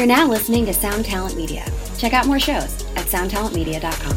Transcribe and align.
You're 0.00 0.06
now 0.06 0.26
listening 0.26 0.64
to 0.64 0.72
Sound 0.72 1.04
Talent 1.04 1.36
Media. 1.36 1.62
Check 1.98 2.14
out 2.14 2.24
more 2.26 2.40
shows 2.40 2.86
at 2.96 3.04
soundtalentmedia.com. 3.04 4.16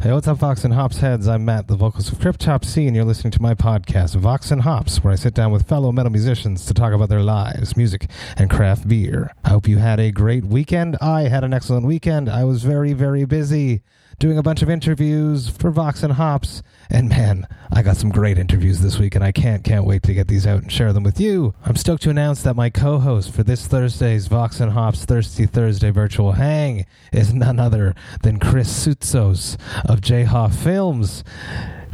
Hey, 0.00 0.12
what's 0.12 0.26
up, 0.26 0.38
Vox 0.38 0.64
and 0.64 0.74
Hops 0.74 0.98
heads? 0.98 1.28
I'm 1.28 1.44
Matt, 1.44 1.68
the 1.68 1.76
vocals 1.76 2.10
of 2.10 2.18
Cryptopsy, 2.18 2.88
and 2.88 2.96
you're 2.96 3.04
listening 3.04 3.30
to 3.30 3.40
my 3.40 3.54
podcast, 3.54 4.16
Vox 4.16 4.50
and 4.50 4.62
Hops, 4.62 5.04
where 5.04 5.12
I 5.12 5.16
sit 5.16 5.32
down 5.32 5.52
with 5.52 5.68
fellow 5.68 5.92
metal 5.92 6.10
musicians 6.10 6.66
to 6.66 6.74
talk 6.74 6.92
about 6.92 7.08
their 7.08 7.22
lives, 7.22 7.76
music, 7.76 8.10
and 8.36 8.50
craft 8.50 8.88
beer. 8.88 9.32
I 9.44 9.50
hope 9.50 9.68
you 9.68 9.78
had 9.78 10.00
a 10.00 10.10
great 10.10 10.44
weekend. 10.44 10.96
I 11.00 11.28
had 11.28 11.44
an 11.44 11.54
excellent 11.54 11.86
weekend. 11.86 12.28
I 12.28 12.42
was 12.42 12.64
very, 12.64 12.94
very 12.94 13.26
busy 13.26 13.84
doing 14.18 14.38
a 14.38 14.42
bunch 14.42 14.62
of 14.62 14.70
interviews 14.70 15.48
for 15.48 15.70
Vox 15.70 16.02
and 16.02 16.14
Hops. 16.14 16.62
And 16.90 17.08
man, 17.08 17.46
I 17.72 17.82
got 17.82 17.96
some 17.96 18.10
great 18.10 18.38
interviews 18.38 18.80
this 18.80 18.98
week, 18.98 19.14
and 19.14 19.24
I 19.24 19.32
can't 19.32 19.64
can't 19.64 19.84
wait 19.84 20.02
to 20.04 20.14
get 20.14 20.28
these 20.28 20.46
out 20.46 20.62
and 20.62 20.72
share 20.72 20.92
them 20.92 21.02
with 21.02 21.20
you. 21.20 21.54
I'm 21.64 21.76
stoked 21.76 22.02
to 22.04 22.10
announce 22.10 22.42
that 22.42 22.56
my 22.56 22.70
co-host 22.70 23.32
for 23.32 23.42
this 23.42 23.66
Thursday's 23.66 24.28
Vox 24.28 24.60
and 24.60 24.72
Hops 24.72 25.04
Thirsty 25.04 25.46
Thursday 25.46 25.90
virtual 25.90 26.32
hang 26.32 26.86
is 27.12 27.34
none 27.34 27.58
other 27.58 27.94
than 28.22 28.38
Chris 28.38 28.86
Soutsos 28.86 29.56
of 29.84 30.00
J-Hoff 30.00 30.54
Films. 30.54 31.24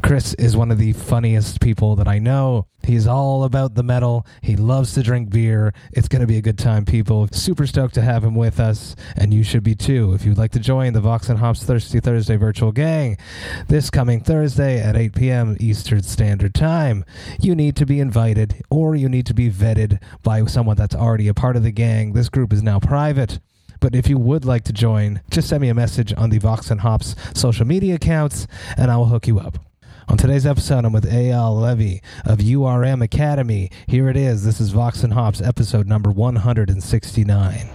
Chris 0.02 0.34
is 0.34 0.56
one 0.56 0.73
of 0.73 0.79
the 0.79 0.92
funniest 0.92 1.61
people 1.61 1.95
that 1.97 2.09
I 2.09 2.19
know. 2.19 2.66
He's 2.83 3.06
all 3.06 3.45
about 3.45 3.77
the 3.77 3.84
metal. 3.84 4.27
He 4.42 4.56
loves 4.56 4.95
to 4.95 5.02
drink 5.02 5.30
beer. 5.30 5.73
It's 5.92 6.09
going 6.09 6.20
to 6.20 6.27
be 6.27 6.37
a 6.37 6.42
good 6.42 6.59
time, 6.59 6.84
people. 6.84 7.28
Super 7.30 7.66
stoked 7.66 7.95
to 7.95 8.02
have 8.02 8.25
him 8.25 8.34
with 8.34 8.59
us, 8.59 8.97
and 9.16 9.33
you 9.33 9.45
should 9.45 9.62
be 9.62 9.77
too. 9.77 10.12
If 10.12 10.25
you'd 10.25 10.38
like 10.38 10.51
to 10.52 10.59
join 10.59 10.92
the 10.92 11.01
Vox 11.01 11.28
and 11.28 11.38
Hops 11.38 11.62
Thirsty 11.62 12.01
Thursday 12.01 12.37
virtual 12.37 12.73
gang 12.73 13.16
this 13.69 13.91
coming 13.91 14.20
Thursday 14.20 14.80
at 14.80 14.97
8 14.97 15.15
p.m. 15.15 15.56
Eastern 15.61 16.03
Standard 16.03 16.55
Time, 16.55 17.05
you 17.41 17.55
need 17.55 17.77
to 17.77 17.87
be 17.87 18.00
invited 18.00 18.62
or 18.70 18.97
you 18.97 19.09
need 19.09 19.27
to 19.27 19.34
be 19.34 19.50
vetted 19.50 20.03
by 20.23 20.45
someone 20.47 20.77
that's 20.77 20.97
already 20.97 21.28
a 21.28 21.34
part 21.34 21.56
of 21.56 21.62
the 21.62 21.73
gang. 21.73 22.12
This 22.12 22.28
group 22.28 22.53
is 22.53 22.62
now 22.62 22.80
private. 22.80 23.39
But 23.80 23.95
if 23.95 24.09
you 24.09 24.19
would 24.19 24.45
like 24.45 24.64
to 24.64 24.73
join, 24.73 25.22
just 25.31 25.48
send 25.48 25.62
me 25.62 25.69
a 25.69 25.75
message 25.75 26.12
on 26.16 26.31
the 26.31 26.39
Vox 26.39 26.70
and 26.70 26.81
Hops 26.81 27.14
social 27.34 27.66
media 27.66 27.94
accounts, 27.94 28.47
and 28.77 28.91
I 28.91 28.97
will 28.97 29.06
hook 29.06 29.27
you 29.27 29.39
up. 29.39 29.59
On 30.08 30.17
today's 30.17 30.45
episode, 30.45 30.84
I'm 30.84 30.92
with 30.92 31.05
Eyal 31.05 31.61
Levi 31.62 32.00
of 32.25 32.39
URM 32.39 33.03
Academy. 33.05 33.70
Here 33.86 34.09
it 34.09 34.17
is. 34.17 34.44
This 34.44 34.61
is 34.61 34.70
Vox 34.70 35.05
and 35.05 35.12
Hops, 35.12 35.41
episode 35.41 35.86
number 35.86 36.11
169. 36.11 37.70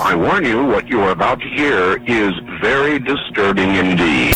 I 0.00 0.14
warn 0.16 0.44
you, 0.44 0.64
what 0.64 0.88
you 0.88 1.00
are 1.00 1.10
about 1.10 1.40
to 1.40 1.48
hear 1.48 2.02
is 2.04 2.32
very 2.60 2.98
disturbing 2.98 3.76
indeed. 3.76 4.34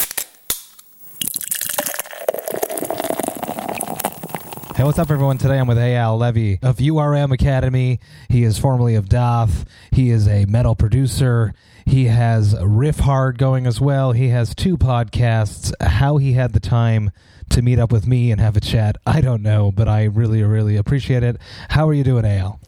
Hey, 4.82 4.86
what's 4.86 4.98
up, 4.98 5.12
everyone? 5.12 5.38
Today 5.38 5.60
I'm 5.60 5.68
with 5.68 5.78
Eyal 5.78 6.18
Levi 6.18 6.58
of 6.60 6.78
URM 6.78 7.30
Academy. 7.30 8.00
He 8.28 8.42
is 8.42 8.58
formerly 8.58 8.96
of 8.96 9.04
Dååth. 9.04 9.64
He 9.92 10.10
is 10.10 10.26
a 10.26 10.44
metal 10.46 10.74
producer. 10.74 11.54
He 11.86 12.06
has 12.06 12.56
Riff 12.60 12.98
Hard 12.98 13.38
going 13.38 13.68
as 13.68 13.80
well. 13.80 14.10
He 14.10 14.30
has 14.30 14.56
two 14.56 14.76
podcasts. 14.76 15.72
How 15.80 16.16
he 16.16 16.32
had 16.32 16.52
the 16.52 16.58
time 16.58 17.12
to 17.50 17.62
meet 17.62 17.78
up 17.78 17.92
with 17.92 18.08
me 18.08 18.32
and 18.32 18.40
have 18.40 18.56
a 18.56 18.60
chat, 18.60 18.96
I 19.06 19.20
don't 19.20 19.40
know, 19.40 19.70
but 19.70 19.86
I 19.86 20.02
really, 20.02 20.42
really 20.42 20.76
appreciate 20.76 21.22
it. 21.22 21.36
How 21.68 21.88
are 21.88 21.94
you 21.94 22.02
doing, 22.02 22.24
Eyal? 22.24 22.58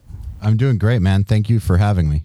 I'm 0.40 0.56
doing 0.56 0.78
great, 0.78 1.02
man. 1.02 1.24
Thank 1.24 1.50
you 1.50 1.58
for 1.58 1.78
having 1.78 2.08
me. 2.08 2.22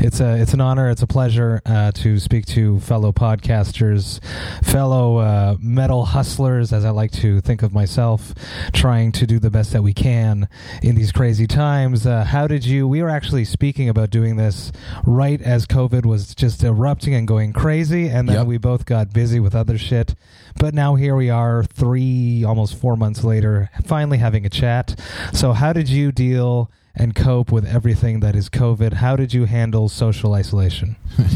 It's 0.00 0.20
a 0.20 0.36
it's 0.40 0.52
an 0.54 0.60
honor. 0.60 0.90
It's 0.90 1.02
a 1.02 1.06
pleasure 1.06 1.60
uh, 1.64 1.92
to 1.92 2.18
speak 2.18 2.46
to 2.46 2.80
fellow 2.80 3.12
podcasters, 3.12 4.22
fellow 4.64 5.18
uh, 5.18 5.56
metal 5.60 6.04
hustlers, 6.04 6.72
as 6.72 6.84
I 6.84 6.90
like 6.90 7.10
to 7.12 7.40
think 7.40 7.62
of 7.62 7.72
myself, 7.72 8.34
trying 8.72 9.12
to 9.12 9.26
do 9.26 9.38
the 9.38 9.50
best 9.50 9.72
that 9.72 9.82
we 9.82 9.92
can 9.94 10.48
in 10.82 10.94
these 10.96 11.12
crazy 11.12 11.46
times. 11.46 12.06
Uh, 12.06 12.24
how 12.24 12.46
did 12.46 12.64
you? 12.64 12.86
We 12.88 13.02
were 13.02 13.08
actually 13.10 13.44
speaking 13.44 13.88
about 13.88 14.10
doing 14.10 14.36
this 14.36 14.72
right 15.06 15.40
as 15.40 15.66
COVID 15.66 16.04
was 16.04 16.34
just 16.34 16.62
erupting 16.62 17.14
and 17.14 17.26
going 17.26 17.52
crazy, 17.52 18.08
and 18.08 18.28
then 18.28 18.36
Yep. 18.36 18.46
we 18.46 18.58
both 18.58 18.84
got 18.86 19.12
busy 19.12 19.40
with 19.40 19.54
other 19.54 19.78
shit. 19.78 20.14
But 20.58 20.74
now 20.74 20.94
here 20.96 21.16
we 21.16 21.30
are, 21.30 21.64
three 21.64 22.44
almost 22.44 22.76
four 22.76 22.96
months 22.96 23.24
later, 23.24 23.70
finally 23.84 24.18
having 24.18 24.44
a 24.44 24.50
chat. 24.50 24.98
So 25.32 25.52
how 25.52 25.72
did 25.72 25.88
you 25.88 26.12
deal? 26.12 26.70
And 26.96 27.14
cope 27.14 27.50
with 27.50 27.66
everything 27.66 28.20
that 28.20 28.36
is 28.36 28.48
COVID. 28.48 28.94
How 28.94 29.16
did 29.16 29.34
you 29.34 29.46
handle 29.46 29.88
social 29.88 30.34
isolation? 30.34 30.96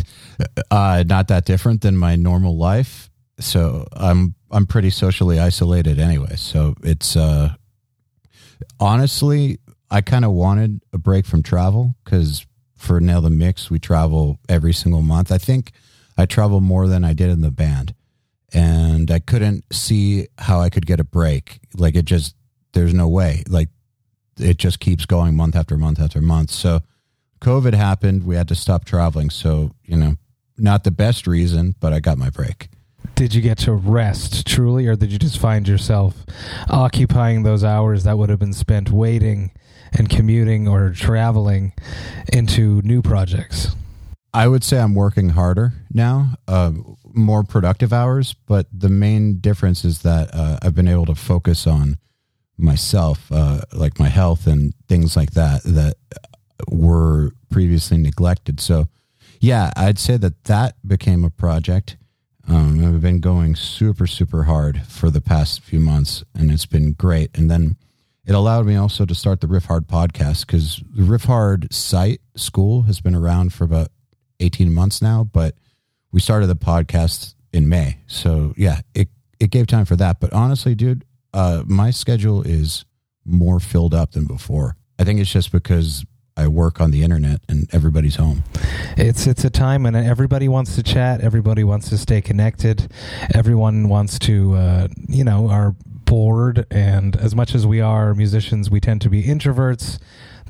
Uh, 0.71 1.03
not 1.05 1.27
that 1.27 1.45
different 1.45 1.81
than 1.81 1.97
my 1.97 2.15
normal 2.15 2.57
life. 2.57 3.11
So 3.41 3.89
I'm 3.93 4.37
I'm 4.53 4.67
pretty 4.67 4.91
socially 4.91 5.41
isolated 5.41 5.99
anyway. 5.99 6.37
So 6.37 6.75
it's 6.83 7.17
uh, 7.17 7.55
honestly, 8.81 9.59
I 9.91 10.01
kind 10.01 10.25
of 10.25 10.33
wanted 10.33 10.81
a 10.93 10.99
break 10.99 11.27
from 11.27 11.43
travel 11.43 11.95
because 12.05 12.47
for 12.77 13.01
Nail 13.01 13.21
the 13.21 13.31
Mix, 13.31 13.71
we 13.71 13.79
travel 13.79 14.39
every 14.49 14.73
single 14.73 15.03
month. 15.03 15.33
I 15.33 15.39
think 15.39 15.73
I 16.17 16.27
travel 16.27 16.61
more 16.61 16.87
than 16.89 17.05
I 17.05 17.13
did 17.13 17.31
in 17.31 17.41
the 17.41 17.51
band, 17.51 17.95
and 18.53 19.11
I 19.11 19.19
couldn't 19.19 19.65
see 19.73 20.29
how 20.39 20.61
I 20.61 20.71
could 20.71 20.87
get 20.87 21.01
a 21.01 21.05
break. 21.05 21.61
Like 21.75 21.97
it 21.97 22.05
just 22.05 22.35
there's 22.73 22.95
no 22.95 23.09
way. 23.09 23.43
Like 23.49 23.69
it 24.39 24.59
just 24.59 24.81
keeps 24.81 25.07
going 25.07 25.37
month 25.37 25.57
after 25.57 25.77
month 25.77 26.01
after 26.01 26.21
month. 26.21 26.51
So 26.51 26.81
COVID 27.41 27.75
happened. 27.75 28.25
We 28.25 28.37
had 28.37 28.49
to 28.49 28.55
stop 28.55 28.85
traveling. 28.85 29.31
So, 29.31 29.73
you 29.85 29.97
know, 29.97 30.17
not 30.57 30.85
the 30.85 30.91
best 30.91 31.27
reason, 31.27 31.75
but 31.81 31.93
I 31.93 32.01
got 32.01 32.19
my 32.19 32.31
break. 32.31 32.69
Did 33.15 33.35
you 33.35 33.41
get 33.41 33.59
to 33.59 33.73
rest 33.73 34.47
truly, 34.47 34.87
or 34.87 34.95
did 34.95 35.11
you 35.11 35.19
just 35.19 35.39
find 35.39 35.67
yourself 35.67 36.25
occupying 36.69 37.43
those 37.43 37.65
hours 37.65 38.05
that 38.05 38.17
would 38.17 38.31
have 38.31 38.39
been 38.39 38.53
spent 38.53 38.91
waiting 38.91 39.51
and 39.93 40.09
commuting 40.09 40.69
or 40.69 40.91
traveling 40.91 41.73
into 42.33 42.81
new 42.83 43.03
projects? 43.03 43.75
I 44.33 44.47
would 44.47 44.63
say 44.63 44.79
I'm 44.79 44.95
working 44.95 45.31
harder 45.31 45.73
now, 45.93 46.35
uh, 46.47 46.73
more 47.05 47.43
productive 47.43 47.93
hours, 47.93 48.35
but 48.35 48.67
the 48.73 48.91
main 48.91 49.41
difference 49.41 49.85
is 49.85 50.03
that 50.03 50.33
uh, 50.33 50.59
I've 50.63 50.75
been 50.75 50.87
able 50.87 51.07
to 51.07 51.15
focus 51.15 51.67
on 51.67 51.97
myself, 52.59 53.31
uh, 53.31 53.61
like 53.73 53.99
my 53.99 54.09
health 54.09 54.47
and 54.47 54.75
things 54.89 55.17
like 55.17 55.33
that, 55.33 55.63
that 55.65 55.95
were 56.71 57.33
previously 57.51 57.97
neglected. 57.97 58.61
So, 58.61 58.89
yeah, 59.41 59.71
I'd 59.77 59.99
say 59.99 60.17
that 60.17 60.45
that 60.45 60.75
became 60.87 61.25
a 61.25 61.31
project. 61.31 61.97
Um, 62.49 62.85
I've 62.85 63.01
been 63.01 63.21
going 63.21 63.55
super, 63.55 64.07
super 64.07 64.45
hard 64.45 64.83
for 64.87 65.11
the 65.11 65.21
past 65.21 65.63
few 65.63 65.81
months, 65.81 66.25
and 66.35 66.51
it's 66.51 66.67
been 66.67 66.93
great. 66.93 67.37
And 67.37 67.51
then 67.51 67.77
it 68.27 68.35
allowed 68.35 68.67
me 68.67 68.75
also 68.77 69.05
to 69.05 69.15
start 69.15 69.41
the 69.41 69.47
Riff 69.47 69.67
Hard 69.67 69.87
podcast 69.87 70.47
because 70.47 70.83
the 70.95 71.03
Riff 71.03 71.25
Hard 71.25 71.73
site 71.73 72.21
school 72.37 72.83
has 72.83 73.01
been 73.01 73.15
around 73.15 73.53
for 73.53 73.65
about 73.65 73.89
18 74.41 74.73
months 74.73 75.03
now, 75.03 75.25
but 75.25 75.55
we 76.11 76.21
started 76.21 76.47
the 76.47 76.57
podcast 76.57 77.35
in 77.53 77.69
May. 77.69 77.99
So, 78.07 78.55
yeah, 78.57 78.81
it, 78.95 79.09
it 79.39 79.51
gave 79.51 79.67
time 79.67 79.85
for 79.85 79.97
that. 79.97 80.21
But 80.21 80.33
honestly, 80.33 80.75
dude, 80.75 81.05
uh, 81.39 81.63
my 81.69 81.93
schedule 81.93 82.43
is 82.43 82.85
more 83.25 83.61
filled 83.61 83.95
up 83.95 84.11
than 84.11 84.25
before. 84.25 84.77
I 84.99 85.05
think 85.05 85.21
it's 85.21 85.31
just 85.31 85.53
because 85.53 86.05
I 86.37 86.49
work 86.49 86.81
on 86.81 86.91
the 86.91 87.05
internet 87.05 87.43
and 87.49 87.73
everybody's 87.73 88.17
home. 88.17 88.43
It's 88.97 89.25
it's 89.29 89.45
a 89.45 89.51
time 89.51 89.85
when 89.85 89.95
everybody 89.95 90.49
wants 90.49 90.75
to 90.75 90.83
chat, 90.83 91.21
everybody 91.21 91.63
wants 91.63 91.91
to 91.91 91.99
stay 91.99 92.21
connected, 92.21 92.91
everyone 93.35 93.89
wants 93.89 94.19
to 94.21 94.55
uh, 94.55 94.89
you 95.09 95.23
know 95.23 95.49
are 95.49 95.77
bored, 95.85 96.67
and 96.73 97.15
as 97.15 97.37
much 97.37 97.55
as 97.55 97.65
we 97.65 97.81
are 97.81 98.15
musicians, 98.15 98.69
we 98.69 98.81
tend 98.81 99.01
to 99.03 99.09
be 99.09 99.23
introverts. 99.23 100.01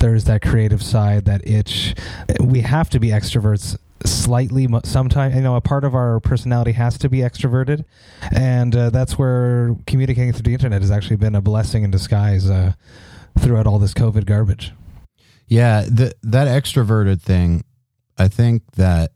There's 0.01 0.25
that 0.25 0.41
creative 0.41 0.83
side, 0.83 1.27
that 1.27 1.47
itch. 1.47 1.95
We 2.41 2.63
have 2.63 2.89
to 2.91 2.99
be 2.99 3.09
extroverts 3.09 3.77
slightly 4.05 4.69
sometimes 4.85 5.35
you 5.35 5.41
know 5.41 5.57
a 5.57 5.61
part 5.61 5.85
of 5.85 5.95
our 5.95 6.21
personality 6.21 6.73
has 6.73 6.99
to 6.99 7.09
be 7.09 7.19
extroverted 7.19 7.85
and 8.33 8.77
uh, 8.77 8.91
that's 8.91 9.19
where 9.19 9.75
communicating 9.87 10.33
through 10.33 10.43
the 10.43 10.53
internet 10.53 10.81
has 10.81 10.91
actually 10.91 11.17
been 11.17 11.35
a 11.35 11.41
blessing 11.41 11.83
in 11.83 11.91
disguise 11.91 12.49
uh, 12.49 12.73
throughout 13.39 13.67
all 13.67 13.79
this 13.79 13.95
covid 13.95 14.25
garbage 14.25 14.73
Yeah, 15.49 15.83
the, 15.83 16.15
that 16.23 16.47
extroverted 16.47 17.23
thing, 17.23 17.65
I 18.19 18.29
think 18.29 18.63
that 18.73 19.13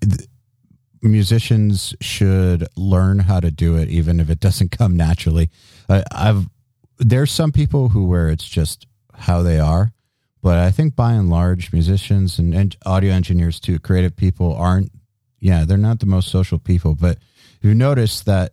th- 0.00 0.28
musicians 1.02 1.94
should 2.00 2.66
learn 2.76 3.18
how 3.18 3.40
to 3.40 3.50
do 3.50 3.76
it, 3.76 3.88
even 3.88 4.20
if 4.20 4.30
it 4.30 4.40
doesn't 4.40 4.70
come 4.70 4.96
naturally. 4.96 5.50
I, 5.88 6.04
I've 6.12 6.48
there's 6.98 7.32
some 7.32 7.50
people 7.50 7.88
who 7.88 8.04
where 8.04 8.28
it's 8.28 8.48
just 8.48 8.86
how 9.12 9.42
they 9.42 9.58
are, 9.58 9.92
but 10.44 10.58
I 10.58 10.70
think 10.70 10.94
by 10.94 11.14
and 11.14 11.30
large, 11.30 11.72
musicians 11.72 12.38
and, 12.38 12.54
and 12.54 12.76
audio 12.84 13.12
engineers 13.14 13.58
too, 13.58 13.78
creative 13.78 14.14
people 14.14 14.54
aren't. 14.54 14.92
Yeah, 15.40 15.64
they're 15.64 15.78
not 15.78 16.00
the 16.00 16.06
most 16.06 16.28
social 16.28 16.58
people, 16.58 16.94
but 16.94 17.16
you 17.62 17.72
notice 17.74 18.20
that 18.22 18.52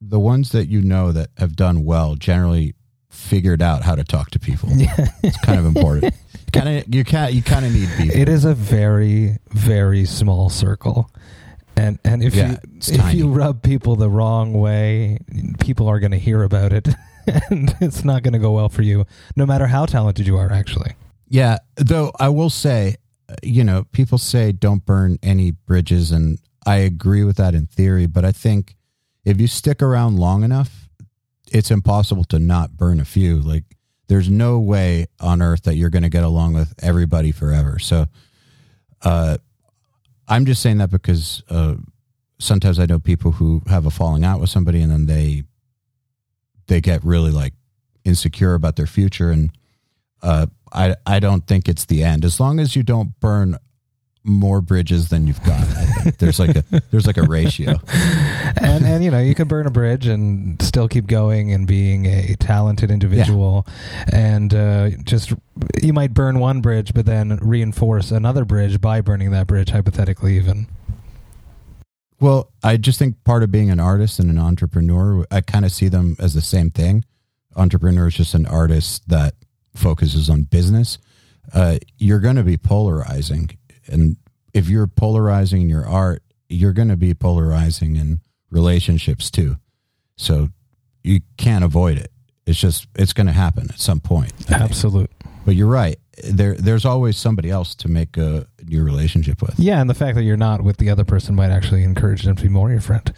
the 0.00 0.18
ones 0.18 0.52
that 0.52 0.66
you 0.68 0.80
know 0.80 1.12
that 1.12 1.28
have 1.36 1.56
done 1.56 1.84
well 1.84 2.14
generally 2.14 2.74
figured 3.10 3.60
out 3.60 3.82
how 3.82 3.94
to 3.94 4.02
talk 4.04 4.30
to 4.30 4.38
people. 4.38 4.70
Yeah. 4.70 5.08
It's 5.22 5.36
kind 5.42 5.58
of 5.60 5.66
important. 5.66 6.14
kind 6.54 6.68
of 6.78 6.94
you 6.94 7.04
can 7.04 7.34
you 7.34 7.42
kind 7.42 7.66
of 7.66 7.72
need 7.74 7.88
people. 7.98 8.18
It 8.18 8.28
is 8.30 8.46
a 8.46 8.54
very, 8.54 9.36
very 9.50 10.06
small 10.06 10.48
circle. 10.48 11.10
And 11.76 11.98
and 12.04 12.22
if 12.24 12.34
Yeah, 12.34 12.52
you 12.52 12.56
if 12.78 12.96
tiny. 12.96 13.18
you 13.18 13.28
rub 13.28 13.62
people 13.62 13.94
the 13.96 14.08
wrong 14.08 14.54
way, 14.54 15.18
people 15.58 15.86
are 15.88 16.00
going 16.00 16.12
to 16.12 16.18
hear 16.18 16.42
about 16.42 16.72
it, 16.72 16.88
and 17.50 17.74
it's 17.80 18.04
not 18.04 18.22
going 18.22 18.32
to 18.32 18.38
go 18.38 18.52
well 18.52 18.68
for 18.70 18.82
you, 18.82 19.04
no 19.36 19.44
matter 19.44 19.66
how 19.66 19.84
talented 19.86 20.26
you 20.26 20.36
are. 20.38 20.50
Actually, 20.52 20.92
Yeah, 21.30 21.58
though 21.76 22.10
I 22.18 22.28
will 22.28 22.50
say, 22.50 22.96
uh, 23.28 23.36
you 23.42 23.62
know, 23.62 23.84
people 23.92 24.18
say 24.18 24.50
don't 24.50 24.84
burn 24.84 25.16
any 25.22 25.52
bridges, 25.52 26.10
and 26.10 26.40
I 26.66 26.78
agree 26.78 27.22
with 27.22 27.36
that 27.36 27.54
in 27.54 27.66
theory. 27.66 28.06
But 28.06 28.24
I 28.24 28.32
think 28.32 28.74
if 29.24 29.40
you 29.40 29.46
stick 29.46 29.80
around 29.80 30.18
long 30.18 30.42
enough, 30.42 30.88
it's 31.52 31.70
impossible 31.70 32.24
to 32.24 32.40
not 32.40 32.76
burn 32.76 32.98
a 32.98 33.04
few. 33.04 33.36
Like, 33.36 33.62
there's 34.08 34.28
no 34.28 34.58
way 34.58 35.06
on 35.20 35.40
earth 35.40 35.62
that 35.62 35.76
you're 35.76 35.88
going 35.88 36.02
to 36.02 36.08
get 36.08 36.24
along 36.24 36.54
with 36.54 36.74
everybody 36.82 37.30
forever. 37.30 37.78
So, 37.78 38.06
uh, 39.02 39.38
I'm 40.26 40.46
just 40.46 40.62
saying 40.62 40.78
that 40.78 40.90
because 40.90 41.44
uh, 41.48 41.76
sometimes 42.40 42.80
I 42.80 42.86
know 42.86 42.98
people 42.98 43.30
who 43.30 43.62
have 43.68 43.86
a 43.86 43.90
falling 43.90 44.24
out 44.24 44.40
with 44.40 44.50
somebody, 44.50 44.82
and 44.82 44.90
then 44.90 45.06
they 45.06 45.44
they 46.66 46.80
get 46.80 47.04
really 47.04 47.30
like 47.30 47.52
insecure 48.04 48.54
about 48.54 48.74
their 48.74 48.86
future 48.86 49.30
and 49.30 49.52
uh, 50.22 50.46
I 50.72 50.96
I 51.06 51.20
don't 51.20 51.46
think 51.46 51.68
it's 51.68 51.84
the 51.86 52.02
end. 52.02 52.24
As 52.24 52.40
long 52.40 52.60
as 52.60 52.76
you 52.76 52.82
don't 52.82 53.18
burn 53.20 53.56
more 54.22 54.60
bridges 54.60 55.08
than 55.08 55.26
you've 55.26 55.42
got, 55.44 55.60
I 55.60 55.84
think 56.02 56.18
there's 56.18 56.38
like 56.38 56.56
a 56.56 56.64
there's 56.90 57.06
like 57.06 57.16
a 57.16 57.22
ratio. 57.22 57.76
and 58.56 58.84
and 58.84 59.04
you 59.04 59.10
know 59.10 59.18
you 59.18 59.34
can 59.34 59.48
burn 59.48 59.66
a 59.66 59.70
bridge 59.70 60.06
and 60.06 60.60
still 60.62 60.88
keep 60.88 61.06
going 61.06 61.52
and 61.52 61.66
being 61.66 62.06
a 62.06 62.34
talented 62.36 62.90
individual, 62.90 63.66
and 64.12 64.54
uh, 64.54 64.90
just 65.04 65.32
you 65.82 65.92
might 65.92 66.14
burn 66.14 66.38
one 66.38 66.60
bridge, 66.60 66.94
but 66.94 67.06
then 67.06 67.38
reinforce 67.42 68.10
another 68.10 68.44
bridge 68.44 68.80
by 68.80 69.00
burning 69.00 69.30
that 69.30 69.46
bridge, 69.46 69.70
hypothetically 69.70 70.36
even. 70.36 70.66
Well, 72.20 72.52
I 72.62 72.76
just 72.76 72.98
think 72.98 73.24
part 73.24 73.42
of 73.42 73.50
being 73.50 73.70
an 73.70 73.80
artist 73.80 74.18
and 74.18 74.28
an 74.30 74.38
entrepreneur, 74.38 75.24
I 75.30 75.40
kind 75.40 75.64
of 75.64 75.72
see 75.72 75.88
them 75.88 76.16
as 76.18 76.34
the 76.34 76.42
same 76.42 76.70
thing. 76.70 77.04
Entrepreneur 77.56 78.08
is 78.08 78.14
just 78.14 78.34
an 78.34 78.44
artist 78.46 79.08
that 79.08 79.34
focuses 79.74 80.28
on 80.30 80.42
business. 80.42 80.98
Uh, 81.52 81.78
you're 81.98 82.20
going 82.20 82.36
to 82.36 82.42
be 82.42 82.56
polarizing, 82.56 83.50
and 83.86 84.16
if 84.52 84.68
you're 84.68 84.86
polarizing 84.86 85.62
in 85.62 85.68
your 85.68 85.86
art, 85.86 86.22
you're 86.48 86.72
going 86.72 86.88
to 86.88 86.96
be 86.96 87.14
polarizing 87.14 87.96
in 87.96 88.20
relationships 88.50 89.30
too. 89.30 89.56
So 90.16 90.48
you 91.02 91.20
can't 91.36 91.64
avoid 91.64 91.98
it. 91.98 92.10
It's 92.46 92.58
just 92.58 92.86
it's 92.96 93.12
going 93.12 93.26
to 93.26 93.32
happen 93.32 93.68
at 93.70 93.80
some 93.80 94.00
point. 94.00 94.32
I 94.40 94.42
think. 94.42 94.60
Absolute. 94.60 95.10
But 95.44 95.54
you're 95.54 95.68
right. 95.68 95.98
There, 96.22 96.54
there's 96.54 96.84
always 96.84 97.16
somebody 97.16 97.48
else 97.48 97.74
to 97.76 97.88
make 97.88 98.16
a 98.18 98.46
new 98.66 98.84
relationship 98.84 99.40
with. 99.40 99.58
Yeah, 99.58 99.80
and 99.80 99.88
the 99.88 99.94
fact 99.94 100.16
that 100.16 100.22
you're 100.24 100.36
not 100.36 100.62
with 100.62 100.76
the 100.76 100.90
other 100.90 101.04
person 101.04 101.34
might 101.34 101.50
actually 101.50 101.82
encourage 101.82 102.24
them 102.24 102.36
to 102.36 102.42
be 102.42 102.48
more 102.48 102.70
your 102.70 102.82
friend. 102.82 103.12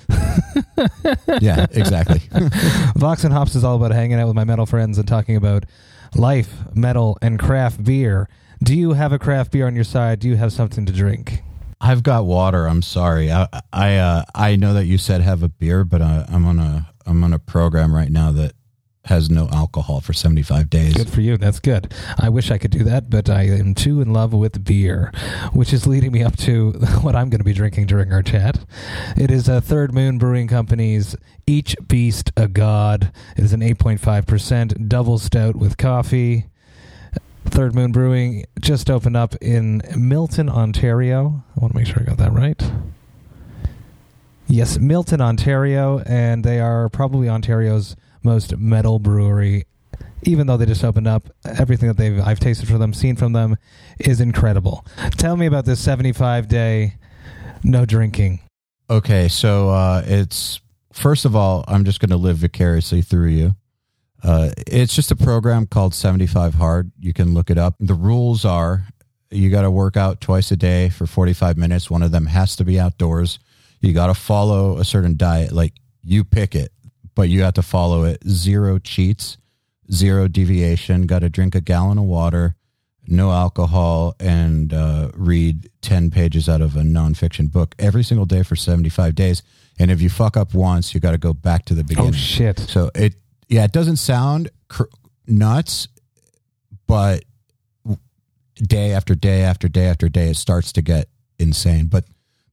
Yeah, 1.40 1.66
exactly. 1.72 2.20
Vox 2.96 3.24
and 3.24 3.32
Hops 3.32 3.54
is 3.54 3.64
all 3.64 3.76
about 3.76 3.90
hanging 3.90 4.20
out 4.20 4.26
with 4.28 4.36
my 4.36 4.44
metal 4.44 4.66
friends 4.66 4.98
and 4.98 5.08
talking 5.08 5.36
about 5.36 5.64
life, 6.14 6.52
metal, 6.74 7.18
and 7.22 7.38
craft 7.38 7.84
beer. 7.84 8.28
Do 8.62 8.76
you 8.76 8.92
have 8.92 9.12
a 9.12 9.18
craft 9.18 9.52
beer 9.52 9.66
on 9.66 9.74
your 9.74 9.84
side? 9.84 10.20
Do 10.20 10.28
you 10.28 10.36
have 10.36 10.52
something 10.52 10.86
to 10.86 10.92
drink? 10.92 11.42
I've 11.80 12.02
got 12.04 12.26
water. 12.26 12.68
I'm 12.68 12.82
sorry. 12.82 13.32
I 13.32 13.48
I 13.72 13.96
uh, 13.96 14.24
I 14.34 14.56
know 14.56 14.72
that 14.74 14.84
you 14.84 14.98
said 14.98 15.20
have 15.20 15.42
a 15.42 15.48
beer, 15.48 15.84
but 15.84 16.00
uh, 16.00 16.26
I'm 16.28 16.46
on 16.46 16.58
a 16.60 16.88
I'm 17.06 17.24
on 17.24 17.32
a 17.32 17.40
program 17.40 17.92
right 17.92 18.10
now 18.10 18.30
that 18.32 18.52
has 19.06 19.28
no 19.28 19.48
alcohol 19.48 20.00
for 20.00 20.12
75 20.12 20.70
days. 20.70 20.94
Good 20.94 21.10
for 21.10 21.20
you. 21.20 21.36
That's 21.36 21.58
good. 21.58 21.92
I 22.18 22.28
wish 22.28 22.50
I 22.50 22.58
could 22.58 22.70
do 22.70 22.84
that, 22.84 23.10
but 23.10 23.28
I 23.28 23.42
am 23.42 23.74
too 23.74 24.00
in 24.00 24.12
love 24.12 24.32
with 24.32 24.64
beer, 24.64 25.12
which 25.52 25.72
is 25.72 25.86
leading 25.86 26.12
me 26.12 26.22
up 26.22 26.36
to 26.38 26.72
what 27.00 27.16
I'm 27.16 27.28
going 27.28 27.40
to 27.40 27.44
be 27.44 27.52
drinking 27.52 27.86
during 27.86 28.12
our 28.12 28.22
chat. 28.22 28.64
It 29.16 29.30
is 29.30 29.48
a 29.48 29.60
Third 29.60 29.92
Moon 29.92 30.18
Brewing 30.18 30.46
Company's 30.46 31.16
Each 31.46 31.74
Beast 31.86 32.30
a 32.36 32.46
God. 32.46 33.12
It 33.36 33.42
is 33.44 33.52
an 33.52 33.60
8.5% 33.60 34.88
double 34.88 35.18
stout 35.18 35.56
with 35.56 35.76
coffee. 35.76 36.46
Third 37.44 37.74
Moon 37.74 37.90
Brewing 37.90 38.44
just 38.60 38.88
opened 38.88 39.16
up 39.16 39.34
in 39.42 39.82
Milton, 39.96 40.48
Ontario. 40.48 41.42
I 41.56 41.60
want 41.60 41.72
to 41.72 41.78
make 41.78 41.88
sure 41.88 42.00
I 42.00 42.04
got 42.04 42.18
that 42.18 42.32
right. 42.32 42.62
Yes, 44.46 44.78
Milton, 44.78 45.20
Ontario, 45.20 46.00
and 46.06 46.44
they 46.44 46.60
are 46.60 46.88
probably 46.88 47.28
Ontario's 47.28 47.96
most 48.24 48.56
metal 48.56 48.98
brewery. 48.98 49.66
Even 50.24 50.46
though 50.46 50.56
they 50.56 50.66
just 50.66 50.84
opened 50.84 51.08
up, 51.08 51.28
everything 51.44 51.88
that 51.88 51.96
they've 51.96 52.20
I've 52.20 52.40
tasted 52.40 52.68
from 52.68 52.78
them, 52.78 52.92
seen 52.92 53.16
from 53.16 53.32
them, 53.32 53.56
is 53.98 54.20
incredible. 54.20 54.86
Tell 55.16 55.36
me 55.36 55.46
about 55.46 55.64
this 55.64 55.80
seventy-five 55.80 56.48
day 56.48 56.94
no 57.64 57.84
drinking. 57.84 58.40
Okay, 58.88 59.28
so 59.28 59.70
uh, 59.70 60.02
it's 60.06 60.60
first 60.92 61.24
of 61.24 61.34
all, 61.34 61.64
I'm 61.66 61.84
just 61.84 62.00
going 62.00 62.10
to 62.10 62.16
live 62.16 62.38
vicariously 62.38 63.02
through 63.02 63.28
you. 63.28 63.56
Uh, 64.22 64.50
it's 64.66 64.94
just 64.94 65.10
a 65.10 65.16
program 65.16 65.66
called 65.66 65.94
75 65.94 66.54
Hard. 66.54 66.92
You 67.00 67.12
can 67.12 67.34
look 67.34 67.50
it 67.50 67.58
up. 67.58 67.74
The 67.80 67.94
rules 67.94 68.44
are 68.44 68.86
you 69.32 69.50
got 69.50 69.62
to 69.62 69.70
work 69.70 69.96
out 69.96 70.20
twice 70.20 70.50
a 70.50 70.56
day 70.56 70.90
for 70.90 71.06
45 71.06 71.56
minutes. 71.56 71.90
One 71.90 72.02
of 72.02 72.12
them 72.12 72.26
has 72.26 72.54
to 72.56 72.64
be 72.64 72.78
outdoors. 72.78 73.38
You 73.80 73.92
got 73.92 74.08
to 74.08 74.14
follow 74.14 74.78
a 74.78 74.84
certain 74.84 75.16
diet. 75.16 75.52
Like 75.52 75.74
you 76.02 76.24
pick 76.24 76.54
it, 76.54 76.71
but 77.14 77.28
you 77.28 77.42
have 77.42 77.54
to 77.54 77.62
follow 77.62 78.04
it. 78.04 78.26
Zero 78.28 78.78
cheats, 78.78 79.36
zero 79.90 80.28
deviation. 80.28 81.06
Got 81.06 81.20
to 81.20 81.28
drink 81.28 81.54
a 81.54 81.60
gallon 81.60 81.98
of 81.98 82.04
water, 82.04 82.56
no 83.06 83.30
alcohol, 83.30 84.14
and 84.20 84.72
uh, 84.72 85.10
read 85.14 85.70
10 85.82 86.10
pages 86.10 86.48
out 86.48 86.60
of 86.60 86.76
a 86.76 86.82
nonfiction 86.82 87.50
book 87.50 87.74
every 87.78 88.02
single 88.02 88.26
day 88.26 88.42
for 88.42 88.56
75 88.56 89.14
days. 89.14 89.42
And 89.78 89.90
if 89.90 90.00
you 90.00 90.10
fuck 90.10 90.36
up 90.36 90.54
once, 90.54 90.94
you 90.94 91.00
got 91.00 91.12
to 91.12 91.18
go 91.18 91.32
back 91.32 91.64
to 91.66 91.74
the 91.74 91.84
beginning. 91.84 92.10
Oh 92.10 92.16
shit! 92.16 92.58
So 92.58 92.90
it, 92.94 93.14
yeah, 93.48 93.64
it 93.64 93.72
doesn't 93.72 93.96
sound 93.96 94.50
cr- 94.68 94.84
nuts, 95.26 95.88
but 96.86 97.24
day 98.56 98.92
after 98.92 99.14
day 99.14 99.42
after 99.42 99.68
day 99.68 99.86
after 99.86 100.08
day, 100.08 100.28
it 100.28 100.36
starts 100.36 100.72
to 100.72 100.82
get 100.82 101.08
insane. 101.38 101.86
But 101.86 102.04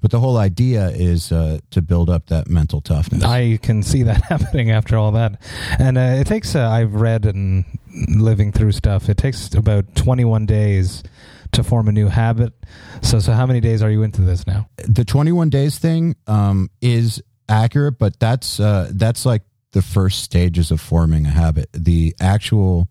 but 0.01 0.11
the 0.11 0.19
whole 0.19 0.37
idea 0.37 0.89
is 0.89 1.31
uh, 1.31 1.59
to 1.71 1.81
build 1.81 2.09
up 2.09 2.27
that 2.27 2.47
mental 2.47 2.81
toughness. 2.81 3.23
I 3.23 3.59
can 3.61 3.83
see 3.83 4.03
that 4.03 4.21
happening 4.29 4.71
after 4.71 4.97
all 4.97 5.11
that, 5.13 5.41
and 5.77 5.97
uh, 5.97 6.17
it 6.19 6.27
takes. 6.27 6.55
Uh, 6.55 6.69
I've 6.69 6.93
read 6.93 7.25
and 7.25 7.65
living 8.07 8.51
through 8.51 8.71
stuff. 8.73 9.09
It 9.09 9.17
takes 9.17 9.53
about 9.53 9.95
twenty-one 9.95 10.45
days 10.45 11.03
to 11.51 11.63
form 11.63 11.87
a 11.87 11.91
new 11.91 12.07
habit. 12.07 12.53
So, 13.01 13.19
so 13.19 13.33
how 13.33 13.45
many 13.45 13.59
days 13.59 13.81
are 13.81 13.89
you 13.89 14.03
into 14.03 14.21
this 14.21 14.45
now? 14.45 14.69
the 14.87 15.03
21 15.03 15.49
days 15.49 15.79
thing 15.79 16.15
um, 16.27 16.69
is 16.81 17.21
accurate, 17.47 17.97
but 17.97 18.19
that's 18.19 18.59
uh, 18.59 18.91
that's 18.93 19.25
like 19.25 19.43
the 19.71 19.81
first 19.81 20.23
stages 20.23 20.71
of 20.71 20.81
forming 20.81 21.25
a 21.25 21.29
habit. 21.29 21.69
The 21.73 22.15
actual 22.19 22.87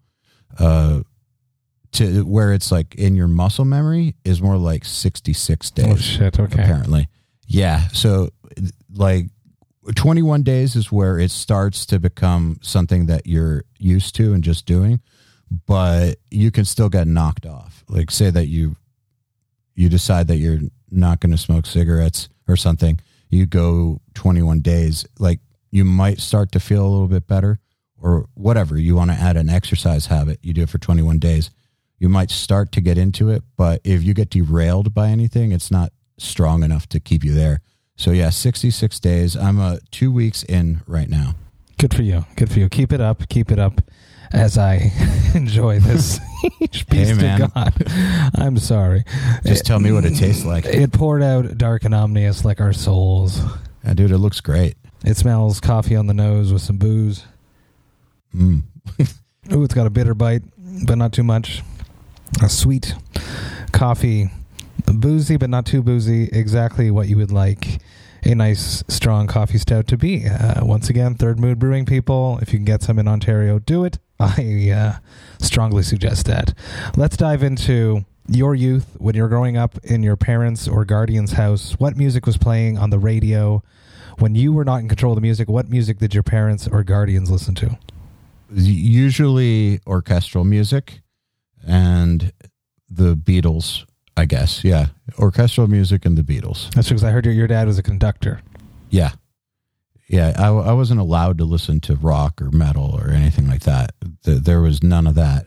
uh, 0.59 1.01
to 1.93 2.25
where 2.25 2.53
it's 2.53 2.71
like 2.71 2.95
in 2.95 3.17
your 3.17 3.29
muscle 3.29 3.65
memory 3.65 4.15
is 4.25 4.43
more 4.43 4.57
like 4.57 4.85
66 4.85 5.71
days. 5.71 5.87
Oh 5.87 5.97
shit! 5.97 6.39
Okay. 6.39 6.63
apparently. 6.63 7.09
Yeah. 7.47 7.89
So, 7.89 8.29
like, 8.95 9.27
21 9.95 10.43
days 10.43 10.77
is 10.77 10.93
where 10.93 11.19
it 11.19 11.31
starts 11.31 11.87
to 11.87 11.99
become 11.99 12.59
something 12.63 13.07
that 13.07 13.27
you're 13.27 13.65
used 13.79 14.15
to 14.17 14.35
and 14.35 14.45
just 14.45 14.67
doing, 14.67 15.01
but 15.67 16.17
you 16.31 16.51
can 16.51 16.67
still 16.67 16.91
get 16.91 17.07
knocked 17.07 17.47
off. 17.47 17.85
Like, 17.89 18.11
say 18.11 18.31
that 18.31 18.47
you 18.47 18.77
you 19.75 19.89
decide 19.89 20.27
that 20.27 20.37
you're 20.37 20.59
not 20.91 21.21
going 21.21 21.31
to 21.31 21.39
smoke 21.39 21.65
cigarettes 21.65 22.29
or 22.49 22.57
something. 22.57 22.99
You 23.31 23.47
go 23.47 24.01
21 24.15 24.61
days, 24.61 25.07
like 25.19 25.39
you 25.71 25.85
might 25.85 26.19
start 26.19 26.51
to 26.53 26.61
feel 26.61 26.85
a 26.85 26.89
little 26.89 27.09
bit 27.09 27.27
better 27.27 27.61
or 28.01 28.27
whatever. 28.35 28.77
You 28.77 28.97
want 28.97 29.11
to 29.11 29.17
add 29.17 29.37
an 29.37 29.49
exercise 29.49 30.07
habit, 30.07 30.41
you 30.43 30.53
do 30.53 30.63
it 30.63 30.69
for 30.69 30.79
21 30.79 31.19
days. 31.19 31.51
You 31.99 32.09
might 32.09 32.31
start 32.31 32.71
to 32.73 32.81
get 32.81 32.97
into 32.99 33.29
it, 33.31 33.43
but 33.57 33.81
if 33.85 34.03
you 34.03 34.15
get 34.15 34.31
derailed 34.31 34.95
by 34.95 35.09
anything, 35.09 35.53
it's 35.53 35.71
not 35.71 35.93
strong 36.17 36.63
enough 36.63 36.89
to 36.91 37.01
keep 37.01 37.25
you 37.25 37.33
there. 37.33 37.61
So 37.97 38.13
yeah, 38.13 38.31
66 38.31 39.01
days. 39.01 39.37
I'm 39.37 39.59
uh, 39.59 39.79
2 39.91 40.13
weeks 40.13 40.45
in 40.45 40.83
right 40.87 41.09
now. 41.09 41.35
Good 41.79 41.95
for 41.95 42.03
you. 42.03 42.25
Good 42.37 42.51
for 42.51 42.59
you. 42.61 42.69
Keep 42.69 42.93
it 42.93 43.01
up. 43.01 43.29
Keep 43.29 43.51
it 43.51 43.59
up. 43.59 43.81
As 44.31 44.59
I 44.59 44.93
enjoy 45.35 45.81
this 45.81 46.21
piece 46.71 46.85
Hey, 46.89 47.15
man. 47.15 47.41
to 47.41 47.51
God. 47.55 47.73
I'm 48.37 48.59
sorry. 48.59 49.05
Just 49.45 49.65
tell 49.65 49.81
me 49.81 49.91
what 49.91 50.05
it 50.05 50.15
tastes 50.17 50.45
like. 50.45 50.67
It 50.67 50.93
poured 50.93 51.23
out 51.23 51.57
dark 51.59 51.85
and 51.85 51.95
ominous 51.95 52.45
like 52.45 52.61
our 52.61 52.73
souls. 52.73 53.41
Yeah, 53.85 53.95
dude, 53.95 54.11
it 54.11 54.19
looks 54.19 54.41
great. 54.41 54.77
It 55.05 55.17
smells 55.17 55.61
coffee 55.61 55.97
on 55.97 56.07
the 56.09 56.15
nose 56.15 56.53
with 56.53 56.63
some 56.63 56.77
booze. 56.77 57.25
Mm. 58.35 58.65
Ooh, 59.53 59.63
it's 59.65 59.75
got 59.75 59.87
a 59.87 59.91
bitter 59.91 60.15
bite, 60.15 60.43
but 60.87 60.97
not 60.99 61.13
too 61.13 61.23
much. 61.23 61.63
A 62.43 62.49
sweet 62.49 62.95
coffee, 63.73 64.31
boozy 64.87 65.37
but 65.37 65.51
not 65.51 65.67
too 65.67 65.83
boozy. 65.83 66.29
Exactly 66.33 66.91
what 66.91 67.09
you 67.09 67.17
would 67.17 67.33
like 67.33 67.81
a 68.25 68.35
nice, 68.35 68.83
strong 68.89 69.27
coffee 69.27 69.59
stout 69.59 69.87
to 69.89 69.97
be. 69.97 70.27
Uh, 70.27 70.65
once 70.65 70.91
again, 70.91 71.15
Third 71.15 71.39
Moon 71.39 71.59
Brewing 71.59 71.87
people, 71.87 72.39
if 72.43 72.53
you 72.53 72.59
can 72.59 72.65
get 72.65 72.83
some 72.83 72.99
in 72.99 73.09
Ontario, 73.09 73.59
do 73.59 73.85
it. 73.85 73.99
I 74.21 74.71
uh, 74.71 74.99
strongly 75.41 75.83
suggest 75.83 76.27
that. 76.27 76.53
Let's 76.97 77.17
dive 77.17 77.43
into 77.43 78.05
your 78.29 78.55
youth 78.55 78.97
when 78.99 79.15
you're 79.15 79.29
growing 79.29 79.57
up 79.57 79.79
in 79.85 80.03
your 80.03 80.17
parents' 80.17 80.69
or 80.69 80.85
guardian's 80.85 81.33
house? 81.33 81.73
What 81.79 81.97
music 81.97 82.27
was 82.27 82.37
playing 82.37 82.77
on 82.77 82.91
the 82.91 82.99
radio? 82.99 83.63
When 84.19 84.35
you 84.35 84.53
were 84.53 84.65
not 84.65 84.81
in 84.81 84.89
control 84.89 85.13
of 85.13 85.17
the 85.17 85.23
music, 85.23 85.49
what 85.49 85.71
music 85.71 85.99
did 85.99 86.13
your 86.13 86.23
parents 86.23 86.69
or 86.69 86.83
guardians 86.83 87.31
listen 87.31 87.55
to? 87.57 87.79
Usually 88.53 89.81
orchestral 89.87 90.45
music 90.45 91.01
and 91.69 92.33
the 92.91 93.15
Beatles, 93.15 93.85
I 94.17 94.25
guess. 94.25 94.65
Yeah. 94.65 94.87
Orchestral 95.19 95.69
music 95.69 96.05
and 96.05 96.17
the 96.17 96.23
Beatles. 96.23 96.73
That's 96.75 96.89
because 96.89 97.05
I 97.05 97.11
heard 97.11 97.25
your, 97.27 97.35
your 97.35 97.47
dad 97.47 97.67
was 97.67 97.79
a 97.79 97.83
conductor. 97.83 98.41
Yeah. 98.91 99.13
Yeah. 100.09 100.33
I, 100.39 100.49
I 100.49 100.73
wasn't 100.73 101.01
allowed 101.01 101.39
to 101.39 101.45
listen 101.45 101.81
to 101.81 101.95
rock 101.95 102.41
or 102.41 102.51
metal 102.51 102.99
or 102.99 103.11
anything 103.11 103.47
like 103.47 103.63
that. 103.63 103.93
There 104.25 104.61
was 104.61 104.83
none 104.83 105.07
of 105.07 105.15
that. 105.17 105.47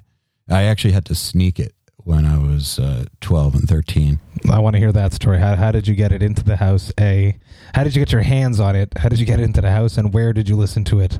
I 0.49 0.63
actually 0.63 0.93
had 0.93 1.05
to 1.05 1.15
sneak 1.15 1.59
it 1.59 1.73
when 1.97 2.25
I 2.25 2.37
was 2.37 2.79
uh, 2.79 3.05
12 3.21 3.55
and 3.55 3.69
13. 3.69 4.19
I 4.51 4.59
want 4.59 4.75
to 4.75 4.79
hear 4.79 4.91
that 4.91 5.13
story. 5.13 5.39
How, 5.39 5.55
how 5.55 5.71
did 5.71 5.87
you 5.87 5.95
get 5.95 6.11
it 6.11 6.21
into 6.21 6.43
the 6.43 6.55
house? 6.57 6.91
A, 6.99 7.37
how 7.73 7.83
did 7.83 7.95
you 7.95 8.01
get 8.01 8.11
your 8.11 8.21
hands 8.21 8.59
on 8.59 8.75
it? 8.75 8.97
How 8.97 9.09
did 9.09 9.19
you 9.19 9.25
get 9.25 9.39
it 9.39 9.43
into 9.43 9.61
the 9.61 9.71
house? 9.71 9.97
And 9.97 10.13
where 10.13 10.33
did 10.33 10.49
you 10.49 10.55
listen 10.55 10.83
to 10.85 10.99
it? 10.99 11.19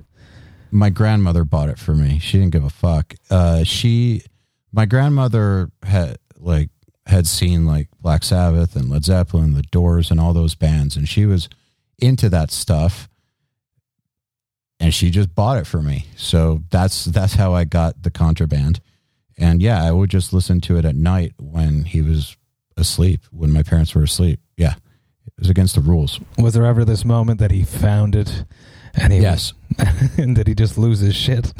My 0.71 0.89
grandmother 0.89 1.43
bought 1.43 1.69
it 1.69 1.77
for 1.77 1.93
me. 1.93 2.19
She 2.19 2.39
didn't 2.39 2.53
give 2.53 2.63
a 2.63 2.69
fuck. 2.69 3.13
Uh, 3.29 3.63
she, 3.63 4.23
my 4.71 4.85
grandmother 4.85 5.71
had 5.83 6.17
like 6.37 6.69
had 7.05 7.27
seen 7.27 7.65
like 7.65 7.89
Black 7.99 8.23
Sabbath 8.23 8.75
and 8.75 8.89
Led 8.89 9.03
Zeppelin, 9.03 9.53
The 9.53 9.63
Doors, 9.63 10.11
and 10.11 10.19
all 10.19 10.33
those 10.33 10.55
bands, 10.55 10.95
and 10.95 11.07
she 11.07 11.25
was 11.25 11.49
into 11.99 12.29
that 12.29 12.51
stuff. 12.51 13.07
And 14.79 14.93
she 14.93 15.11
just 15.11 15.35
bought 15.35 15.57
it 15.59 15.67
for 15.67 15.81
me. 15.81 16.07
So 16.15 16.63
that's 16.71 17.05
that's 17.05 17.35
how 17.35 17.53
I 17.53 17.65
got 17.65 18.01
the 18.01 18.09
contraband. 18.09 18.79
And 19.37 19.61
yeah, 19.61 19.83
I 19.83 19.91
would 19.91 20.09
just 20.09 20.33
listen 20.33 20.59
to 20.61 20.77
it 20.77 20.85
at 20.85 20.95
night 20.95 21.33
when 21.39 21.83
he 21.85 22.01
was 22.01 22.35
asleep, 22.77 23.21
when 23.31 23.51
my 23.51 23.61
parents 23.61 23.93
were 23.93 24.03
asleep. 24.03 24.39
Yeah. 24.57 24.73
It 25.27 25.33
was 25.37 25.49
against 25.49 25.75
the 25.75 25.81
rules. 25.81 26.19
Was 26.37 26.55
there 26.55 26.65
ever 26.65 26.83
this 26.83 27.05
moment 27.05 27.39
that 27.39 27.51
he 27.51 27.63
found 27.63 28.15
it 28.15 28.43
and 28.95 29.13
he 29.13 29.19
Yes. 29.19 29.53
and 30.17 30.35
did 30.35 30.47
he 30.47 30.55
just 30.55 30.77
lose 30.77 30.99
his 30.99 31.15
shit? 31.15 31.53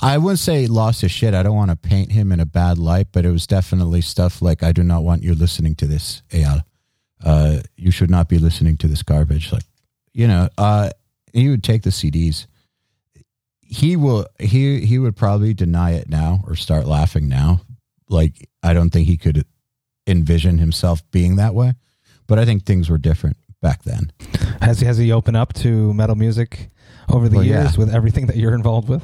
I 0.00 0.18
wouldn't 0.18 0.38
say 0.38 0.62
he 0.62 0.66
lost 0.68 1.00
his 1.02 1.10
shit. 1.10 1.34
I 1.34 1.42
don't 1.42 1.56
want 1.56 1.70
to 1.70 1.76
paint 1.76 2.12
him 2.12 2.32
in 2.32 2.40
a 2.40 2.46
bad 2.46 2.78
light, 2.78 3.08
but 3.12 3.24
it 3.24 3.30
was 3.30 3.46
definitely 3.46 4.00
stuff 4.00 4.40
like, 4.40 4.62
I 4.62 4.72
do 4.72 4.82
not 4.82 5.02
want 5.02 5.22
you 5.22 5.34
listening 5.34 5.74
to 5.76 5.86
this, 5.86 6.22
Eyal. 6.30 6.62
Uh, 7.24 7.60
you 7.76 7.90
should 7.90 8.10
not 8.10 8.28
be 8.28 8.38
listening 8.38 8.76
to 8.78 8.88
this 8.88 9.02
garbage. 9.02 9.52
Like, 9.52 9.64
you 10.12 10.28
know, 10.28 10.48
uh, 10.56 10.90
he 11.32 11.48
would 11.48 11.64
take 11.64 11.82
the 11.82 11.90
CDs. 11.90 12.46
He 13.60 13.96
will, 13.96 14.26
he, 14.38 14.84
he 14.86 14.98
would 14.98 15.16
probably 15.16 15.52
deny 15.52 15.92
it 15.92 16.08
now 16.08 16.42
or 16.46 16.54
start 16.54 16.86
laughing 16.86 17.28
now. 17.28 17.62
Like, 18.08 18.48
I 18.62 18.72
don't 18.72 18.90
think 18.90 19.08
he 19.08 19.16
could 19.16 19.44
envision 20.06 20.58
himself 20.58 21.02
being 21.10 21.36
that 21.36 21.54
way, 21.54 21.74
but 22.26 22.38
I 22.38 22.44
think 22.44 22.64
things 22.64 22.88
were 22.88 22.98
different 22.98 23.36
back 23.60 23.82
then. 23.82 24.12
Has 24.62 24.80
he 24.80 24.86
has 24.86 24.96
he 24.96 25.12
opened 25.12 25.36
up 25.36 25.52
to 25.54 25.92
metal 25.92 26.16
music 26.16 26.70
over 27.12 27.28
the 27.28 27.36
Well, 27.36 27.44
yeah. 27.44 27.62
years 27.62 27.76
with 27.76 27.94
everything 27.94 28.26
that 28.26 28.36
you're 28.36 28.54
involved 28.54 28.88
with? 28.88 29.02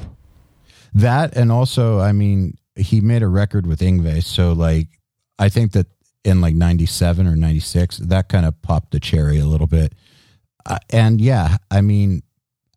That 0.95 1.35
and 1.35 1.51
also, 1.51 1.99
I 1.99 2.11
mean, 2.13 2.57
he 2.75 3.01
made 3.01 3.21
a 3.21 3.27
record 3.27 3.67
with 3.67 3.79
Yngwie, 3.81 4.23
so 4.23 4.53
like 4.53 4.87
I 5.37 5.49
think 5.49 5.73
that 5.73 5.87
in 6.23 6.41
like 6.41 6.55
'97 6.55 7.27
or 7.27 7.35
'96, 7.35 7.97
that 7.97 8.29
kind 8.29 8.45
of 8.45 8.59
popped 8.61 8.91
the 8.91 8.99
cherry 8.99 9.37
a 9.37 9.45
little 9.45 9.67
bit. 9.67 9.93
Uh, 10.65 10.79
and 10.89 11.21
yeah, 11.21 11.57
I 11.69 11.81
mean, 11.81 12.23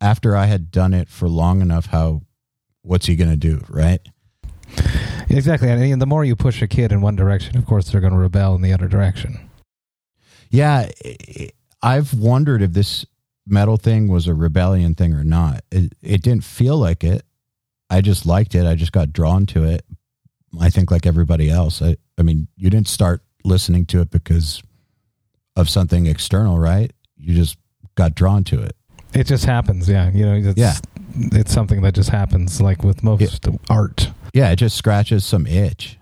after 0.01 0.35
I 0.35 0.45
had 0.45 0.69
done 0.69 0.93
it 0.93 1.09
for 1.09 1.27
long 1.27 1.61
enough, 1.61 1.87
how 1.87 2.21
what's 2.83 3.05
he 3.07 3.15
gonna 3.15 3.35
do, 3.37 3.61
right? 3.69 4.01
Exactly. 5.29 5.69
And 5.69 5.81
and 5.81 6.01
the 6.01 6.05
more 6.05 6.23
you 6.25 6.35
push 6.35 6.61
a 6.61 6.67
kid 6.67 6.91
in 6.91 7.01
one 7.01 7.15
direction, 7.15 7.57
of 7.57 7.65
course 7.65 7.89
they're 7.89 8.01
going 8.01 8.13
to 8.13 8.19
rebel 8.19 8.53
in 8.55 8.61
the 8.61 8.73
other 8.73 8.87
direction. 8.87 9.49
Yeah, 10.51 10.89
i- 11.05 11.17
i- 11.39 11.49
I've 11.81 12.13
wondered 12.13 12.61
if 12.61 12.73
this 12.73 13.05
metal 13.47 13.77
thing 13.77 14.07
was 14.07 14.27
a 14.27 14.33
rebellion 14.33 14.93
thing 14.95 15.13
or 15.13 15.23
not. 15.23 15.63
It, 15.71 15.93
it 16.01 16.21
didn't 16.21 16.43
feel 16.43 16.77
like 16.77 17.03
it. 17.03 17.23
I 17.89 18.01
just 18.01 18.25
liked 18.25 18.55
it. 18.55 18.65
I 18.65 18.75
just 18.75 18.91
got 18.91 19.11
drawn 19.13 19.45
to 19.47 19.63
it. 19.63 19.85
I 20.59 20.69
think 20.69 20.91
like 20.91 21.05
everybody 21.05 21.49
else. 21.49 21.81
I, 21.81 21.97
I 22.17 22.23
mean, 22.23 22.47
you 22.55 22.69
didn't 22.69 22.87
start 22.87 23.21
listening 23.43 23.85
to 23.87 24.01
it 24.01 24.09
because 24.11 24.61
of 25.55 25.69
something 25.69 26.05
external, 26.05 26.57
right? 26.59 26.91
You 27.17 27.33
just 27.35 27.57
got 27.95 28.15
drawn 28.15 28.43
to 28.45 28.61
it. 28.61 28.75
It 29.13 29.25
just 29.25 29.45
happens, 29.45 29.89
yeah. 29.89 30.11
You 30.11 30.25
know, 30.25 30.49
it's, 30.49 30.59
Yeah. 30.59 30.75
it's 31.15 31.51
something 31.51 31.81
that 31.81 31.95
just 31.95 32.09
happens, 32.09 32.61
like 32.61 32.83
with 32.83 33.03
most 33.03 33.47
art. 33.69 34.11
Yeah, 34.33 34.51
it 34.51 34.57
just 34.57 34.75
scratches 34.77 35.25
some 35.25 35.47
itch. 35.47 35.97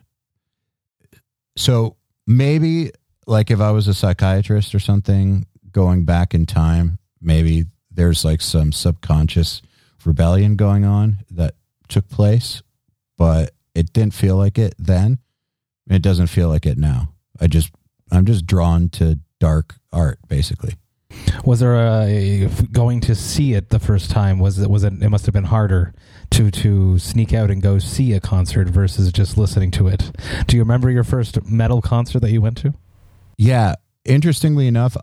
So 1.55 1.95
maybe 2.25 2.91
like 3.25 3.49
if 3.51 3.59
I 3.59 3.71
was 3.71 3.87
a 3.87 3.93
psychiatrist 3.93 4.75
or 4.75 4.79
something 4.79 5.45
going 5.71 6.05
back 6.05 6.33
in 6.33 6.45
time, 6.45 6.99
maybe 7.21 7.65
there's 7.91 8.23
like 8.23 8.41
some 8.41 8.71
subconscious 8.71 9.61
rebellion 10.05 10.55
going 10.55 10.85
on 10.85 11.17
that 11.31 11.55
took 11.87 12.09
place, 12.09 12.61
but 13.17 13.51
it 13.73 13.93
didn't 13.93 14.13
feel 14.13 14.37
like 14.37 14.57
it 14.57 14.75
then. 14.77 15.19
It 15.89 16.01
doesn't 16.01 16.27
feel 16.27 16.49
like 16.49 16.65
it 16.65 16.77
now. 16.77 17.13
I 17.39 17.47
just 17.47 17.71
I'm 18.11 18.25
just 18.25 18.45
drawn 18.45 18.89
to 18.89 19.19
dark 19.39 19.75
art 19.91 20.19
basically. 20.27 20.75
Was 21.45 21.59
there 21.61 21.75
a 21.75 22.49
going 22.71 22.99
to 23.01 23.15
see 23.15 23.53
it 23.53 23.69
the 23.69 23.79
first 23.79 24.11
time? 24.11 24.39
Was 24.39 24.59
it 24.59 24.69
was 24.69 24.83
it? 24.83 24.93
It 25.01 25.09
must 25.09 25.25
have 25.25 25.33
been 25.33 25.45
harder 25.45 25.93
to 26.31 26.51
to 26.51 26.99
sneak 26.99 27.33
out 27.33 27.49
and 27.49 27.61
go 27.61 27.79
see 27.79 28.13
a 28.13 28.19
concert 28.19 28.67
versus 28.67 29.11
just 29.11 29.37
listening 29.37 29.71
to 29.71 29.87
it. 29.87 30.11
Do 30.47 30.57
you 30.57 30.61
remember 30.63 30.89
your 30.89 31.05
first 31.05 31.43
metal 31.45 31.81
concert 31.81 32.19
that 32.19 32.31
you 32.31 32.41
went 32.41 32.57
to? 32.57 32.73
Yeah, 33.37 33.75
interestingly 34.03 34.67
enough, 34.67 34.97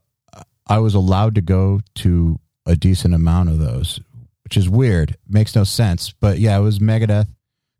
I 0.66 0.78
was 0.78 0.94
allowed 0.94 1.34
to 1.36 1.40
go 1.40 1.80
to 1.96 2.38
a 2.66 2.76
decent 2.76 3.14
amount 3.14 3.50
of 3.50 3.58
those, 3.58 4.00
which 4.44 4.56
is 4.56 4.68
weird. 4.68 5.16
Makes 5.28 5.54
no 5.56 5.64
sense, 5.64 6.12
but 6.20 6.38
yeah, 6.38 6.56
it 6.56 6.62
was 6.62 6.78
Megadeth 6.78 7.28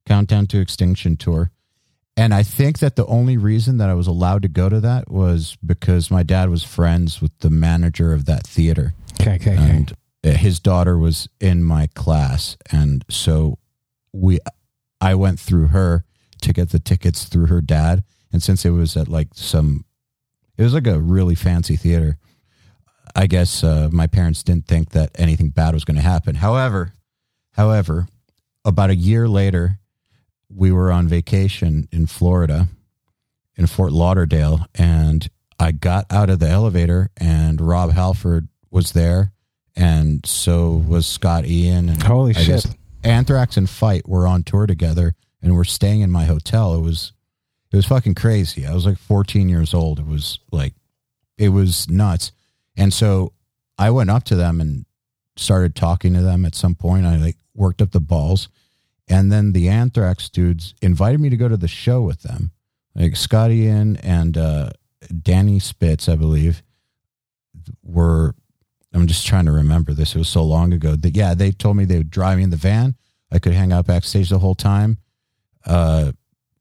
Countdown 0.06 0.46
to 0.48 0.60
Extinction 0.60 1.16
tour. 1.16 1.50
And 2.16 2.32
I 2.32 2.42
think 2.44 2.78
that 2.78 2.94
the 2.96 3.06
only 3.06 3.36
reason 3.36 3.78
that 3.78 3.88
I 3.90 3.94
was 3.94 4.06
allowed 4.06 4.42
to 4.42 4.48
go 4.48 4.68
to 4.68 4.80
that 4.80 5.10
was 5.10 5.56
because 5.64 6.10
my 6.10 6.22
dad 6.22 6.48
was 6.48 6.62
friends 6.62 7.20
with 7.20 7.36
the 7.40 7.50
manager 7.50 8.12
of 8.12 8.26
that 8.26 8.46
theater 8.46 8.94
Okay, 9.20 9.34
okay, 9.34 9.54
okay. 9.54 9.70
and 9.70 9.92
uh, 10.24 10.30
his 10.30 10.60
daughter 10.60 10.96
was 10.96 11.28
in 11.40 11.64
my 11.64 11.88
class 11.94 12.56
and 12.72 13.04
so 13.10 13.58
we 14.12 14.38
i 15.00 15.14
went 15.14 15.38
through 15.40 15.68
her 15.68 16.04
to 16.40 16.52
get 16.52 16.70
the 16.70 16.78
tickets 16.78 17.24
through 17.24 17.46
her 17.46 17.60
dad 17.60 18.04
and 18.32 18.42
since 18.42 18.64
it 18.64 18.70
was 18.70 18.96
at 18.96 19.08
like 19.08 19.28
some 19.34 19.84
it 20.56 20.62
was 20.62 20.72
like 20.74 20.86
a 20.86 21.00
really 21.00 21.34
fancy 21.34 21.76
theater 21.76 22.16
i 23.14 23.26
guess 23.26 23.62
uh, 23.64 23.88
my 23.92 24.06
parents 24.06 24.42
didn't 24.42 24.66
think 24.66 24.90
that 24.90 25.10
anything 25.14 25.48
bad 25.48 25.74
was 25.74 25.84
going 25.84 25.96
to 25.96 26.02
happen 26.02 26.36
however 26.36 26.92
however 27.52 28.08
about 28.64 28.90
a 28.90 28.96
year 28.96 29.28
later 29.28 29.78
we 30.48 30.70
were 30.72 30.90
on 30.90 31.08
vacation 31.08 31.88
in 31.90 32.06
florida 32.06 32.68
in 33.56 33.66
fort 33.66 33.92
lauderdale 33.92 34.66
and 34.74 35.28
i 35.58 35.70
got 35.72 36.06
out 36.10 36.30
of 36.30 36.38
the 36.38 36.48
elevator 36.48 37.10
and 37.16 37.60
rob 37.60 37.92
halford 37.92 38.48
was 38.70 38.92
there 38.92 39.32
and 39.76 40.24
so 40.24 40.84
was 40.86 41.06
Scott 41.06 41.46
Ian 41.46 41.88
and 41.88 42.02
Holy 42.02 42.34
I 42.34 42.42
shit! 42.42 42.66
Anthrax 43.02 43.56
and 43.56 43.68
Fight 43.68 44.08
were 44.08 44.26
on 44.26 44.42
tour 44.42 44.66
together 44.66 45.14
and 45.42 45.54
we're 45.54 45.64
staying 45.64 46.00
in 46.00 46.10
my 46.10 46.24
hotel. 46.24 46.74
It 46.74 46.80
was 46.80 47.12
it 47.70 47.76
was 47.76 47.86
fucking 47.86 48.14
crazy. 48.14 48.66
I 48.66 48.74
was 48.74 48.86
like 48.86 48.98
14 48.98 49.48
years 49.48 49.74
old. 49.74 49.98
It 49.98 50.06
was 50.06 50.38
like 50.52 50.74
it 51.36 51.48
was 51.50 51.88
nuts. 51.88 52.32
And 52.76 52.92
so 52.92 53.32
I 53.78 53.90
went 53.90 54.10
up 54.10 54.24
to 54.24 54.36
them 54.36 54.60
and 54.60 54.86
started 55.36 55.74
talking 55.74 56.14
to 56.14 56.22
them 56.22 56.44
at 56.44 56.54
some 56.54 56.74
point. 56.74 57.06
I 57.06 57.16
like 57.16 57.36
worked 57.54 57.82
up 57.82 57.92
the 57.92 58.00
balls. 58.00 58.48
And 59.08 59.30
then 59.30 59.52
the 59.52 59.68
Anthrax 59.68 60.28
dudes 60.30 60.74
invited 60.80 61.20
me 61.20 61.28
to 61.28 61.36
go 61.36 61.48
to 61.48 61.56
the 61.56 61.68
show 61.68 62.02
with 62.02 62.22
them. 62.22 62.52
Like 62.94 63.16
Scott 63.16 63.50
Ian 63.50 63.96
and 63.98 64.38
uh, 64.38 64.70
Danny 65.22 65.58
Spitz, 65.58 66.08
I 66.08 66.16
believe, 66.16 66.62
were 67.82 68.34
I'm 68.94 69.08
just 69.08 69.26
trying 69.26 69.46
to 69.46 69.52
remember 69.52 69.92
this. 69.92 70.14
It 70.14 70.18
was 70.18 70.28
so 70.28 70.44
long 70.44 70.72
ago 70.72 70.94
that 70.94 71.16
yeah, 71.16 71.34
they 71.34 71.50
told 71.50 71.76
me 71.76 71.84
they 71.84 71.98
would 71.98 72.10
drive 72.10 72.38
me 72.38 72.44
in 72.44 72.50
the 72.50 72.56
van. 72.56 72.94
I 73.32 73.40
could 73.40 73.52
hang 73.52 73.72
out 73.72 73.86
backstage 73.86 74.28
the 74.28 74.38
whole 74.38 74.54
time, 74.54 74.98
uh, 75.66 76.12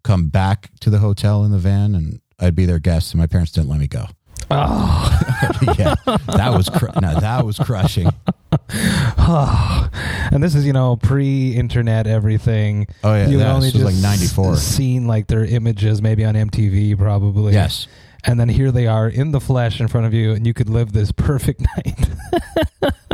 come 0.04 0.30
back 0.30 0.72
to 0.80 0.90
the 0.90 0.98
hotel 0.98 1.44
in 1.44 1.52
the 1.52 1.60
van, 1.60 1.94
and 1.94 2.20
I'd 2.40 2.56
be 2.56 2.66
their 2.66 2.80
guest. 2.80 3.14
And 3.14 3.20
my 3.20 3.28
parents 3.28 3.52
didn't 3.52 3.70
let 3.70 3.80
me 3.80 3.88
go. 3.88 4.08
Oh, 4.50 5.22
yeah, 5.78 5.96
that 6.06 6.54
was 6.56 6.70
cr- 6.70 7.00
no, 7.00 7.20
that 7.20 7.46
was 7.46 7.58
crushing. 7.58 8.08
and 8.72 10.44
this 10.44 10.56
is 10.56 10.66
you 10.66 10.74
know 10.74 10.96
pre-internet 10.96 12.08
everything. 12.08 12.88
Oh 13.04 13.14
yeah, 13.14 13.28
you 13.28 13.38
that 13.40 13.52
only 13.52 13.72
was 13.72 13.84
like 13.84 13.96
'94. 13.96 14.58
seen 14.58 15.08
like 15.08 15.28
their 15.28 15.46
images 15.46 16.02
maybe 16.02 16.26
on 16.26 16.36
MTV 16.36 16.98
probably. 16.98 17.54
Yes, 17.54 17.88
and 18.24 18.40
then 18.40 18.50
here 18.50 18.72
they 18.72 18.88
are 18.88 19.08
in 19.08 19.32
the 19.32 19.40
flesh 19.40 19.80
in 19.80 19.88
front 19.88 20.08
of 20.08 20.14
you, 20.14 20.32
and 20.32 20.48
you 20.48 20.54
could 20.54 20.70
live 20.70 20.94
this 20.94 21.12
perfect 21.12 21.62
night. 21.78 22.10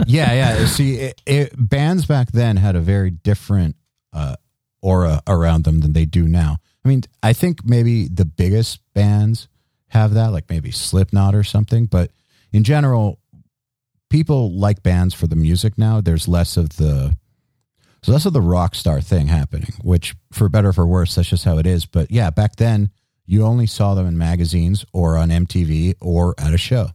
yeah, 0.08 0.34
yeah. 0.34 0.66
See, 0.66 0.96
it, 0.96 1.22
it, 1.26 1.54
bands 1.58 2.06
back 2.06 2.32
then 2.32 2.58
had 2.58 2.76
a 2.76 2.82
very 2.82 3.12
different 3.12 3.76
uh, 4.14 4.36
aura 4.82 5.22
around 5.28 5.64
them 5.64 5.80
than 5.82 5.94
they 5.94 6.06
do 6.06 6.28
now. 6.28 6.58
I 6.84 6.88
mean, 6.88 7.04
I 7.22 7.34
think 7.34 7.66
maybe 7.66 8.08
the 8.08 8.26
biggest 8.26 8.80
bands 8.94 9.48
have 9.90 10.14
that, 10.14 10.32
like 10.32 10.50
maybe 10.50 10.72
Slipknot 10.72 11.36
or 11.36 11.44
something. 11.44 11.86
But 11.86 12.12
in 12.52 12.64
general, 12.64 13.20
people 14.10 14.52
like 14.52 14.84
bands 14.84 15.14
for 15.14 15.28
the 15.28 15.36
music 15.36 15.78
now. 15.78 16.02
There's 16.02 16.28
less 16.28 16.58
of 16.58 16.78
the 16.78 17.16
so 18.02 18.14
less 18.14 18.26
of 18.26 18.34
the 18.34 18.42
rock 18.42 18.76
star 18.76 19.02
thing 19.02 19.28
happening, 19.28 19.74
which 19.82 20.16
for 20.32 20.48
better 20.48 20.70
or 20.70 20.74
for 20.74 20.88
worse, 20.88 21.16
that's 21.16 21.28
just 21.28 21.44
how 21.44 21.58
it 21.58 21.68
is. 21.68 21.86
But 21.86 22.12
yeah, 22.12 22.30
back 22.30 22.56
then 22.56 22.92
you 23.26 23.44
only 23.44 23.68
saw 23.68 23.94
them 23.94 24.08
in 24.08 24.18
magazines 24.18 24.86
or 24.94 25.18
on 25.18 25.30
MTV 25.30 25.96
or 26.02 26.34
at 26.38 26.54
a 26.54 26.58
show. 26.58 26.90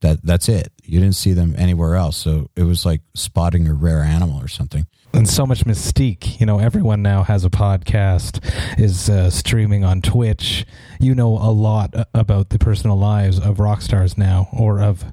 That 0.00 0.24
that's 0.24 0.48
it. 0.48 0.72
You 0.82 1.00
didn't 1.00 1.16
see 1.16 1.32
them 1.32 1.54
anywhere 1.56 1.94
else. 1.94 2.16
So 2.16 2.50
it 2.56 2.64
was 2.64 2.84
like 2.84 3.02
spotting 3.14 3.68
a 3.68 3.74
rare 3.74 4.02
animal 4.02 4.40
or 4.40 4.48
something 4.48 4.86
and 5.12 5.28
so 5.28 5.46
much 5.46 5.64
mystique. 5.64 6.40
You 6.40 6.46
know, 6.46 6.58
everyone 6.58 7.02
now 7.02 7.22
has 7.22 7.44
a 7.44 7.50
podcast, 7.50 8.40
is 8.78 9.08
uh, 9.08 9.30
streaming 9.30 9.84
on 9.84 10.02
Twitch. 10.02 10.66
You 11.00 11.14
know 11.14 11.30
a 11.30 11.50
lot 11.50 11.94
about 12.14 12.50
the 12.50 12.58
personal 12.58 12.96
lives 12.96 13.38
of 13.38 13.60
rock 13.60 13.82
stars 13.82 14.16
now, 14.16 14.48
or 14.52 14.80
of 14.80 15.04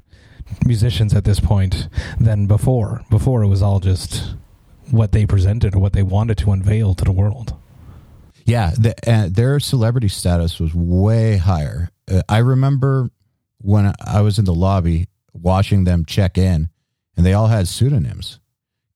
musicians 0.66 1.14
at 1.14 1.26
this 1.26 1.40
point, 1.40 1.88
than 2.20 2.48
before. 2.48 3.04
Before 3.10 3.44
it 3.44 3.48
was 3.48 3.62
all 3.62 3.80
just 3.80 4.36
what 4.92 5.12
they 5.12 5.26
presented 5.26 5.76
or 5.76 5.80
what 5.80 5.94
they 5.94 6.04
wanted 6.04 6.38
to 6.40 6.52
unveil 6.52 6.96
to 6.96 7.04
the 7.04 7.12
world. 7.12 7.56
Yeah, 8.46 8.72
the, 8.72 8.96
uh, 9.06 9.28
their 9.30 9.60
celebrity 9.60 10.08
status 10.08 10.60
was 10.60 10.74
way 10.74 11.38
higher. 11.38 11.92
Uh, 12.12 12.24
I 12.28 12.40
remember 12.40 13.12
when 13.62 13.94
I 14.04 14.22
was 14.22 14.40
in 14.40 14.46
the 14.46 14.54
lobby 14.54 15.08
watching 15.34 15.84
them 15.84 16.06
check 16.06 16.38
in, 16.38 16.70
and 17.16 17.26
they 17.26 17.34
all 17.34 17.48
had 17.48 17.68
pseudonyms 17.68 18.40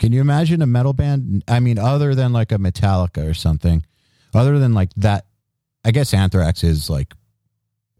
can 0.03 0.11
you 0.11 0.19
imagine 0.19 0.61
a 0.61 0.67
metal 0.67 0.91
band? 0.91 1.45
I 1.47 1.61
mean, 1.61 1.79
other 1.79 2.13
than 2.13 2.33
like 2.33 2.51
a 2.51 2.57
Metallica 2.57 3.25
or 3.25 3.33
something, 3.33 3.85
other 4.33 4.59
than 4.59 4.73
like 4.73 4.93
that, 4.97 5.27
I 5.85 5.91
guess 5.91 6.13
Anthrax 6.13 6.61
is 6.61 6.89
like, 6.89 7.13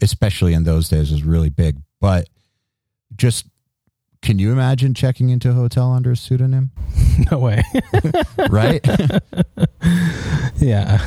especially 0.01 0.53
in 0.53 0.65
those 0.65 0.89
days, 0.89 1.12
was 1.12 1.24
really 1.24 1.48
big. 1.48 1.77
But 2.01 2.27
just 3.15 3.45
can 4.22 4.38
you 4.38 4.51
imagine 4.51 4.93
checking 4.93 5.29
into 5.29 5.51
a 5.51 5.53
hotel 5.53 5.93
under 5.93 6.12
a 6.12 6.17
pseudonym? 6.17 6.72
No 7.31 7.38
way. 7.38 7.62
right? 8.50 8.86
yeah. 10.57 10.98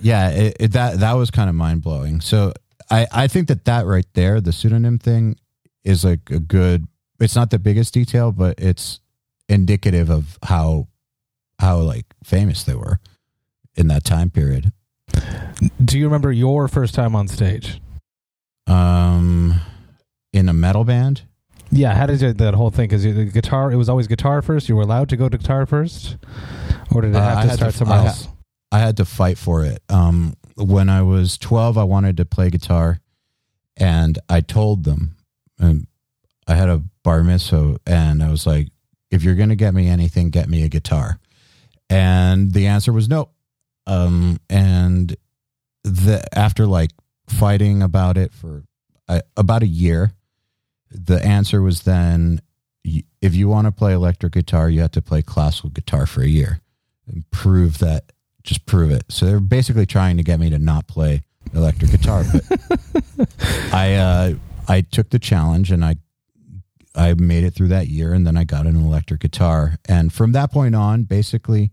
yeah. 0.00 0.30
It, 0.30 0.56
it, 0.60 0.72
that 0.72 1.00
that 1.00 1.12
was 1.14 1.30
kind 1.30 1.50
of 1.50 1.56
mind 1.56 1.82
blowing. 1.82 2.22
So 2.22 2.54
I 2.88 3.06
I 3.12 3.26
think 3.26 3.48
that 3.48 3.66
that 3.66 3.84
right 3.84 4.06
there, 4.14 4.40
the 4.40 4.52
pseudonym 4.52 4.98
thing, 4.98 5.36
is 5.84 6.02
like 6.02 6.30
a 6.30 6.38
good. 6.38 6.86
It's 7.20 7.34
not 7.34 7.50
the 7.50 7.58
biggest 7.58 7.92
detail, 7.92 8.30
but 8.30 8.58
it's 8.58 9.00
indicative 9.48 10.10
of 10.10 10.38
how 10.42 10.88
how 11.58 11.78
like 11.78 12.06
famous 12.22 12.62
they 12.64 12.74
were 12.74 13.00
in 13.74 13.88
that 13.88 14.04
time 14.04 14.30
period. 14.30 14.72
Do 15.82 15.98
you 15.98 16.04
remember 16.04 16.30
your 16.30 16.68
first 16.68 16.94
time 16.94 17.16
on 17.16 17.28
stage? 17.28 17.80
Um, 18.66 19.60
in 20.32 20.48
a 20.48 20.52
metal 20.52 20.84
band. 20.84 21.22
Yeah, 21.70 21.94
how 21.94 22.06
did 22.06 22.20
you, 22.20 22.32
that 22.32 22.54
whole 22.54 22.70
thing? 22.70 22.88
Because 22.88 23.02
the 23.02 23.24
guitar, 23.24 23.72
it 23.72 23.76
was 23.76 23.88
always 23.88 24.06
guitar 24.06 24.40
first. 24.40 24.68
You 24.68 24.76
were 24.76 24.82
allowed 24.82 25.08
to 25.10 25.16
go 25.16 25.28
to 25.28 25.36
guitar 25.36 25.66
first, 25.66 26.16
or 26.94 27.02
did 27.02 27.10
it 27.10 27.16
uh, 27.16 27.20
have 27.20 27.38
uh, 27.38 27.42
to 27.42 27.54
start 27.54 27.72
to, 27.72 27.78
somewhere 27.78 27.98
I 27.98 28.06
else? 28.06 28.24
Ha- 28.24 28.32
I 28.72 28.78
had 28.80 28.96
to 28.98 29.04
fight 29.04 29.38
for 29.38 29.64
it. 29.64 29.82
Um, 29.88 30.34
when 30.56 30.88
I 30.88 31.02
was 31.02 31.38
twelve, 31.38 31.76
I 31.76 31.84
wanted 31.84 32.16
to 32.18 32.24
play 32.24 32.50
guitar, 32.50 33.00
and 33.76 34.18
I 34.28 34.40
told 34.40 34.84
them, 34.84 35.16
and 35.58 35.86
I 36.46 36.54
had 36.54 36.68
a 36.68 36.82
bar 37.02 37.22
mitzvah, 37.22 37.78
and 37.86 38.22
I 38.22 38.30
was 38.30 38.46
like, 38.46 38.68
if 39.10 39.22
you're 39.22 39.34
going 39.34 39.48
to 39.48 39.56
get 39.56 39.74
me 39.74 39.88
anything, 39.88 40.30
get 40.30 40.48
me 40.48 40.62
a 40.64 40.68
guitar. 40.68 41.18
And 41.90 42.52
the 42.52 42.66
answer 42.66 42.92
was 42.92 43.08
no. 43.08 43.30
Um, 43.86 44.38
and 44.50 45.16
the 45.84 46.22
after 46.36 46.66
like 46.66 46.90
fighting 47.26 47.82
about 47.82 48.18
it 48.18 48.32
for 48.32 48.64
uh, 49.08 49.20
about 49.36 49.62
a 49.62 49.66
year, 49.66 50.12
the 50.90 51.24
answer 51.24 51.62
was 51.62 51.82
then 51.82 52.40
if 53.20 53.34
you 53.34 53.48
want 53.48 53.66
to 53.66 53.72
play 53.72 53.92
electric 53.92 54.32
guitar, 54.32 54.68
you 54.68 54.80
have 54.80 54.92
to 54.92 55.02
play 55.02 55.22
classical 55.22 55.70
guitar 55.70 56.06
for 56.06 56.22
a 56.22 56.28
year 56.28 56.60
and 57.06 57.28
prove 57.30 57.78
that. 57.78 58.12
Just 58.42 58.66
prove 58.66 58.90
it. 58.90 59.04
So 59.08 59.26
they're 59.26 59.40
basically 59.40 59.84
trying 59.84 60.16
to 60.16 60.22
get 60.22 60.40
me 60.40 60.48
to 60.50 60.58
not 60.58 60.86
play 60.86 61.22
electric 61.54 61.90
guitar, 61.90 62.24
but 62.32 63.28
I 63.74 63.94
uh, 63.94 64.34
I 64.68 64.82
took 64.82 65.10
the 65.10 65.18
challenge 65.18 65.70
and 65.70 65.84
I 65.84 65.96
I 66.98 67.14
made 67.14 67.44
it 67.44 67.54
through 67.54 67.68
that 67.68 67.86
year, 67.86 68.12
and 68.12 68.26
then 68.26 68.36
I 68.36 68.44
got 68.44 68.66
an 68.66 68.76
electric 68.76 69.20
guitar. 69.20 69.76
And 69.88 70.12
from 70.12 70.32
that 70.32 70.50
point 70.50 70.74
on, 70.74 71.04
basically, 71.04 71.70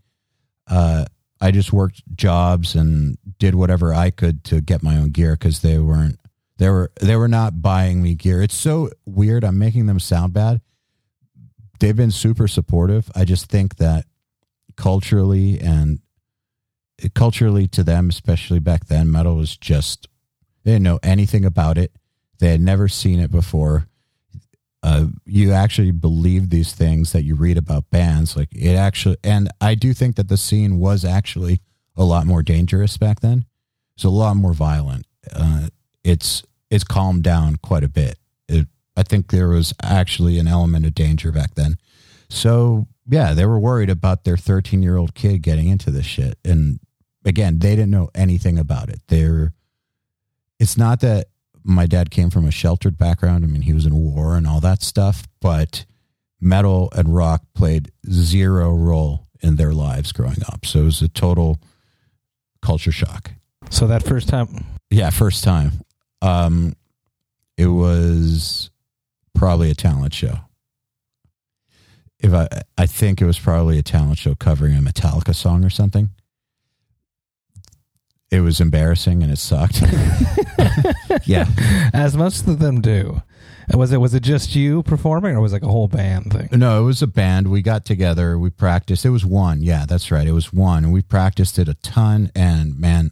uh, 0.67 1.05
I 1.41 1.51
just 1.51 1.73
worked 1.73 2.03
jobs 2.15 2.75
and 2.75 3.17
did 3.39 3.55
whatever 3.55 3.93
I 3.93 4.11
could 4.11 4.43
to 4.45 4.61
get 4.61 4.83
my 4.83 4.97
own 4.97 5.09
gear 5.09 5.33
because 5.33 5.61
they 5.61 5.77
weren't 5.79 6.19
they 6.57 6.69
were 6.69 6.91
they 7.01 7.15
were 7.15 7.27
not 7.27 7.61
buying 7.61 8.01
me 8.01 8.15
gear. 8.15 8.41
It's 8.41 8.55
so 8.55 8.89
weird. 9.05 9.43
I'm 9.43 9.57
making 9.57 9.87
them 9.87 9.99
sound 9.99 10.33
bad. 10.33 10.61
They've 11.79 11.95
been 11.95 12.11
super 12.11 12.47
supportive. 12.47 13.11
I 13.15 13.25
just 13.25 13.47
think 13.47 13.75
that 13.77 14.05
culturally 14.77 15.59
and 15.59 15.99
culturally 17.13 17.67
to 17.69 17.83
them, 17.83 18.09
especially 18.09 18.59
back 18.59 18.85
then, 18.85 19.11
metal 19.11 19.35
was 19.35 19.57
just 19.57 20.07
they 20.63 20.71
didn't 20.71 20.83
know 20.83 20.99
anything 21.03 21.43
about 21.43 21.77
it. 21.77 21.91
They 22.39 22.49
had 22.49 22.61
never 22.61 22.87
seen 22.87 23.19
it 23.19 23.31
before 23.31 23.87
uh, 24.85 25.07
you 25.25 25.51
actually 25.51 25.89
believe 25.89 26.51
these 26.51 26.71
things 26.71 27.11
that 27.11 27.23
you 27.23 27.33
read 27.33 27.57
about 27.57 27.89
bands. 27.89 28.37
Like 28.37 28.49
it 28.51 28.75
actually, 28.75 29.17
and 29.23 29.49
I 29.59 29.73
do 29.73 29.95
think 29.95 30.15
that 30.15 30.29
the 30.29 30.37
scene 30.37 30.77
was 30.77 31.03
actually 31.03 31.59
a 31.97 32.03
lot 32.03 32.27
more 32.27 32.43
dangerous 32.43 32.95
back 32.95 33.21
then. 33.21 33.45
It's 33.95 34.03
a 34.03 34.09
lot 34.09 34.35
more 34.35 34.53
violent. 34.53 35.07
Uh, 35.33 35.69
it's 36.03 36.43
it's 36.69 36.83
calmed 36.83 37.23
down 37.23 37.55
quite 37.55 37.83
a 37.83 37.89
bit. 37.89 38.19
It, 38.47 38.67
I 38.95 39.01
think 39.01 39.31
there 39.31 39.47
was 39.47 39.73
actually 39.81 40.37
an 40.37 40.47
element 40.47 40.85
of 40.85 40.93
danger 40.93 41.31
back 41.31 41.55
then. 41.55 41.77
So 42.29 42.85
yeah, 43.07 43.33
they 43.33 43.47
were 43.47 43.59
worried 43.59 43.89
about 43.89 44.23
their 44.23 44.37
13 44.37 44.83
year 44.83 44.97
old 44.97 45.15
kid 45.15 45.41
getting 45.41 45.67
into 45.67 45.89
this 45.89 46.05
shit. 46.05 46.37
And 46.45 46.79
again, 47.25 47.57
they 47.57 47.75
didn't 47.75 47.89
know 47.89 48.11
anything 48.13 48.59
about 48.59 48.89
it. 48.89 49.01
They're, 49.07 49.53
it's 50.59 50.77
not 50.77 50.99
that 50.99 51.29
my 51.65 51.87
dad 51.87 52.11
came 52.11 52.29
from 52.29 52.45
a 52.45 52.51
sheltered 52.51 52.97
background. 52.97 53.43
I 53.43 53.47
mean, 53.47 53.63
he 53.63 53.73
was 53.73 53.87
in 53.87 53.95
war 53.95 54.37
and 54.37 54.45
all 54.45 54.59
that 54.59 54.83
stuff, 54.83 55.27
but 55.41 55.85
metal 56.39 56.89
and 56.95 57.13
rock 57.13 57.41
played 57.55 57.91
zero 58.09 58.71
role 58.71 59.27
in 59.41 59.55
their 59.55 59.73
lives 59.73 60.11
growing 60.11 60.37
up. 60.47 60.65
So 60.65 60.81
it 60.81 60.85
was 60.85 61.01
a 61.01 61.09
total 61.09 61.59
culture 62.61 62.91
shock. 62.91 63.31
So 63.71 63.87
that 63.87 64.03
first 64.03 64.29
time, 64.29 64.63
yeah, 64.91 65.09
first 65.09 65.43
time, 65.43 65.71
um, 66.21 66.75
it 67.57 67.67
was 67.67 68.69
probably 69.33 69.71
a 69.71 69.75
talent 69.75 70.13
show. 70.13 70.37
If 72.19 72.33
I, 72.33 72.47
I 72.77 72.85
think 72.85 73.21
it 73.21 73.25
was 73.25 73.39
probably 73.39 73.79
a 73.79 73.83
talent 73.83 74.19
show 74.19 74.35
covering 74.35 74.77
a 74.77 74.81
Metallica 74.81 75.33
song 75.33 75.65
or 75.65 75.69
something 75.71 76.09
it 78.31 78.41
was 78.41 78.59
embarrassing 78.59 79.23
and 79.23 79.31
it 79.31 79.37
sucked. 79.37 79.81
yeah, 81.25 81.47
as 81.93 82.17
most 82.17 82.47
of 82.47 82.59
them 82.59 82.81
do. 82.81 83.21
Was 83.73 83.91
it 83.91 83.97
was 83.97 84.13
it 84.13 84.21
just 84.21 84.55
you 84.55 84.83
performing, 84.83 85.35
or 85.35 85.41
was 85.41 85.51
it 85.51 85.55
like 85.55 85.63
a 85.63 85.67
whole 85.67 85.87
band 85.87 86.31
thing? 86.31 86.49
No, 86.51 86.81
it 86.81 86.85
was 86.85 87.01
a 87.01 87.07
band. 87.07 87.47
We 87.47 87.63
got 87.63 87.83
together, 87.83 88.37
we 88.37 88.51
practiced. 88.51 89.05
It 89.05 89.09
was 89.09 89.25
one. 89.25 89.61
Yeah, 89.61 89.85
that's 89.87 90.11
right. 90.11 90.27
It 90.27 90.33
was 90.33 90.53
one, 90.53 90.83
and 90.83 90.93
we 90.93 91.01
practiced 91.01 91.57
it 91.57 91.67
a 91.67 91.73
ton. 91.75 92.31
And 92.35 92.79
man, 92.79 93.09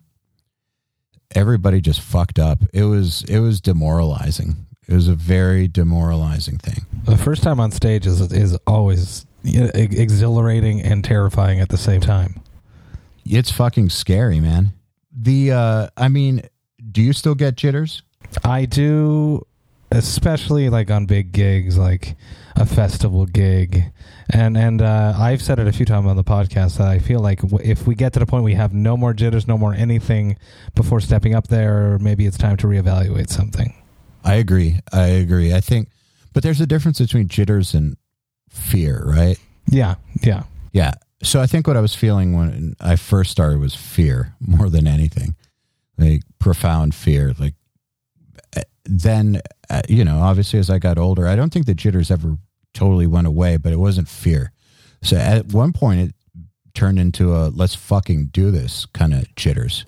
everybody 1.34 1.82
just 1.82 2.02
fucked 2.02 2.38
up. 2.38 2.60
It 2.72 2.84
was 2.84 3.24
it 3.24 3.40
was 3.40 3.62
demoralizing. 3.62 4.68
It 4.88 4.94
was 4.94 5.08
a 5.08 5.16
very 5.16 5.68
demoralizing 5.68 6.60
thing. 6.60 6.86
The 7.06 7.18
first 7.18 7.42
time 7.42 7.60
on 7.60 7.72
stage 7.72 8.06
is 8.06 8.22
is 8.32 8.56
always 8.68 9.26
exhilarating 9.44 10.82
and 10.82 11.04
terrifying 11.04 11.62
at 11.62 11.70
the 11.70 11.78
same 11.78 12.02
time. 12.02 12.42
It's 13.26 13.52
fucking 13.52 13.90
scary, 13.90 14.40
man 14.40 14.74
the 15.24 15.52
uh 15.52 15.88
I 15.98 16.08
mean, 16.10 16.42
do 16.92 17.02
you 17.02 17.14
still 17.14 17.36
get 17.36 17.56
jitters? 17.56 18.04
I 18.44 18.66
do 18.66 19.46
especially 19.92 20.70
like 20.70 20.90
on 20.90 21.06
big 21.06 21.32
gigs 21.32 21.78
like 21.78 22.16
a 22.56 22.66
festival 22.66 23.28
gig 23.28 23.84
and 24.32 24.58
and 24.58 24.82
uh, 24.82 25.14
I've 25.16 25.42
said 25.42 25.60
it 25.60 25.68
a 25.68 25.72
few 25.72 25.86
times 25.86 26.08
on 26.08 26.16
the 26.16 26.24
podcast 26.24 26.78
that 26.78 26.88
I 26.88 26.98
feel 26.98 27.20
like 27.20 27.42
w- 27.42 27.60
if 27.64 27.86
we 27.86 27.94
get 27.94 28.14
to 28.14 28.20
the 28.20 28.26
point 28.26 28.44
we 28.44 28.56
have 28.56 28.74
no 28.74 28.98
more 28.98 29.14
jitters, 29.14 29.48
no 29.48 29.58
more 29.58 29.74
anything 29.74 30.38
before 30.76 31.00
stepping 31.00 31.36
up 31.36 31.48
there, 31.48 32.00
maybe 32.00 32.26
it's 32.26 32.38
time 32.38 32.58
to 32.58 32.68
reevaluate 32.68 33.30
something. 33.30 33.74
I 34.24 34.36
agree. 34.36 34.80
I 34.92 35.08
agree. 35.08 35.54
I 35.54 35.60
think, 35.60 35.90
but 36.34 36.42
there's 36.42 36.62
a 36.62 36.66
difference 36.66 37.00
between 37.00 37.28
jitters 37.28 37.74
and 37.74 37.98
fear, 38.50 39.04
right? 39.06 39.38
Yeah. 39.70 39.96
Yeah. 40.22 40.44
Yeah 40.72 40.94
so 41.24 41.42
I 41.42 41.48
think 41.48 41.68
what 41.68 41.78
I 41.78 41.82
was 41.82 41.96
feeling 41.96 42.36
when 42.36 42.76
I 42.80 42.96
first 42.96 43.32
started 43.32 43.60
was 43.60 43.76
fear 43.76 44.36
more 44.40 44.70
than 44.70 44.88
anything, 44.88 45.36
like 45.98 46.22
profound 46.40 46.94
fear. 46.94 47.34
Like 47.40 47.56
eh, 48.56 48.64
then, 48.86 49.42
uh, 49.70 49.82
you 49.90 50.06
know, 50.06 50.20
obviously 50.20 50.60
as 50.60 50.70
I 50.70 50.80
got 50.80 50.98
older, 50.98 51.28
I 51.28 51.36
don't 51.36 51.52
think 51.52 51.66
the 51.66 51.74
jitters 51.74 52.12
ever 52.12 52.38
totally 52.74 53.08
went 53.08 53.28
away, 53.28 53.58
but 53.58 53.74
it 53.74 53.78
wasn't 53.78 54.10
fear. 54.10 54.52
So 55.02 55.18
at 55.18 55.48
one 55.48 55.74
point, 55.74 56.10
it 56.10 56.16
turned 56.74 57.00
into 57.00 57.36
a 57.36 57.50
let's 57.50 57.76
fucking 57.76 58.28
do 58.28 58.52
this 58.52 58.86
kind 58.88 59.14
of 59.14 59.34
jitters, 59.36 59.86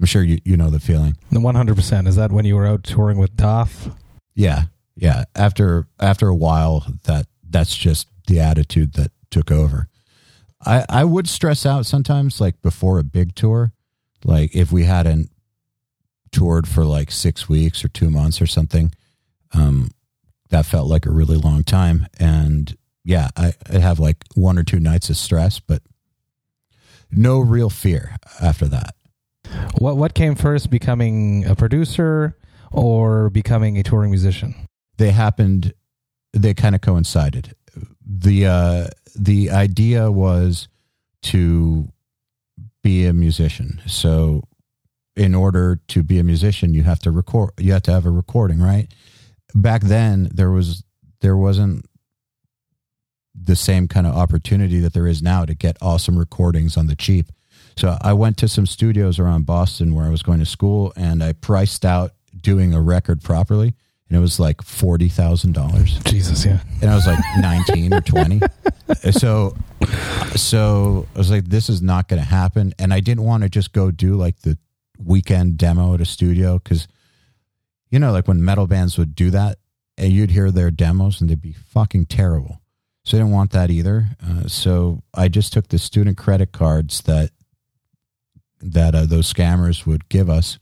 I'm 0.00 0.06
sure 0.06 0.22
you, 0.22 0.38
you 0.44 0.56
know 0.56 0.70
the 0.70 0.80
feeling. 0.80 1.16
The 1.30 1.40
One 1.40 1.54
hundred 1.54 1.76
percent. 1.76 2.06
Is 2.06 2.16
that 2.16 2.30
when 2.30 2.44
you 2.44 2.54
were 2.56 2.66
out 2.66 2.84
touring 2.84 3.18
with 3.18 3.36
Dååth? 3.36 3.94
Yeah, 4.34 4.64
yeah. 4.94 5.24
After 5.34 5.88
after 5.98 6.28
a 6.28 6.34
while, 6.34 6.86
that 7.04 7.26
that's 7.48 7.76
just 7.76 8.08
the 8.28 8.40
attitude 8.40 8.92
that 8.94 9.10
took 9.30 9.50
over. 9.50 9.88
I 10.64 10.84
I 10.88 11.04
would 11.04 11.28
stress 11.28 11.64
out 11.66 11.86
sometimes, 11.86 12.40
like 12.40 12.60
before 12.62 12.98
a 12.98 13.04
big 13.04 13.34
tour, 13.34 13.72
like 14.24 14.54
if 14.54 14.72
we 14.72 14.84
hadn't 14.84 15.30
toured 16.32 16.68
for 16.68 16.84
like 16.84 17.10
six 17.10 17.48
weeks 17.48 17.84
or 17.84 17.88
two 17.88 18.10
months 18.10 18.40
or 18.42 18.46
something. 18.46 18.92
Um, 19.54 19.90
that 20.50 20.66
felt 20.66 20.88
like 20.88 21.06
a 21.06 21.10
really 21.10 21.36
long 21.36 21.62
time, 21.62 22.06
and 22.18 22.76
yeah, 23.04 23.28
I, 23.36 23.52
I 23.70 23.78
have 23.78 23.98
like 23.98 24.24
one 24.34 24.58
or 24.58 24.62
two 24.62 24.80
nights 24.80 25.10
of 25.10 25.16
stress, 25.16 25.60
but 25.60 25.82
no 27.10 27.40
real 27.40 27.70
fear 27.70 28.16
after 28.40 28.66
that. 28.68 28.94
What 29.78 29.96
what 29.96 30.14
came 30.14 30.34
first, 30.34 30.70
becoming 30.70 31.46
a 31.46 31.54
producer 31.54 32.36
or 32.70 33.30
becoming 33.30 33.78
a 33.78 33.82
touring 33.82 34.10
musician? 34.10 34.54
They 34.98 35.10
happened. 35.10 35.72
They 36.34 36.52
kind 36.54 36.74
of 36.74 36.80
coincided. 36.82 37.54
the 38.04 38.46
uh, 38.46 38.86
The 39.14 39.50
idea 39.50 40.10
was 40.10 40.68
to 41.22 41.88
be 42.82 43.06
a 43.06 43.12
musician. 43.12 43.80
So, 43.86 44.44
in 45.16 45.34
order 45.34 45.80
to 45.88 46.02
be 46.02 46.18
a 46.18 46.24
musician, 46.24 46.74
you 46.74 46.84
have 46.84 47.00
to 47.00 47.10
record. 47.10 47.50
You 47.58 47.72
have 47.72 47.82
to 47.82 47.92
have 47.92 48.06
a 48.06 48.10
recording, 48.10 48.60
right? 48.60 48.88
Back 49.54 49.82
then, 49.82 50.30
there 50.32 50.50
was 50.50 50.84
there 51.20 51.36
wasn't 51.36 51.84
the 53.34 53.56
same 53.56 53.88
kind 53.88 54.06
of 54.06 54.14
opportunity 54.14 54.78
that 54.80 54.92
there 54.92 55.06
is 55.06 55.22
now 55.22 55.44
to 55.44 55.54
get 55.54 55.76
awesome 55.80 56.18
recordings 56.18 56.76
on 56.76 56.86
the 56.86 56.96
cheap. 56.96 57.26
So 57.76 57.96
I 58.00 58.12
went 58.12 58.36
to 58.38 58.48
some 58.48 58.66
studios 58.66 59.18
around 59.18 59.46
Boston 59.46 59.94
where 59.94 60.04
I 60.04 60.10
was 60.10 60.22
going 60.22 60.40
to 60.40 60.46
school 60.46 60.92
and 60.96 61.22
I 61.22 61.32
priced 61.32 61.84
out 61.84 62.12
doing 62.40 62.74
a 62.74 62.80
record 62.80 63.22
properly 63.22 63.74
and 64.08 64.16
it 64.18 64.20
was 64.20 64.40
like 64.40 64.62
forty 64.62 65.08
thousand 65.08 65.52
dollars. 65.52 65.98
Jesus, 66.04 66.44
yeah. 66.44 66.60
And 66.80 66.90
I 66.90 66.94
was 66.94 67.06
like 67.06 67.18
nineteen 67.40 67.92
or 67.92 68.00
twenty. 68.00 68.40
So 69.10 69.54
so 70.34 71.06
I 71.14 71.18
was 71.18 71.30
like, 71.30 71.44
this 71.44 71.68
is 71.68 71.82
not 71.82 72.08
gonna 72.08 72.22
happen. 72.22 72.72
And 72.78 72.92
I 72.94 73.00
didn't 73.00 73.24
want 73.24 73.42
to 73.42 73.50
just 73.50 73.74
go 73.74 73.90
do 73.90 74.16
like 74.16 74.40
the 74.40 74.56
weekend 74.98 75.58
demo 75.58 75.92
at 75.92 76.00
a 76.00 76.06
studio 76.06 76.58
because 76.58 76.88
you 77.90 77.98
know, 77.98 78.12
like 78.12 78.26
when 78.26 78.42
metal 78.42 78.66
bands 78.66 78.96
would 78.96 79.14
do 79.14 79.30
that 79.30 79.58
and 79.98 80.12
you'd 80.12 80.30
hear 80.30 80.50
their 80.50 80.70
demos 80.70 81.20
and 81.20 81.28
they'd 81.28 81.42
be 81.42 81.52
fucking 81.52 82.06
terrible. 82.06 82.60
So 83.04 83.16
I 83.16 83.20
didn't 83.20 83.32
want 83.32 83.50
that 83.52 83.70
either. 83.70 84.08
Uh, 84.26 84.48
so 84.48 85.02
I 85.14 85.28
just 85.28 85.52
took 85.52 85.68
the 85.68 85.78
student 85.78 86.16
credit 86.18 86.52
cards 86.52 87.02
that 87.02 87.30
that 88.60 88.94
uh, 88.94 89.06
those 89.06 89.32
scammers 89.32 89.86
would 89.86 90.08
give 90.08 90.28
us, 90.28 90.58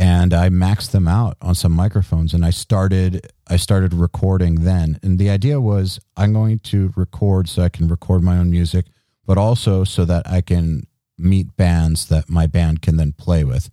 and 0.00 0.32
I 0.32 0.48
maxed 0.48 0.92
them 0.92 1.06
out 1.06 1.36
on 1.42 1.54
some 1.54 1.72
microphones. 1.72 2.32
And 2.32 2.42
I 2.42 2.50
started 2.50 3.30
I 3.46 3.56
started 3.56 3.92
recording 3.92 4.62
then. 4.62 4.98
And 5.02 5.18
the 5.18 5.28
idea 5.28 5.60
was 5.60 6.00
I'm 6.16 6.32
going 6.32 6.58
to 6.60 6.92
record 6.96 7.50
so 7.50 7.62
I 7.62 7.68
can 7.68 7.86
record 7.86 8.22
my 8.22 8.38
own 8.38 8.50
music, 8.50 8.86
but 9.26 9.36
also 9.36 9.84
so 9.84 10.06
that 10.06 10.26
I 10.26 10.40
can 10.40 10.86
meet 11.18 11.54
bands 11.54 12.08
that 12.08 12.30
my 12.30 12.46
band 12.46 12.80
can 12.80 12.96
then 12.96 13.12
play 13.12 13.44
with. 13.44 13.68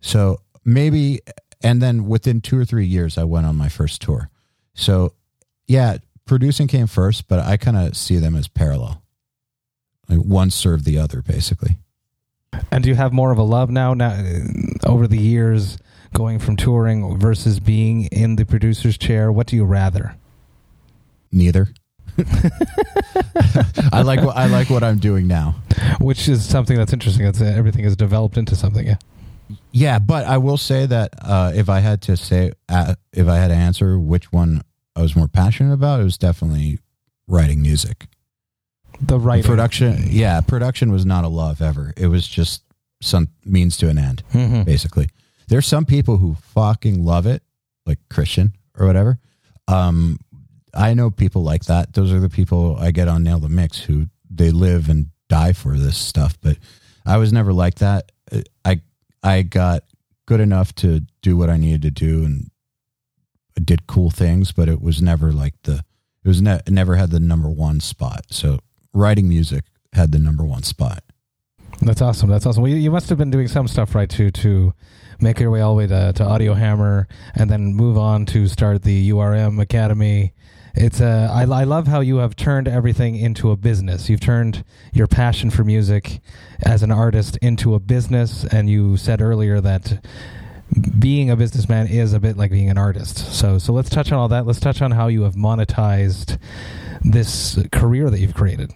So 0.00 0.40
maybe, 0.64 1.20
and 1.62 1.80
then 1.80 2.06
within 2.06 2.40
two 2.40 2.58
or 2.58 2.64
three 2.64 2.86
years, 2.86 3.16
I 3.16 3.22
went 3.22 3.46
on 3.46 3.54
my 3.54 3.68
first 3.68 4.02
tour. 4.02 4.28
So 4.74 5.14
yeah, 5.68 5.98
producing 6.26 6.66
came 6.66 6.88
first, 6.88 7.28
but 7.28 7.38
I 7.38 7.56
kind 7.56 7.76
of 7.76 7.96
see 7.96 8.16
them 8.16 8.34
as 8.34 8.48
parallel. 8.48 9.04
Like 10.08 10.18
one 10.18 10.50
served 10.50 10.84
the 10.84 10.98
other, 10.98 11.22
basically. 11.22 11.76
And 12.70 12.84
do 12.84 12.90
you 12.90 12.94
have 12.96 13.12
more 13.12 13.30
of 13.30 13.38
a 13.38 13.42
love 13.42 13.70
now? 13.70 13.94
Now, 13.94 14.22
over 14.84 15.06
the 15.06 15.18
years, 15.18 15.78
going 16.14 16.38
from 16.38 16.56
touring 16.56 17.18
versus 17.18 17.60
being 17.60 18.04
in 18.06 18.36
the 18.36 18.44
producer's 18.44 18.98
chair, 18.98 19.30
what 19.32 19.46
do 19.46 19.56
you 19.56 19.64
rather? 19.64 20.16
Neither. 21.32 21.68
I 23.92 24.02
like 24.02 24.20
what 24.20 24.36
I 24.36 24.46
like 24.46 24.68
what 24.68 24.82
I'm 24.82 24.98
doing 24.98 25.26
now, 25.26 25.54
which 26.00 26.28
is 26.28 26.44
something 26.44 26.76
that's 26.76 26.92
interesting. 26.92 27.24
It's, 27.24 27.40
uh, 27.40 27.44
everything 27.44 27.84
is 27.84 27.96
developed 27.96 28.36
into 28.36 28.56
something. 28.56 28.86
Yeah. 28.86 28.96
Yeah, 29.72 29.98
but 29.98 30.26
I 30.26 30.38
will 30.38 30.56
say 30.56 30.86
that 30.86 31.14
uh, 31.22 31.52
if 31.54 31.68
I 31.68 31.80
had 31.80 32.02
to 32.02 32.16
say, 32.16 32.52
uh, 32.68 32.94
if 33.12 33.26
I 33.26 33.36
had 33.36 33.48
to 33.48 33.54
answer 33.54 33.98
which 33.98 34.32
one 34.32 34.62
I 34.94 35.02
was 35.02 35.16
more 35.16 35.28
passionate 35.28 35.72
about, 35.72 36.00
it 36.00 36.04
was 36.04 36.18
definitely 36.18 36.78
writing 37.26 37.62
music. 37.62 38.06
The 39.02 39.18
writing. 39.18 39.44
production, 39.44 40.04
yeah, 40.10 40.40
production 40.40 40.92
was 40.92 41.06
not 41.06 41.24
a 41.24 41.28
love 41.28 41.62
ever. 41.62 41.92
It 41.96 42.06
was 42.08 42.26
just 42.28 42.62
some 43.00 43.28
means 43.44 43.76
to 43.78 43.88
an 43.88 43.98
end, 43.98 44.22
Mhm. 44.32 44.64
basically. 44.64 45.08
There's 45.48 45.66
some 45.66 45.84
people 45.84 46.18
who 46.18 46.34
fucking 46.54 47.04
love 47.04 47.26
it, 47.26 47.42
like 47.86 47.98
Christian 48.10 48.52
or 48.78 48.86
whatever. 48.86 49.18
Um, 49.68 50.18
I 50.74 50.94
know 50.94 51.10
people 51.10 51.42
like 51.42 51.64
that. 51.64 51.94
Those 51.94 52.12
are 52.12 52.20
the 52.20 52.28
people 52.28 52.76
I 52.78 52.90
get 52.90 53.08
on 53.08 53.22
Nail 53.24 53.40
the 53.40 53.48
Mix 53.48 53.78
who 53.80 54.06
they 54.30 54.50
live 54.50 54.88
and 54.88 55.06
die 55.28 55.52
for 55.52 55.76
this 55.78 55.96
stuff. 55.96 56.38
But 56.40 56.58
I 57.06 57.16
was 57.16 57.32
never 57.32 57.52
like 57.52 57.76
that. 57.76 58.12
I 58.64 58.80
I 59.22 59.42
got 59.42 59.84
good 60.26 60.40
enough 60.40 60.74
to 60.76 61.00
do 61.22 61.36
what 61.36 61.50
I 61.50 61.56
needed 61.56 61.82
to 61.82 61.90
do 61.90 62.24
and 62.24 62.50
did 63.64 63.86
cool 63.86 64.10
things, 64.10 64.52
but 64.52 64.68
it 64.68 64.80
was 64.80 65.02
never 65.02 65.32
like 65.32 65.54
the 65.64 65.84
it 66.24 66.28
was 66.28 66.40
ne- 66.40 66.60
never 66.68 66.96
had 66.96 67.10
the 67.10 67.18
number 67.20 67.48
one 67.50 67.80
spot. 67.80 68.26
So 68.30 68.60
writing 68.92 69.28
music 69.28 69.64
had 69.92 70.12
the 70.12 70.18
number 70.18 70.44
one 70.44 70.62
spot. 70.62 71.02
That's 71.82 72.02
awesome. 72.02 72.28
That's 72.28 72.44
awesome. 72.44 72.62
Well, 72.62 72.72
you, 72.72 72.78
you 72.78 72.90
must 72.90 73.08
have 73.08 73.18
been 73.18 73.30
doing 73.30 73.48
some 73.48 73.66
stuff 73.66 73.94
right 73.94 74.08
too 74.08 74.30
to 74.30 74.74
make 75.20 75.40
your 75.40 75.50
way 75.50 75.60
all 75.60 75.74
the 75.74 75.78
way 75.78 75.86
to, 75.86 76.12
to 76.14 76.22
AudioHammer 76.22 77.06
and 77.34 77.50
then 77.50 77.74
move 77.74 77.96
on 77.96 78.26
to 78.26 78.48
start 78.48 78.82
the 78.82 79.10
URM 79.10 79.60
Academy. 79.60 80.34
It's 80.74 81.00
uh, 81.00 81.28
I, 81.32 81.42
I 81.42 81.64
love 81.64 81.86
how 81.88 82.00
you 82.00 82.18
have 82.18 82.36
turned 82.36 82.68
everything 82.68 83.16
into 83.16 83.50
a 83.50 83.56
business. 83.56 84.08
You've 84.08 84.20
turned 84.20 84.64
your 84.92 85.06
passion 85.06 85.50
for 85.50 85.64
music 85.64 86.20
as 86.62 86.82
an 86.82 86.92
artist 86.92 87.36
into 87.38 87.74
a 87.74 87.80
business, 87.80 88.44
and 88.44 88.70
you 88.70 88.96
said 88.96 89.20
earlier 89.20 89.60
that 89.60 90.04
being 90.98 91.28
a 91.28 91.34
businessman 91.34 91.88
is 91.88 92.12
a 92.12 92.20
bit 92.20 92.36
like 92.36 92.52
being 92.52 92.70
an 92.70 92.78
artist. 92.78 93.18
So 93.34 93.58
so 93.58 93.72
let's 93.72 93.90
touch 93.90 94.12
on 94.12 94.18
all 94.18 94.28
that. 94.28 94.46
Let's 94.46 94.60
touch 94.60 94.80
on 94.80 94.92
how 94.92 95.08
you 95.08 95.22
have 95.22 95.34
monetized 95.34 96.38
this 97.02 97.58
career 97.72 98.10
that 98.10 98.20
you've 98.20 98.34
created. 98.34 98.72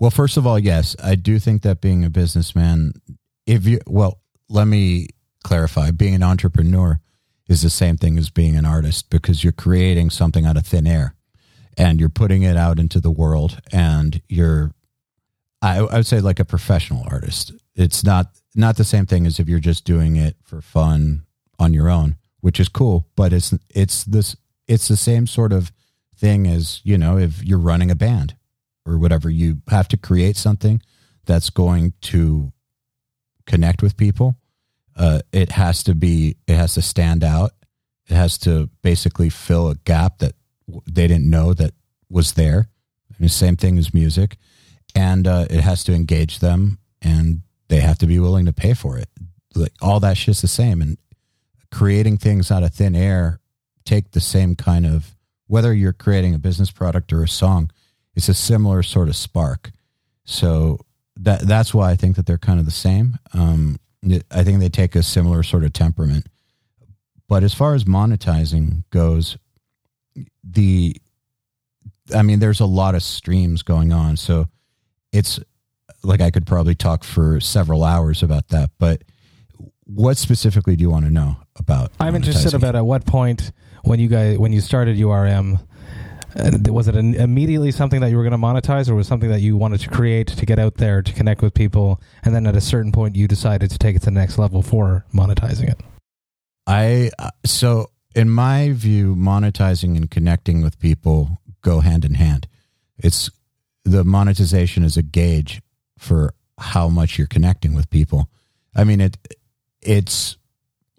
Well, 0.00 0.10
first 0.10 0.38
of 0.38 0.46
all, 0.46 0.58
yes, 0.58 0.96
I 1.04 1.14
do 1.14 1.38
think 1.38 1.60
that 1.60 1.82
being 1.82 2.06
a 2.06 2.10
businessman, 2.10 2.94
if 3.46 3.66
you, 3.66 3.80
well, 3.86 4.22
let 4.48 4.66
me 4.66 5.08
clarify 5.44 5.90
being 5.90 6.14
an 6.14 6.22
entrepreneur 6.22 7.00
is 7.48 7.60
the 7.60 7.68
same 7.68 7.98
thing 7.98 8.16
as 8.16 8.30
being 8.30 8.56
an 8.56 8.64
artist 8.64 9.10
because 9.10 9.44
you're 9.44 9.52
creating 9.52 10.08
something 10.08 10.46
out 10.46 10.56
of 10.56 10.66
thin 10.66 10.86
air 10.86 11.14
and 11.76 12.00
you're 12.00 12.08
putting 12.08 12.42
it 12.42 12.56
out 12.56 12.78
into 12.78 12.98
the 12.98 13.10
world 13.10 13.60
and 13.72 14.22
you're, 14.26 14.72
I, 15.60 15.80
I 15.80 15.96
would 15.96 16.06
say 16.06 16.20
like 16.20 16.40
a 16.40 16.46
professional 16.46 17.04
artist. 17.10 17.52
It's 17.74 18.02
not, 18.02 18.40
not 18.54 18.78
the 18.78 18.84
same 18.84 19.04
thing 19.04 19.26
as 19.26 19.38
if 19.38 19.50
you're 19.50 19.60
just 19.60 19.84
doing 19.84 20.16
it 20.16 20.36
for 20.42 20.62
fun 20.62 21.26
on 21.58 21.74
your 21.74 21.90
own, 21.90 22.16
which 22.40 22.58
is 22.58 22.70
cool, 22.70 23.06
but 23.16 23.34
it's, 23.34 23.52
it's 23.68 24.04
this, 24.04 24.34
it's 24.66 24.88
the 24.88 24.96
same 24.96 25.26
sort 25.26 25.52
of 25.52 25.72
thing 26.16 26.46
as, 26.46 26.80
you 26.84 26.96
know, 26.96 27.18
if 27.18 27.44
you're 27.44 27.58
running 27.58 27.90
a 27.90 27.94
band 27.94 28.34
or 28.86 28.98
whatever, 28.98 29.30
you 29.30 29.58
have 29.68 29.88
to 29.88 29.96
create 29.96 30.36
something 30.36 30.80
that's 31.26 31.50
going 31.50 31.92
to 32.00 32.52
connect 33.46 33.82
with 33.82 33.96
people. 33.96 34.36
Uh, 34.96 35.20
it 35.32 35.52
has 35.52 35.82
to 35.84 35.94
be, 35.94 36.36
it 36.46 36.56
has 36.56 36.74
to 36.74 36.82
stand 36.82 37.24
out. 37.24 37.52
It 38.08 38.14
has 38.14 38.38
to 38.38 38.68
basically 38.82 39.30
fill 39.30 39.68
a 39.68 39.76
gap 39.76 40.18
that 40.18 40.34
they 40.86 41.06
didn't 41.06 41.30
know 41.30 41.54
that 41.54 41.74
was 42.08 42.32
there. 42.32 42.68
The 43.18 43.28
same 43.28 43.56
thing 43.56 43.78
as 43.78 43.94
music. 43.94 44.36
And 44.94 45.26
uh, 45.26 45.46
it 45.48 45.60
has 45.60 45.84
to 45.84 45.94
engage 45.94 46.40
them 46.40 46.78
and 47.00 47.42
they 47.68 47.80
have 47.80 47.98
to 47.98 48.06
be 48.06 48.18
willing 48.18 48.46
to 48.46 48.52
pay 48.52 48.74
for 48.74 48.98
it. 48.98 49.08
Like 49.54 49.72
all 49.80 50.00
that 50.00 50.16
shit's 50.16 50.42
the 50.42 50.48
same. 50.48 50.82
And 50.82 50.98
creating 51.70 52.18
things 52.18 52.50
out 52.50 52.62
of 52.62 52.74
thin 52.74 52.96
air 52.96 53.40
take 53.84 54.10
the 54.10 54.20
same 54.20 54.56
kind 54.56 54.86
of, 54.86 55.16
whether 55.46 55.72
you're 55.72 55.92
creating 55.92 56.34
a 56.34 56.38
business 56.38 56.70
product 56.70 57.12
or 57.12 57.22
a 57.22 57.28
song, 57.28 57.70
it's 58.14 58.28
a 58.28 58.34
similar 58.34 58.82
sort 58.82 59.08
of 59.08 59.16
spark. 59.16 59.70
So 60.24 60.80
that 61.16 61.40
that's 61.40 61.74
why 61.74 61.90
I 61.90 61.96
think 61.96 62.16
that 62.16 62.26
they're 62.26 62.38
kind 62.38 62.58
of 62.58 62.64
the 62.64 62.70
same. 62.70 63.18
Um, 63.32 63.78
I 64.30 64.42
think 64.42 64.60
they 64.60 64.68
take 64.68 64.94
a 64.94 65.02
similar 65.02 65.42
sort 65.42 65.64
of 65.64 65.72
temperament. 65.72 66.26
But 67.28 67.44
as 67.44 67.54
far 67.54 67.74
as 67.74 67.84
monetizing 67.84 68.84
goes, 68.90 69.36
the 70.42 70.96
I 72.14 72.22
mean, 72.22 72.40
there's 72.40 72.60
a 72.60 72.66
lot 72.66 72.94
of 72.94 73.02
streams 73.02 73.62
going 73.62 73.92
on, 73.92 74.16
so 74.16 74.46
it's 75.12 75.38
like 76.02 76.20
I 76.20 76.30
could 76.30 76.46
probably 76.46 76.74
talk 76.74 77.04
for 77.04 77.40
several 77.40 77.84
hours 77.84 78.22
about 78.22 78.48
that. 78.48 78.70
But 78.78 79.02
what 79.84 80.16
specifically 80.16 80.76
do 80.76 80.82
you 80.82 80.90
want 80.90 81.04
to 81.04 81.10
know 81.10 81.36
about? 81.56 81.92
I'm 82.00 82.16
interested 82.16 82.54
about 82.54 82.74
at 82.74 82.84
what 82.84 83.06
point 83.06 83.52
when 83.84 84.00
you 84.00 84.08
guys 84.08 84.38
when 84.38 84.52
you 84.52 84.60
started 84.60 84.96
URM, 84.96 85.60
Uh, 86.36 86.72
was 86.72 86.88
it 86.88 86.96
an, 86.96 87.14
immediately 87.14 87.70
something 87.70 88.00
that 88.00 88.10
you 88.10 88.16
were 88.16 88.22
going 88.22 88.32
to 88.32 88.38
monetize, 88.38 88.88
or 88.88 88.94
was 88.94 89.08
something 89.08 89.30
that 89.30 89.40
you 89.40 89.56
wanted 89.56 89.80
to 89.80 89.88
create 89.88 90.28
to 90.28 90.46
get 90.46 90.58
out 90.58 90.76
there 90.76 91.02
to 91.02 91.12
connect 91.12 91.42
with 91.42 91.54
people, 91.54 92.00
and 92.22 92.34
then 92.34 92.46
at 92.46 92.56
a 92.56 92.60
certain 92.60 92.92
point 92.92 93.16
you 93.16 93.26
decided 93.26 93.70
to 93.70 93.78
take 93.78 93.96
it 93.96 94.00
to 94.00 94.06
the 94.06 94.10
next 94.10 94.38
level 94.38 94.62
for 94.62 95.04
monetizing 95.12 95.68
it? 95.68 95.80
I 96.66 97.10
uh, 97.18 97.30
so 97.44 97.90
in 98.14 98.30
my 98.30 98.72
view, 98.72 99.16
monetizing 99.16 99.96
and 99.96 100.10
connecting 100.10 100.62
with 100.62 100.78
people 100.78 101.40
go 101.62 101.80
hand 101.80 102.04
in 102.04 102.14
hand. 102.14 102.46
It's 102.98 103.30
the 103.84 104.04
monetization 104.04 104.84
is 104.84 104.96
a 104.96 105.02
gauge 105.02 105.62
for 105.98 106.34
how 106.58 106.88
much 106.88 107.18
you're 107.18 107.26
connecting 107.26 107.74
with 107.74 107.90
people. 107.90 108.28
I 108.74 108.84
mean 108.84 109.00
it 109.00 109.16
it's 109.80 110.36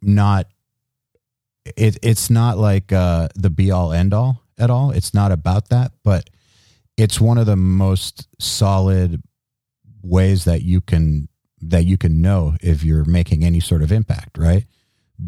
not 0.01 0.47
it 1.77 1.97
it's 2.01 2.29
not 2.29 2.57
like 2.57 2.91
uh, 2.91 3.29
the 3.35 3.49
be 3.49 3.71
all 3.71 3.93
end 3.93 4.13
all 4.13 4.41
at 4.61 4.69
all. 4.69 4.91
It's 4.91 5.13
not 5.13 5.31
about 5.31 5.69
that, 5.69 5.91
but 6.03 6.29
it's 6.97 7.19
one 7.19 7.37
of 7.37 7.45
the 7.45 7.55
most 7.55 8.27
solid 8.41 9.21
ways 10.01 10.45
that 10.45 10.61
you 10.61 10.81
can 10.81 11.27
that 11.63 11.85
you 11.85 11.97
can 11.97 12.21
know 12.21 12.55
if 12.61 12.83
you're 12.83 13.05
making 13.05 13.43
any 13.43 13.59
sort 13.59 13.81
of 13.81 13.91
impact, 13.91 14.37
right? 14.37 14.65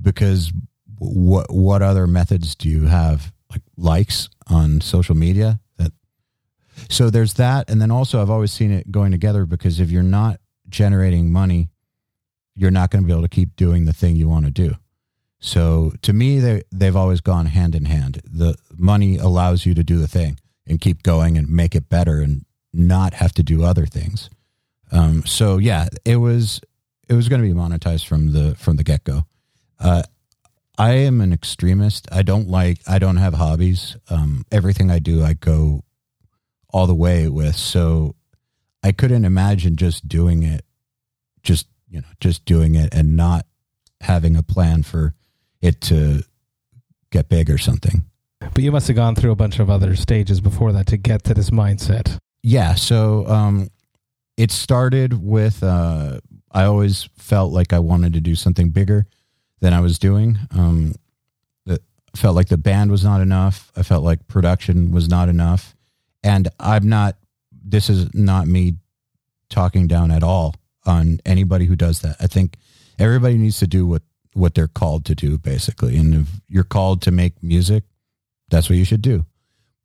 Because 0.02 0.52
what 0.98 1.52
what 1.52 1.82
other 1.82 2.08
methods 2.08 2.56
do 2.56 2.70
you 2.70 2.86
have 2.86 3.32
like 3.50 3.62
likes 3.78 4.30
on 4.48 4.82
social 4.82 5.16
media 5.16 5.60
that 5.78 5.92
so 6.90 7.10
there's 7.10 7.34
that 7.34 7.70
and 7.70 7.82
then 7.82 7.92
also 7.92 8.22
I've 8.22 8.30
always 8.30 8.52
seen 8.52 8.72
it 8.72 8.92
going 8.92 9.12
together 9.12 9.46
because 9.46 9.80
if 9.80 9.92
you're 9.92 10.02
not 10.02 10.40
generating 10.70 11.32
money 11.32 11.70
you're 12.56 12.72
not 12.72 12.90
going 12.90 13.04
to 13.04 13.08
be 13.08 13.12
able 13.12 13.24
to 13.24 13.30
keep 13.30 13.56
doing 13.56 13.86
the 13.86 13.94
thing 13.94 14.16
you 14.16 14.30
want 14.30 14.46
to 14.46 14.52
do. 14.52 14.76
So 15.44 15.92
to 16.04 16.14
me, 16.14 16.40
they 16.40 16.64
they've 16.72 16.96
always 16.96 17.20
gone 17.20 17.48
hand 17.48 17.76
in 17.76 17.84
hand. 17.84 18.22
The 18.24 18.56
money 18.78 19.18
allows 19.18 19.66
you 19.66 19.74
to 19.74 19.84
do 19.84 20.00
the 20.00 20.08
thing 20.08 20.40
and 20.66 20.80
keep 20.80 21.04
going 21.04 21.38
and 21.38 21.50
make 21.50 21.76
it 21.76 21.90
better 21.90 22.22
and 22.22 22.46
not 22.72 23.16
have 23.16 23.34
to 23.34 23.44
do 23.44 23.62
other 23.62 23.86
things. 23.86 24.30
Um, 24.94 25.26
so 25.26 25.58
yeah, 25.58 25.90
it 26.06 26.16
was 26.16 26.62
it 27.10 27.14
was 27.14 27.28
going 27.28 27.42
to 27.42 27.48
be 27.48 27.54
monetized 27.54 28.08
from 28.08 28.32
the 28.32 28.56
from 28.56 28.78
the 28.78 28.86
get 28.86 29.04
go. 29.04 29.26
Uh, 29.82 30.04
I 30.78 30.92
am 30.92 31.20
an 31.20 31.34
extremist. 31.34 32.08
I 32.10 32.22
don't 32.22 32.48
like. 32.48 32.80
I 32.88 32.98
don't 32.98 33.18
have 33.18 33.34
hobbies. 33.34 33.98
Um, 34.10 34.46
everything 34.50 34.90
I 34.90 35.00
do, 35.00 35.26
I 35.26 35.34
go 35.34 35.84
all 36.70 36.88
the 36.88 36.96
way 36.96 37.28
with. 37.28 37.58
So 37.58 38.16
I 38.82 38.94
couldn't 38.94 39.26
imagine 39.26 39.76
just 39.76 40.08
doing 40.08 40.44
it, 40.44 40.64
just 41.44 41.68
you 41.90 42.00
know, 42.00 42.08
just 42.22 42.46
doing 42.46 42.76
it 42.76 42.94
and 42.94 43.18
not 43.18 43.46
having 44.00 44.38
a 44.38 44.44
plan 44.44 44.84
for 44.84 45.14
it 45.64 45.82
to 45.82 46.22
get 47.10 47.30
big 47.30 47.50
or 47.50 47.58
something. 47.58 48.04
But 48.40 48.64
you 48.64 48.72
must 48.72 48.88
have 48.88 48.98
gone 48.98 49.16
through 49.16 49.32
a 49.32 49.36
bunch 49.36 49.60
of 49.60 49.70
other 49.70 49.96
stages 49.96 50.42
before 50.42 50.74
that 50.74 50.88
to 50.88 50.98
get 50.98 51.24
to 51.24 51.34
this 51.34 51.50
mindset. 51.50 52.18
Yeah. 52.44 52.76
So 52.76 53.26
um, 53.28 53.70
it 54.36 54.52
started 54.52 55.24
with 55.24 55.64
uh, 55.64 56.20
I 56.52 56.66
always 56.66 57.10
felt 57.18 57.54
like 57.54 57.72
I 57.72 57.80
wanted 57.80 58.14
to 58.14 58.22
do 58.22 58.36
something 58.36 58.70
bigger 58.70 59.08
than 59.62 59.74
I 59.74 59.80
was 59.80 59.98
doing. 59.98 60.38
Um, 60.52 60.96
it 61.66 61.82
felt 62.16 62.36
like 62.36 62.50
the 62.50 62.58
band 62.58 62.92
was 62.92 63.04
not 63.04 63.22
enough. 63.22 63.72
I 63.78 63.84
felt 63.84 64.04
like 64.04 64.28
production 64.28 64.92
was 64.92 65.08
not 65.08 65.30
enough. 65.30 65.76
And 66.22 66.50
I'm 66.60 66.90
not, 66.90 67.16
this 67.66 67.90
is 67.90 68.14
not 68.14 68.48
me 68.48 68.76
talking 69.50 69.88
down 69.88 70.12
at 70.12 70.24
all 70.24 70.56
on 70.86 71.20
anybody 71.26 71.66
who 71.66 71.78
does 71.78 72.02
that. 72.02 72.18
I 72.20 72.28
think 72.28 72.58
everybody 73.00 73.38
needs 73.38 73.60
to 73.60 73.68
do 73.68 73.86
what 73.86 74.02
what 74.34 74.56
they're 74.56 74.68
called 74.68 75.06
to 75.06 75.16
do 75.16 75.38
basically. 75.38 75.98
And 75.98 76.14
if 76.14 76.28
you're 76.48 76.64
called 76.64 77.02
to 77.04 77.12
make 77.12 77.42
music, 77.44 77.84
that's 78.50 78.70
what 78.70 78.78
you 78.78 78.86
should 78.86 79.02
do. 79.02 79.26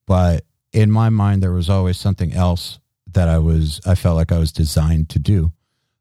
But 0.07 0.45
in 0.73 0.91
my 0.91 1.09
mind 1.09 1.43
there 1.43 1.53
was 1.53 1.71
always 1.71 1.99
something 1.99 2.33
else 2.33 2.79
that 3.13 3.29
I 3.29 3.39
was 3.39 3.81
I 3.87 3.95
felt 3.95 4.17
like 4.17 4.33
I 4.33 4.39
was 4.39 4.53
designed 4.53 5.09
to 5.11 5.19
do. 5.19 5.53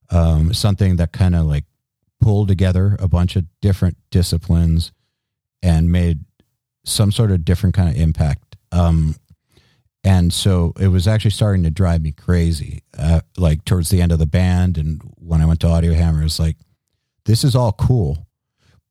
Um, 0.10 0.54
something 0.54 0.96
that 0.98 1.12
kind 1.12 1.36
of 1.36 1.46
like 1.46 1.66
pulled 2.22 2.48
together 2.48 2.96
a 3.00 3.08
bunch 3.08 3.36
of 3.36 3.46
different 3.62 3.98
disciplines 4.10 4.92
and 5.62 5.92
made 5.92 6.20
some 6.86 7.12
sort 7.12 7.32
of 7.32 7.44
different 7.44 7.76
kind 7.76 7.90
of 7.90 7.96
impact. 7.96 8.56
Um, 8.72 9.16
and 10.04 10.32
so 10.32 10.74
it 10.80 10.88
was 10.88 11.08
actually 11.08 11.32
starting 11.32 11.64
to 11.64 11.70
drive 11.70 12.02
me 12.02 12.12
crazy. 12.12 12.84
Uh, 12.98 13.22
like 13.38 13.66
towards 13.66 13.90
the 13.90 14.02
end 14.02 14.12
of 14.12 14.20
the 14.20 14.26
band, 14.26 14.78
and 14.78 15.02
when 15.18 15.42
I 15.42 15.46
went 15.46 15.60
to 15.62 15.68
Audiohammer, 15.68 16.22
it 16.22 16.24
was 16.24 16.40
like, 16.40 16.56
this 17.26 17.44
is 17.44 17.56
all 17.56 17.74
cool, 17.74 18.27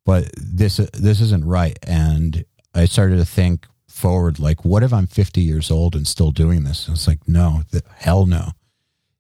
but 0.06 0.30
this 0.36 0.76
this 0.76 1.20
isn't 1.20 1.44
right. 1.44 1.78
And 1.82 2.46
I 2.74 2.86
started 2.86 3.16
to 3.16 3.26
think 3.26 3.66
forward, 3.88 4.38
like, 4.38 4.64
what 4.64 4.82
if 4.82 4.92
I'm 4.92 5.06
50 5.06 5.40
years 5.42 5.70
old 5.70 5.94
and 5.94 6.06
still 6.06 6.30
doing 6.30 6.64
this? 6.64 6.86
And 6.86 6.96
it's 6.96 7.08
like, 7.08 7.26
no, 7.26 7.62
the, 7.72 7.82
hell 7.96 8.24
no, 8.24 8.52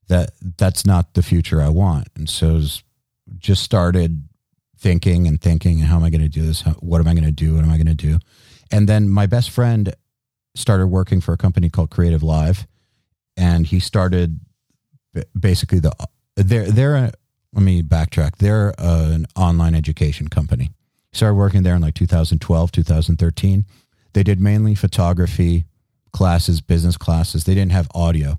that 0.08 0.30
that's 0.56 0.86
not 0.86 1.14
the 1.14 1.22
future 1.22 1.60
I 1.60 1.68
want. 1.68 2.08
And 2.16 2.30
so 2.30 2.62
just 3.36 3.62
started 3.62 4.28
thinking 4.78 5.26
and 5.26 5.40
thinking, 5.40 5.78
how 5.80 5.96
am 5.96 6.04
I 6.04 6.10
going 6.10 6.20
to 6.20 6.28
do 6.28 6.46
this? 6.46 6.62
How, 6.62 6.72
what 6.72 7.00
am 7.00 7.08
I 7.08 7.14
going 7.14 7.24
to 7.24 7.32
do? 7.32 7.56
What 7.56 7.64
am 7.64 7.70
I 7.70 7.76
going 7.76 7.86
to 7.86 7.94
do? 7.94 8.18
And 8.70 8.88
then 8.88 9.08
my 9.08 9.26
best 9.26 9.50
friend 9.50 9.92
started 10.54 10.86
working 10.86 11.20
for 11.20 11.32
a 11.32 11.36
company 11.36 11.68
called 11.68 11.90
CreativeLive, 11.90 12.66
and 13.36 13.66
he 13.66 13.80
started 13.80 14.40
basically 15.38 15.80
the 15.80 15.92
they're 16.36 16.70
they're 16.70 17.12
let 17.56 17.64
me 17.64 17.82
backtrack. 17.82 18.36
They're 18.36 18.74
a, 18.78 19.10
an 19.12 19.26
online 19.34 19.74
education 19.74 20.28
company. 20.28 20.70
Started 21.12 21.36
working 21.36 21.62
there 21.62 21.74
in 21.74 21.80
like 21.80 21.94
2012, 21.94 22.70
2013. 22.70 23.64
They 24.12 24.22
did 24.22 24.38
mainly 24.38 24.74
photography 24.74 25.64
classes, 26.12 26.60
business 26.60 26.98
classes. 26.98 27.44
They 27.44 27.54
didn't 27.54 27.72
have 27.72 27.88
audio. 27.94 28.38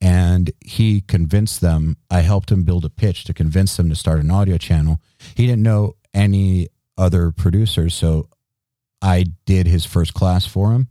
And 0.00 0.50
he 0.64 1.02
convinced 1.02 1.60
them, 1.60 1.98
I 2.10 2.20
helped 2.20 2.50
him 2.50 2.64
build 2.64 2.86
a 2.86 2.90
pitch 2.90 3.24
to 3.24 3.34
convince 3.34 3.76
them 3.76 3.90
to 3.90 3.94
start 3.94 4.20
an 4.20 4.30
audio 4.30 4.56
channel. 4.56 5.00
He 5.34 5.46
didn't 5.46 5.62
know 5.62 5.96
any 6.14 6.68
other 6.96 7.32
producers. 7.32 7.94
So 7.94 8.28
I 9.02 9.26
did 9.44 9.66
his 9.66 9.84
first 9.84 10.14
class 10.14 10.46
for 10.46 10.72
him 10.72 10.88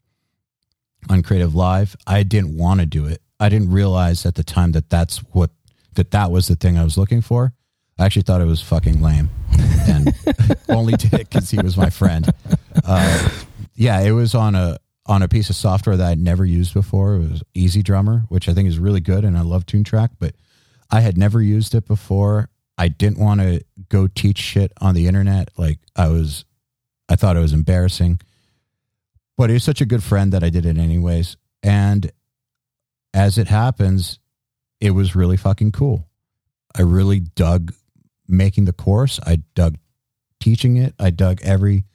on 1.09 1.23
CreativeLive. 1.23 1.95
I 2.05 2.21
didn't 2.21 2.57
want 2.57 2.79
to 2.81 2.85
do 2.85 3.05
it. 3.07 3.21
I 3.39 3.49
didn't 3.49 3.71
realize 3.71 4.23
at 4.25 4.35
the 4.35 4.43
time 4.43 4.71
that 4.73 4.89
that's 4.89 5.17
what 5.17 5.49
that 5.95 6.11
that 6.11 6.31
was 6.31 6.47
the 6.47 6.55
thing 6.55 6.77
I 6.77 6.83
was 6.83 6.97
looking 6.97 7.21
for. 7.21 7.53
I 7.97 8.05
actually 8.05 8.23
thought 8.23 8.41
it 8.41 8.45
was 8.45 8.61
fucking 8.61 9.01
lame, 9.01 9.29
and 9.87 10.13
only 10.69 10.93
did 10.93 11.13
it 11.13 11.29
because 11.29 11.49
he 11.49 11.57
was 11.57 11.77
my 11.77 11.89
friend. 11.89 12.29
Uh, 12.83 13.29
yeah, 13.75 14.01
it 14.01 14.11
was 14.11 14.35
on 14.35 14.55
a 14.55 14.77
on 15.05 15.21
a 15.21 15.27
piece 15.27 15.49
of 15.49 15.55
software 15.55 15.95
that 15.95 16.07
I'd 16.07 16.19
never 16.19 16.43
used 16.43 16.73
before. 16.73 17.15
It 17.15 17.29
was 17.29 17.43
EZdrummer, 17.55 18.23
which 18.29 18.49
I 18.49 18.53
think 18.53 18.67
is 18.67 18.79
really 18.79 18.99
good, 18.99 19.23
and 19.23 19.37
I 19.37 19.41
love 19.41 19.65
Toontrack, 19.65 20.09
but 20.19 20.35
I 20.91 21.01
had 21.01 21.17
never 21.17 21.41
used 21.41 21.73
it 21.75 21.85
before. 21.87 22.49
I 22.77 22.89
didn't 22.89 23.19
want 23.19 23.41
to 23.41 23.63
go 23.89 24.07
teach 24.07 24.39
shit 24.39 24.73
on 24.81 24.95
the 24.95 25.07
internet. 25.07 25.49
Like 25.57 25.79
I 25.95 26.09
was, 26.09 26.43
I 27.07 27.15
thought 27.15 27.37
it 27.37 27.41
was 27.41 27.53
embarrassing. 27.53 28.19
But 29.37 29.49
he 29.49 29.53
was 29.53 29.63
such 29.63 29.81
a 29.81 29.85
good 29.85 30.03
friend 30.03 30.31
that 30.33 30.43
I 30.43 30.49
did 30.49 30.65
it 30.65 30.77
anyways. 30.77 31.37
And 31.63 32.11
as 33.13 33.37
it 33.37 33.47
happens, 33.47 34.19
it 34.79 34.91
was 34.91 35.15
really 35.15 35.37
fucking 35.37 35.71
cool. 35.71 36.07
I 36.77 36.81
really 36.81 37.19
dug 37.19 37.73
making 38.27 38.65
the 38.65 38.73
course. 38.73 39.19
I 39.25 39.41
dug 39.55 39.77
teaching 40.39 40.77
it. 40.77 40.93
I 40.99 41.09
dug 41.09 41.39
every 41.43 41.85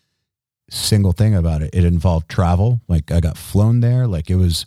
single 0.70 1.12
thing 1.12 1.34
about 1.34 1.62
it. 1.62 1.70
It 1.72 1.84
involved 1.84 2.28
travel. 2.28 2.80
Like 2.88 3.10
I 3.10 3.20
got 3.20 3.36
flown 3.36 3.80
there. 3.80 4.06
Like 4.06 4.30
it 4.30 4.36
was, 4.36 4.66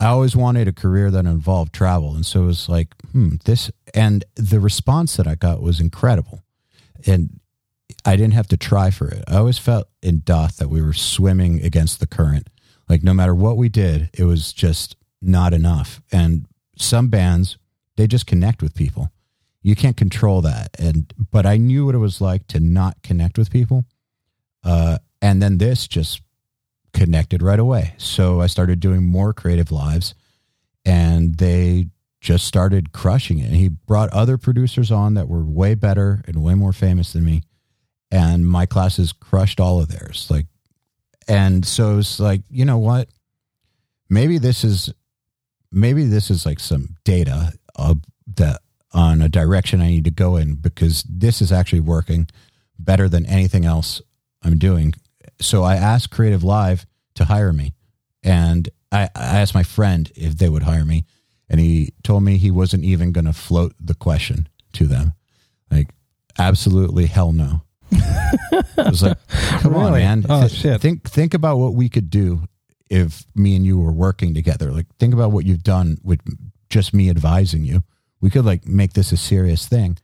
I 0.00 0.06
always 0.06 0.36
wanted 0.36 0.68
a 0.68 0.72
career 0.72 1.10
that 1.10 1.26
involved 1.26 1.72
travel. 1.72 2.14
And 2.14 2.26
so 2.26 2.42
it 2.42 2.46
was 2.46 2.68
like, 2.68 2.94
hmm, 3.12 3.36
this, 3.44 3.70
and 3.94 4.24
the 4.34 4.60
response 4.60 5.16
that 5.16 5.26
I 5.26 5.36
got 5.36 5.62
was 5.62 5.80
incredible. 5.80 6.42
And 7.06 7.40
I 8.04 8.16
didn't 8.16 8.34
have 8.34 8.48
to 8.48 8.56
try 8.56 8.90
for 8.90 9.08
it. 9.08 9.24
I 9.28 9.36
always 9.36 9.58
felt 9.58 9.88
in 10.02 10.20
Dååth 10.20 10.56
that 10.56 10.68
we 10.68 10.82
were 10.82 10.92
swimming 10.92 11.62
against 11.62 12.00
the 12.00 12.06
current. 12.06 12.48
Like 12.88 13.02
no 13.02 13.14
matter 13.14 13.34
what 13.34 13.56
we 13.56 13.68
did, 13.68 14.10
it 14.12 14.24
was 14.24 14.52
just 14.52 14.96
not 15.22 15.54
enough. 15.54 16.02
And 16.12 16.46
some 16.76 17.08
bands, 17.08 17.56
they 17.96 18.06
just 18.06 18.26
connect 18.26 18.62
with 18.62 18.74
people. 18.74 19.10
You 19.64 19.74
can't 19.74 19.96
control 19.96 20.42
that. 20.42 20.70
And 20.78 21.12
but 21.32 21.44
I 21.44 21.56
knew 21.56 21.86
what 21.86 21.96
it 21.96 21.98
was 21.98 22.20
like 22.20 22.46
to 22.48 22.60
not 22.60 23.02
connect 23.02 23.36
with 23.36 23.50
people. 23.50 23.84
Uh, 24.62 24.98
and 25.20 25.42
then 25.42 25.58
this 25.58 25.88
just 25.88 26.22
connected 26.92 27.42
right 27.42 27.58
away. 27.58 27.94
So 27.98 28.40
I 28.40 28.46
started 28.46 28.78
doing 28.78 29.04
more 29.04 29.32
creative 29.32 29.72
lives, 29.72 30.14
and 30.84 31.38
they 31.38 31.88
just 32.20 32.46
started 32.46 32.92
crushing 32.92 33.40
it. 33.40 33.46
And 33.46 33.56
he 33.56 33.68
brought 33.68 34.10
other 34.10 34.38
producers 34.38 34.92
on 34.92 35.14
that 35.14 35.28
were 35.28 35.44
way 35.44 35.74
better 35.74 36.22
and 36.28 36.44
way 36.44 36.54
more 36.54 36.72
famous 36.72 37.12
than 37.12 37.24
me 37.24 37.42
and 38.14 38.46
my 38.46 38.64
classes 38.64 39.12
crushed 39.12 39.58
all 39.58 39.80
of 39.80 39.88
theirs. 39.88 40.28
Like, 40.30 40.46
and 41.26 41.66
so 41.66 41.98
it's 41.98 42.20
like, 42.20 42.42
you 42.48 42.64
know 42.64 42.78
what? 42.78 43.08
Maybe 44.08 44.38
this 44.38 44.62
is, 44.62 44.92
maybe 45.72 46.04
this 46.04 46.30
is 46.30 46.46
like 46.46 46.60
some 46.60 46.96
data 47.04 47.52
of 47.74 47.98
that 48.36 48.60
on 48.94 49.20
a 49.20 49.28
direction 49.28 49.80
I 49.82 49.88
need 49.88 50.04
to 50.04 50.10
go 50.10 50.36
in 50.36 50.54
because 50.54 51.02
this 51.08 51.42
is 51.42 51.50
actually 51.52 51.80
working 51.80 52.28
better 52.78 53.08
than 53.08 53.26
anything 53.26 53.64
else 53.66 54.00
I'm 54.42 54.56
doing. 54.58 54.94
So 55.40 55.62
I 55.64 55.74
asked 55.76 56.10
CreativeLive 56.10 56.86
to 57.16 57.24
hire 57.24 57.52
me 57.52 57.74
And 58.22 58.68
I, 58.92 59.08
I 59.14 59.40
asked 59.40 59.54
my 59.54 59.64
friend 59.64 60.10
if 60.14 60.38
they 60.38 60.48
would 60.48 60.62
hire 60.62 60.84
me, 60.84 61.04
and 61.50 61.60
he 61.60 61.92
told 62.04 62.22
me 62.22 62.36
he 62.38 62.50
wasn't 62.50 62.84
even 62.84 63.12
going 63.12 63.24
to 63.26 63.32
float 63.32 63.74
the 63.80 63.94
question 63.94 64.48
to 64.74 64.86
them. 64.86 65.12
Like, 65.70 65.88
absolutely 66.38 67.06
hell 67.06 67.32
no. 67.32 67.62
I 67.92 68.62
was 68.88 69.02
like, 69.02 69.18
come 69.60 69.74
on, 69.74 69.92
man. 69.92 70.24
Oh, 70.28 70.46
Th- 70.46 70.52
shit. 70.52 70.80
Think 70.80 71.08
think 71.08 71.34
about 71.34 71.58
what 71.58 71.74
we 71.74 71.88
could 71.88 72.08
do 72.08 72.42
if 72.88 73.24
me 73.34 73.56
and 73.56 73.64
you 73.66 73.78
were 73.80 73.92
working 73.92 74.32
together. 74.34 74.70
Like, 74.70 74.86
think 74.98 75.12
about 75.12 75.32
what 75.32 75.44
you've 75.44 75.62
done 75.64 75.98
with 76.02 76.20
just 76.70 76.94
me 76.94 77.10
advising 77.10 77.64
you. 77.64 77.82
We 78.24 78.30
could 78.30 78.46
like 78.46 78.66
make 78.66 78.94
this 78.94 79.12
a 79.12 79.18
serious 79.18 79.68
thing. 79.68 79.98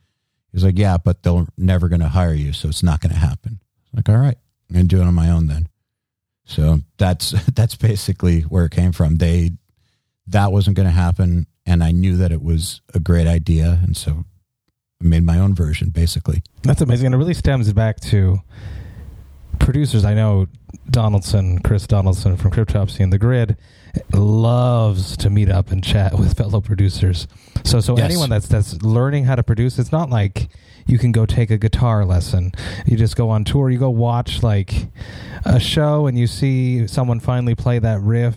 He 0.50 0.52
was 0.52 0.62
like, 0.62 0.76
yeah, 0.76 0.98
but 0.98 1.22
they're 1.22 1.46
never 1.56 1.88
going 1.88 2.02
to 2.02 2.08
hire 2.08 2.34
you, 2.34 2.52
so 2.52 2.68
it's 2.68 2.82
not 2.82 3.00
going 3.00 3.14
to 3.14 3.18
happen. 3.18 3.60
Like, 3.94 4.10
all 4.10 4.18
right, 4.18 4.36
I'm 4.68 4.74
going 4.74 4.86
to 4.86 4.94
do 4.94 5.00
it 5.00 5.06
on 5.06 5.14
my 5.14 5.30
own 5.30 5.46
then. 5.46 5.70
So 6.44 6.80
that's 6.98 7.30
that's 7.54 7.76
basically 7.76 8.42
where 8.42 8.66
it 8.66 8.72
came 8.72 8.92
from. 8.92 9.16
They 9.16 9.52
that 10.26 10.52
wasn't 10.52 10.76
going 10.76 10.86
to 10.86 10.92
happen, 10.92 11.46
and 11.64 11.82
I 11.82 11.92
knew 11.92 12.18
that 12.18 12.30
it 12.30 12.42
was 12.42 12.82
a 12.92 13.00
great 13.00 13.26
idea, 13.26 13.80
and 13.82 13.96
so 13.96 14.26
I 15.02 15.06
made 15.06 15.22
my 15.22 15.38
own 15.38 15.54
version, 15.54 15.88
basically. 15.88 16.42
That's 16.62 16.82
amazing. 16.82 17.06
And 17.06 17.14
it 17.14 17.18
really 17.18 17.32
stems 17.32 17.72
back 17.72 18.00
to 18.00 18.36
producers. 19.60 20.04
I 20.04 20.12
know 20.12 20.46
Donaldson, 20.90 21.60
Chris 21.60 21.86
Donaldson 21.86 22.36
from 22.36 22.50
Cryptopsy 22.50 23.00
and 23.00 23.14
The 23.14 23.18
Grid 23.18 23.56
loves 24.12 25.16
to 25.18 25.30
meet 25.30 25.48
up 25.50 25.70
and 25.70 25.82
chat 25.82 26.18
with 26.18 26.36
fellow 26.36 26.60
producers. 26.60 27.26
So 27.64 27.80
so 27.80 27.96
Yes. 27.96 28.04
anyone 28.10 28.30
that's 28.30 28.48
that's 28.48 28.82
learning 28.82 29.24
how 29.24 29.34
to 29.36 29.42
produce, 29.42 29.78
it's 29.78 29.92
not 29.92 30.10
like 30.10 30.48
you 30.86 30.98
can 30.98 31.12
go 31.12 31.24
take 31.26 31.50
a 31.50 31.58
guitar 31.58 32.04
lesson. 32.04 32.52
You 32.86 32.96
just 32.96 33.14
go 33.14 33.28
on 33.30 33.44
tour, 33.44 33.70
you 33.70 33.78
go 33.78 33.90
watch 33.90 34.42
like 34.42 34.88
a 35.44 35.60
show 35.60 36.06
and 36.06 36.18
you 36.18 36.26
see 36.26 36.86
someone 36.86 37.20
finally 37.20 37.54
play 37.54 37.78
that 37.78 38.00
riff 38.00 38.36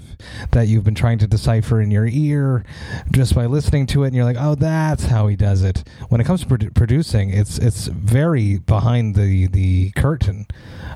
that 0.52 0.68
you've 0.68 0.84
been 0.84 0.94
trying 0.96 1.18
to 1.20 1.28
decipher 1.28 1.82
in 1.82 1.89
your 1.89 2.06
ear 2.06 2.63
just 3.12 3.34
by 3.34 3.46
listening 3.46 3.86
to 3.88 4.04
it 4.04 4.08
and 4.08 4.16
you're 4.16 4.26
like, 4.26 4.38
"Oh, 4.39 4.56
that's 4.56 5.06
how 5.06 5.28
he 5.28 5.36
does 5.36 5.63
it." 5.63 5.84
When 6.10 6.22
it 6.22 6.26
comes 6.26 6.42
to 6.42 6.48
produ- 6.48 6.74
producing, 6.74 7.30
it's 7.30 7.58
it's 7.58 7.88
very 7.88 8.60
behind 8.60 9.16
the 9.16 9.48
the 9.48 9.92
curtain 9.92 10.46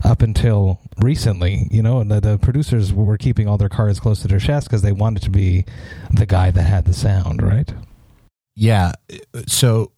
up 0.04 0.22
until 0.22 0.80
recently, 1.02 1.68
you 1.72 1.82
know, 1.82 2.04
the, 2.04 2.20
the 2.20 2.38
producers 2.38 2.94
were 2.94 3.18
keeping 3.18 3.48
all 3.48 3.58
their 3.58 3.68
cards 3.70 4.00
close 4.00 4.22
to 4.22 4.28
their 4.28 4.40
because 4.48 4.82
they 4.82 4.92
wanted 4.92 5.24
to 5.24 5.30
be 5.30 5.66
the 6.12 6.26
guy 6.26 6.52
that 6.52 6.64
had 6.64 6.86
the 6.86 6.94
sound, 6.94 7.42
right? 7.42 7.72
Yeah. 8.56 8.94
So, 9.46 9.92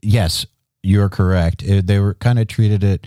yes, 0.00 0.46
you're 0.82 1.08
correct. 1.08 1.62
It, 1.62 1.86
they 1.86 1.98
were 1.98 2.14
kind 2.14 2.38
of 2.38 2.48
treated 2.48 2.82
it 2.82 3.06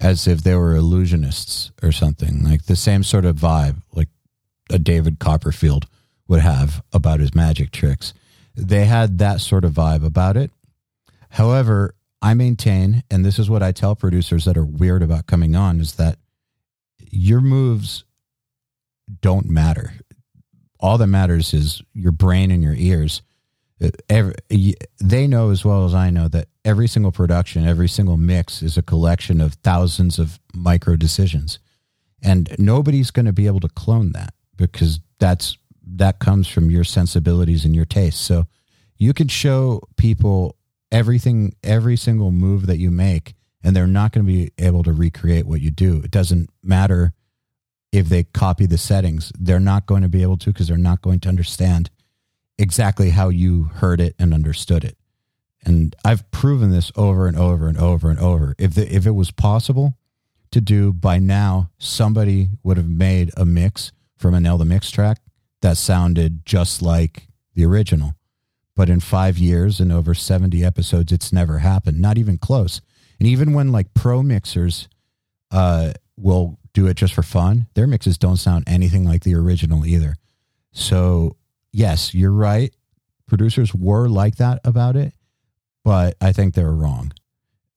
as 0.00 0.26
if 0.26 0.42
they 0.42 0.54
were 0.54 0.74
illusionists 0.74 1.70
or 1.82 1.92
something, 1.92 2.42
like 2.42 2.64
the 2.64 2.76
same 2.76 3.04
sort 3.04 3.24
of 3.24 3.36
vibe, 3.36 3.82
like 3.92 4.08
a 4.70 4.78
David 4.78 5.18
Copperfield 5.18 5.86
would 6.26 6.40
have 6.40 6.82
about 6.92 7.20
his 7.20 7.34
magic 7.34 7.70
tricks. 7.70 8.14
They 8.54 8.86
had 8.86 9.18
that 9.18 9.40
sort 9.40 9.64
of 9.64 9.72
vibe 9.72 10.04
about 10.04 10.36
it. 10.36 10.50
However, 11.30 11.94
I 12.22 12.34
maintain, 12.34 13.02
and 13.10 13.24
this 13.24 13.38
is 13.38 13.48
what 13.48 13.62
I 13.62 13.72
tell 13.72 13.94
producers 13.94 14.44
that 14.44 14.56
are 14.56 14.64
weird 14.64 15.02
about 15.02 15.26
coming 15.26 15.54
on, 15.54 15.80
is 15.80 15.94
that 15.94 16.18
your 17.10 17.40
moves 17.40 18.04
don't 19.20 19.48
matter. 19.48 19.94
All 20.80 20.98
that 20.98 21.06
matters 21.06 21.54
is 21.54 21.82
your 21.94 22.12
brain 22.12 22.50
and 22.50 22.62
your 22.62 22.74
ears. 22.74 23.22
Uh, 23.82 23.90
Every, 24.08 24.34
they 24.98 25.26
know 25.26 25.50
as 25.50 25.64
well 25.64 25.84
as 25.84 25.94
I 25.94 26.10
know 26.10 26.28
that 26.28 26.48
every 26.64 26.88
single 26.88 27.12
production, 27.12 27.66
every 27.66 27.88
single 27.88 28.16
mix 28.16 28.62
is 28.62 28.76
a 28.76 28.82
collection 28.82 29.40
of 29.40 29.54
thousands 29.54 30.18
of 30.18 30.40
micro 30.54 30.96
decisions, 30.96 31.58
and 32.22 32.54
nobody's 32.58 33.10
going 33.10 33.26
to 33.26 33.32
be 33.32 33.46
able 33.46 33.60
to 33.60 33.68
clone 33.68 34.12
that 34.12 34.34
because 34.56 35.00
that's 35.18 35.56
that 35.96 36.18
comes 36.18 36.46
from 36.46 36.70
your 36.70 36.84
sensibilities 36.84 37.64
and 37.64 37.74
your 37.74 37.84
tastes. 37.84 38.20
So 38.20 38.44
you 38.96 39.12
can 39.12 39.28
show 39.28 39.80
people 39.96 40.56
everything, 40.92 41.54
every 41.64 41.96
single 41.96 42.30
move 42.30 42.66
that 42.66 42.78
you 42.78 42.90
make, 42.90 43.34
and 43.64 43.74
they're 43.74 43.86
not 43.86 44.12
going 44.12 44.24
to 44.24 44.32
be 44.32 44.52
able 44.58 44.82
to 44.84 44.92
recreate 44.92 45.46
what 45.46 45.60
you 45.60 45.70
do. 45.70 46.00
It 46.04 46.10
doesn't 46.10 46.50
matter 46.62 47.12
if 47.92 48.08
they 48.08 48.24
copy 48.24 48.66
the 48.66 48.78
settings, 48.78 49.32
they're 49.38 49.60
not 49.60 49.86
going 49.86 50.02
to 50.02 50.08
be 50.08 50.22
able 50.22 50.36
to 50.38 50.50
because 50.52 50.68
they're 50.68 50.76
not 50.76 51.02
going 51.02 51.20
to 51.20 51.28
understand 51.28 51.90
exactly 52.58 53.10
how 53.10 53.28
you 53.28 53.64
heard 53.64 54.00
it 54.00 54.14
and 54.18 54.32
understood 54.32 54.84
it. 54.84 54.96
And 55.64 55.94
I've 56.04 56.30
proven 56.30 56.70
this 56.70 56.92
over 56.96 57.26
and 57.26 57.36
over 57.36 57.68
and 57.68 57.78
over 57.78 58.10
and 58.10 58.18
over. 58.18 58.54
If 58.58 58.74
the, 58.74 58.94
if 58.94 59.06
it 59.06 59.12
was 59.12 59.30
possible 59.30 59.94
to 60.52 60.60
do 60.60 60.92
by 60.92 61.18
now, 61.18 61.70
somebody 61.78 62.50
would 62.62 62.76
have 62.76 62.88
made 62.88 63.30
a 63.36 63.44
mix 63.44 63.92
from 64.16 64.40
Nail 64.42 64.58
the 64.58 64.64
Mix 64.64 64.90
track 64.90 65.18
that 65.62 65.76
sounded 65.76 66.44
just 66.44 66.82
like 66.82 67.28
the 67.54 67.64
original. 67.64 68.14
But 68.76 68.88
in 68.88 69.00
five 69.00 69.36
years 69.36 69.80
and 69.80 69.92
over 69.92 70.14
70 70.14 70.64
episodes, 70.64 71.12
it's 71.12 71.32
never 71.32 71.58
happened, 71.58 72.00
not 72.00 72.18
even 72.18 72.38
close. 72.38 72.80
And 73.18 73.28
even 73.28 73.52
when 73.52 73.72
like 73.72 73.92
pro 73.94 74.22
mixers 74.22 74.88
uh, 75.50 75.92
will 76.16 76.58
do 76.72 76.86
it 76.86 76.96
just 76.96 77.14
for 77.14 77.22
fun, 77.22 77.66
their 77.74 77.86
mixes 77.86 78.18
don't 78.18 78.36
sound 78.36 78.64
anything 78.66 79.04
like 79.04 79.22
the 79.22 79.34
original 79.34 79.84
either. 79.86 80.16
So, 80.72 81.36
yes, 81.72 82.14
you're 82.14 82.32
right. 82.32 82.74
Producers 83.26 83.74
were 83.74 84.08
like 84.08 84.36
that 84.36 84.60
about 84.64 84.96
it, 84.96 85.14
but 85.84 86.16
I 86.20 86.32
think 86.32 86.54
they 86.54 86.64
were 86.64 86.74
wrong. 86.74 87.12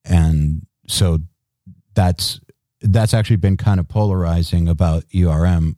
And 0.05 0.65
so 0.87 1.19
that's 1.93 2.39
that's 2.81 3.13
actually 3.13 3.37
been 3.37 3.57
kind 3.57 3.79
of 3.79 3.87
polarizing 3.87 4.67
about 4.67 5.07
URM, 5.09 5.75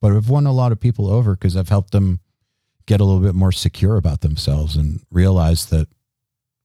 but 0.00 0.12
I've 0.12 0.28
won 0.28 0.46
a 0.46 0.52
lot 0.52 0.70
of 0.70 0.78
people 0.78 1.10
over 1.10 1.34
because 1.34 1.56
I've 1.56 1.68
helped 1.68 1.90
them 1.90 2.20
get 2.86 3.00
a 3.00 3.04
little 3.04 3.20
bit 3.20 3.34
more 3.34 3.50
secure 3.50 3.96
about 3.96 4.20
themselves 4.20 4.76
and 4.76 5.00
realize 5.10 5.66
that, 5.66 5.88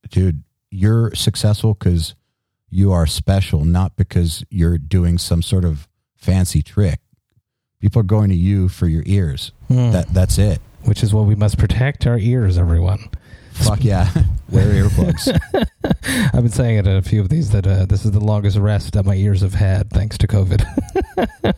dude, 0.09 0.43
you're 0.69 1.13
successful 1.15 1.73
because 1.73 2.13
you 2.71 2.91
are 2.91 3.05
special, 3.05 3.65
not 3.65 3.95
because 3.95 4.43
you're 4.49 4.77
doing 4.77 5.17
some 5.17 5.43
sort 5.43 5.65
of 5.65 5.87
fancy 6.15 6.63
trick. 6.63 6.99
People 7.79 7.99
are 7.99 8.03
going 8.03 8.29
to 8.29 8.35
you 8.35 8.69
for 8.69 8.87
your 8.87 9.03
ears. 9.05 9.51
That 9.91 10.13
that's 10.13 10.37
it. 10.37 10.59
Which 10.83 11.03
is 11.03 11.13
what 11.13 11.25
we 11.25 11.35
must 11.35 11.57
protect 11.57 12.07
our 12.07 12.17
ears, 12.17 12.57
everyone. 12.57 13.09
Fuck 13.51 13.83
yeah, 13.83 14.09
wear 14.49 14.67
earplugs. 14.67 15.27
I've 16.33 16.43
been 16.43 16.49
saying 16.49 16.77
it 16.77 16.87
at 16.87 16.97
a 16.97 17.01
few 17.01 17.21
of 17.21 17.29
these 17.29 17.51
that 17.51 17.67
uh, 17.67 17.85
this 17.85 18.05
is 18.05 18.11
the 18.11 18.19
longest 18.19 18.57
rest 18.57 18.93
that 18.93 19.05
my 19.05 19.15
ears 19.15 19.41
have 19.41 19.53
had 19.53 19.89
thanks 19.89 20.17
to 20.19 20.27
COVID. 20.27 21.53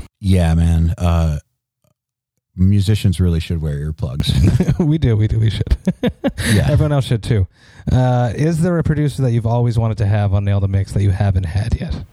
yeah, 0.20 0.54
man. 0.54 0.94
Uh, 0.98 1.38
musicians 2.58 3.20
really 3.20 3.40
should 3.40 3.62
wear 3.62 3.74
earplugs. 3.76 4.78
we 4.84 4.98
do, 4.98 5.16
we 5.16 5.28
do, 5.28 5.38
we 5.38 5.50
should. 5.50 5.76
Yeah. 6.52 6.70
Everyone 6.70 6.92
else 6.92 7.04
should 7.04 7.22
too. 7.22 7.46
Uh, 7.90 8.32
is 8.34 8.62
there 8.62 8.78
a 8.78 8.82
producer 8.82 9.22
that 9.22 9.32
you've 9.32 9.46
always 9.46 9.78
wanted 9.78 9.98
to 9.98 10.06
have 10.06 10.32
on 10.32 10.44
Nail 10.44 10.60
the 10.60 10.68
Mix 10.68 10.92
that 10.92 11.02
you 11.02 11.10
haven't 11.10 11.44
had 11.44 11.78
yet? 11.78 12.04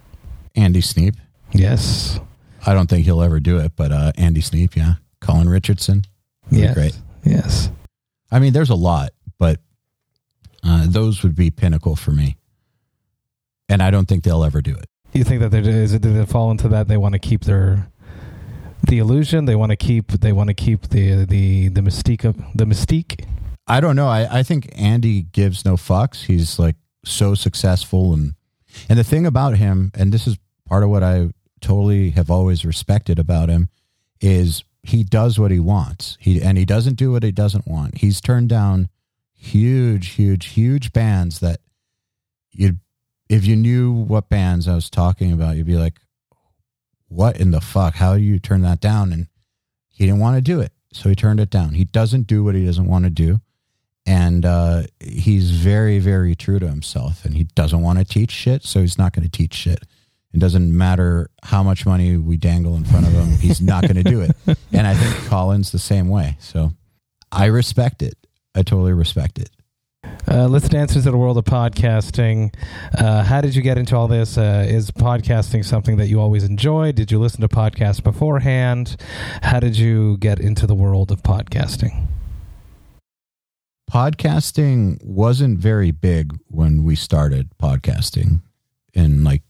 Andy 0.56 0.82
Sneap. 0.82 1.16
Yes. 1.54 2.20
I 2.66 2.74
don't 2.74 2.90
think 2.90 3.06
he'll 3.06 3.22
ever 3.22 3.40
do 3.40 3.60
it, 3.60 3.74
but 3.76 3.92
uh, 3.92 4.12
Andy 4.18 4.42
Sneap, 4.42 4.76
yeah. 4.76 4.96
Colin 5.22 5.48
Richardson. 5.48 6.04
Yes. 6.50 6.74
great. 6.74 7.00
Yes. 7.24 7.70
I 8.32 8.40
mean, 8.40 8.52
there's 8.54 8.70
a 8.70 8.76
lot, 8.76 9.12
but 9.40 9.60
uh, 10.64 10.86
those 10.88 11.24
would 11.24 11.36
be 11.36 11.52
pinnacle 11.52 11.96
for 11.96 12.12
me. 12.12 12.38
And 13.70 13.82
I 13.82 13.90
don't 13.92 14.08
think 14.08 14.24
they'll 14.24 14.44
ever 14.44 14.62
do 14.62 14.76
it. 14.76 14.90
You 15.14 15.24
think 15.24 15.42
that 15.42 15.50
they're, 15.50 15.62
is 15.62 15.94
it 15.94 16.02
did 16.02 16.16
they 16.16 16.26
fall 16.26 16.52
into 16.52 16.68
that 16.70 16.88
they 16.88 16.98
want 16.98 17.14
to 17.14 17.20
keep 17.20 17.46
their 17.46 17.88
the 18.88 19.00
illusion 19.00 19.45
they 19.45 19.56
want 19.56 19.71
to 19.71 19.76
keep 19.76 20.12
they 20.12 20.32
want 20.32 20.48
to 20.50 20.54
keep 20.54 20.89
the 20.89 21.26
the 21.26 21.69
the 21.69 21.82
mystique 21.82 22.24
of 22.24 22.36
the 22.54 22.65
mystique 22.65 23.26
I 23.67 23.80
don't 23.80 23.95
know. 23.95 24.08
I, 24.08 24.39
I 24.39 24.43
think 24.43 24.69
Andy 24.76 25.24
gives 25.24 25.65
no 25.65 25.76
fucks. 25.76 26.26
He's 26.26 26.60
like 26.60 26.76
so 27.04 27.36
successful 27.36 28.13
and 28.13 28.36
and 28.89 29.00
the 29.00 29.04
thing 29.04 29.26
about 29.26 29.58
him, 29.58 29.91
and 29.95 30.12
this 30.12 30.28
is 30.28 30.38
part 30.67 30.84
of 30.84 30.89
what 30.89 31.02
I 31.02 31.30
totally 31.62 32.12
have 32.12 32.30
always 32.30 32.65
respected 32.65 33.19
about 33.19 33.48
him, 33.48 33.69
is 34.19 34.65
he 34.84 35.04
does 35.04 35.39
what 35.39 35.50
he 35.50 35.60
wants. 35.60 36.17
He 36.19 36.41
and 36.41 36.58
he 36.58 36.65
doesn't 36.65 36.95
do 36.95 37.12
what 37.12 37.24
he 37.24 37.32
doesn't 37.32 37.67
want. 37.67 38.00
He's 38.00 38.19
turned 38.21 38.50
down 38.50 38.89
huge, 39.34 40.10
huge, 40.10 40.48
huge 40.48 40.91
bands 40.91 41.39
that 41.39 41.62
you 42.52 42.78
if 43.30 43.45
you 43.45 43.56
knew 43.56 43.91
what 43.91 44.30
bands 44.30 44.67
I 44.67 44.76
was 44.76 44.89
talking 44.89 45.32
about, 45.32 45.56
you'd 45.56 45.65
be 45.65 45.78
like, 45.78 46.00
What 47.08 47.39
in 47.39 47.51
the 47.51 47.62
fuck? 47.62 47.95
How 47.95 48.16
do 48.16 48.22
you 48.22 48.39
turn 48.39 48.62
that 48.62 48.80
down? 48.80 49.14
And 49.14 49.28
he 49.89 50.06
didn't 50.06 50.20
want 50.20 50.38
to 50.38 50.41
do 50.41 50.60
it. 50.60 50.72
So 50.93 51.10
he 51.10 51.16
turned 51.16 51.39
it 51.39 51.49
down. 51.49 51.74
He 51.74 51.86
doesn't 51.86 52.28
do 52.28 52.43
what 52.43 52.56
he 52.56 52.66
doesn't 52.66 52.88
want 52.88 53.06
to 53.06 53.10
do 53.10 53.41
and 54.06 54.45
uh, 54.45 54.84
he's 54.99 55.51
very 55.51 55.99
very 55.99 56.36
true 56.36 56.60
to 56.60 56.68
himself 56.68 57.26
and 57.26 57.36
he 57.36 57.43
doesn't 57.56 57.82
want 57.82 57.99
to 57.99 58.06
teach 58.06 58.32
shit 58.32 58.64
so 58.64 58.82
he's 58.82 58.97
not 58.97 59.14
going 59.14 59.24
to 59.24 59.32
teach 59.32 59.53
shit 59.53 59.80
it 60.34 60.39
doesn't 60.39 60.76
matter 60.76 61.30
how 61.43 61.64
much 61.64 61.86
money 61.86 62.18
we 62.18 62.38
dangle 62.38 62.76
in 62.76 62.84
front 62.86 63.08
of 63.08 63.14
him 63.14 63.28
he's 63.38 63.62
not 63.62 63.84
going 63.84 63.95
to 63.95 64.03
do 64.03 64.22
it 64.22 64.32
and 64.72 64.88
i 64.88 64.93
think 64.93 65.28
colin's 65.28 65.72
the 65.72 65.80
same 65.80 66.08
way 66.08 66.38
so 66.39 66.72
i 67.32 67.45
respect 67.45 68.01
it 68.01 68.16
i 68.53 68.62
totally 68.62 68.93
respect 68.93 69.39
it 69.39 69.49
Uh, 70.28 70.47
let's 70.47 70.68
dance 70.68 70.95
into 70.95 71.12
the 71.12 71.18
world 71.18 71.38
of 71.38 71.45
podcasting. 71.45 72.53
Uh, 72.97 73.24
how 73.24 73.41
did 73.41 73.56
you 73.56 73.62
get 73.62 73.78
into 73.78 73.95
all 73.95 74.08
this? 74.08 74.38
Uh, 74.38 74.66
is 74.68 74.89
podcasting 74.89 75.64
something 75.64 75.97
that 75.97 76.08
you 76.08 76.20
always 76.20 76.43
enjoyed? 76.43 76.95
Did 76.95 77.12
you 77.12 77.20
listen 77.20 77.41
to 77.41 77.47
podcasts 77.47 78.03
beforehand? 78.03 78.95
How 79.43 79.60
did 79.60 79.78
you 79.78 80.18
get 80.18 80.39
into 80.39 80.66
the 80.66 80.74
world 80.74 81.12
of 81.12 81.22
podcasting? 81.22 82.08
Podcasting 83.91 85.03
wasn't 85.03 85.60
very 85.60 85.91
big 85.91 86.38
when 86.47 86.84
we 86.84 86.95
started 86.95 87.49
podcasting. 87.62 88.41
In 88.95 89.24
like, 89.24 89.43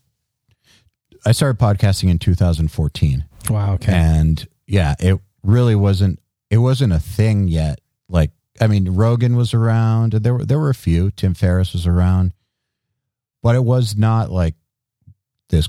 I 1.25 1.31
started 1.31 1.57
podcasting 1.57 2.09
in 2.09 2.19
2014. 2.19 3.23
Wow. 3.49 3.75
Okay. 3.75 3.93
And 3.93 4.45
yeah, 4.67 4.95
it 4.99 5.19
really 5.41 5.75
wasn't. 5.75 6.19
It 6.49 6.57
wasn't 6.57 6.91
a 6.91 6.99
thing 6.99 7.47
yet. 7.47 7.79
Like 8.09 8.31
I 8.59 8.67
mean, 8.67 8.95
Rogan 8.95 9.35
was 9.35 9.53
around. 9.53 10.13
There 10.13 10.33
were 10.33 10.45
there 10.45 10.59
were 10.59 10.69
a 10.69 10.75
few. 10.75 11.11
Tim 11.11 11.33
Ferriss 11.33 11.73
was 11.73 11.85
around, 11.85 12.33
but 13.41 13.55
it 13.55 13.63
was 13.63 13.97
not 13.97 14.31
like 14.31 14.55
this. 15.49 15.67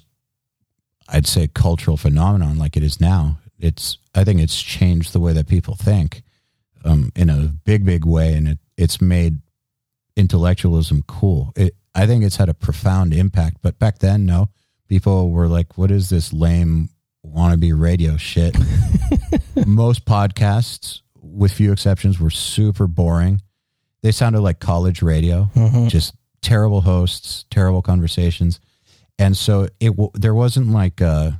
I'd 1.08 1.26
say 1.26 1.48
cultural 1.48 1.96
phenomenon 1.96 2.58
like 2.58 2.76
it 2.76 2.82
is 2.82 3.00
now. 3.00 3.38
It's 3.58 3.98
I 4.14 4.24
think 4.24 4.40
it's 4.40 4.60
changed 4.60 5.12
the 5.12 5.20
way 5.20 5.32
that 5.32 5.48
people 5.48 5.74
think 5.74 6.22
um, 6.84 7.10
in 7.16 7.28
a 7.28 7.52
big 7.64 7.84
big 7.84 8.04
way, 8.04 8.34
and 8.34 8.48
it 8.48 8.58
it's 8.76 9.00
made 9.00 9.40
intellectualism 10.16 11.02
cool. 11.08 11.52
It 11.56 11.74
I 11.94 12.06
think 12.06 12.22
it's 12.24 12.36
had 12.36 12.48
a 12.48 12.54
profound 12.54 13.14
impact. 13.14 13.58
But 13.62 13.78
back 13.78 13.98
then, 13.98 14.26
no, 14.26 14.48
people 14.88 15.30
were 15.30 15.48
like, 15.48 15.76
"What 15.76 15.90
is 15.90 16.08
this 16.08 16.32
lame 16.32 16.90
wannabe 17.26 17.78
radio 17.78 18.16
shit?" 18.16 18.56
Most 19.66 20.04
podcasts 20.04 21.00
with 21.30 21.52
few 21.52 21.72
exceptions, 21.72 22.20
were 22.20 22.30
super 22.30 22.86
boring. 22.86 23.42
They 24.02 24.12
sounded 24.12 24.40
like 24.40 24.60
college 24.60 25.02
radio, 25.02 25.50
mm-hmm. 25.54 25.88
just 25.88 26.14
terrible 26.42 26.82
hosts, 26.82 27.44
terrible 27.50 27.82
conversations, 27.82 28.60
and 29.18 29.36
so 29.36 29.68
it 29.80 29.92
there 30.14 30.34
wasn't 30.34 30.68
like 30.68 31.00
a, 31.00 31.38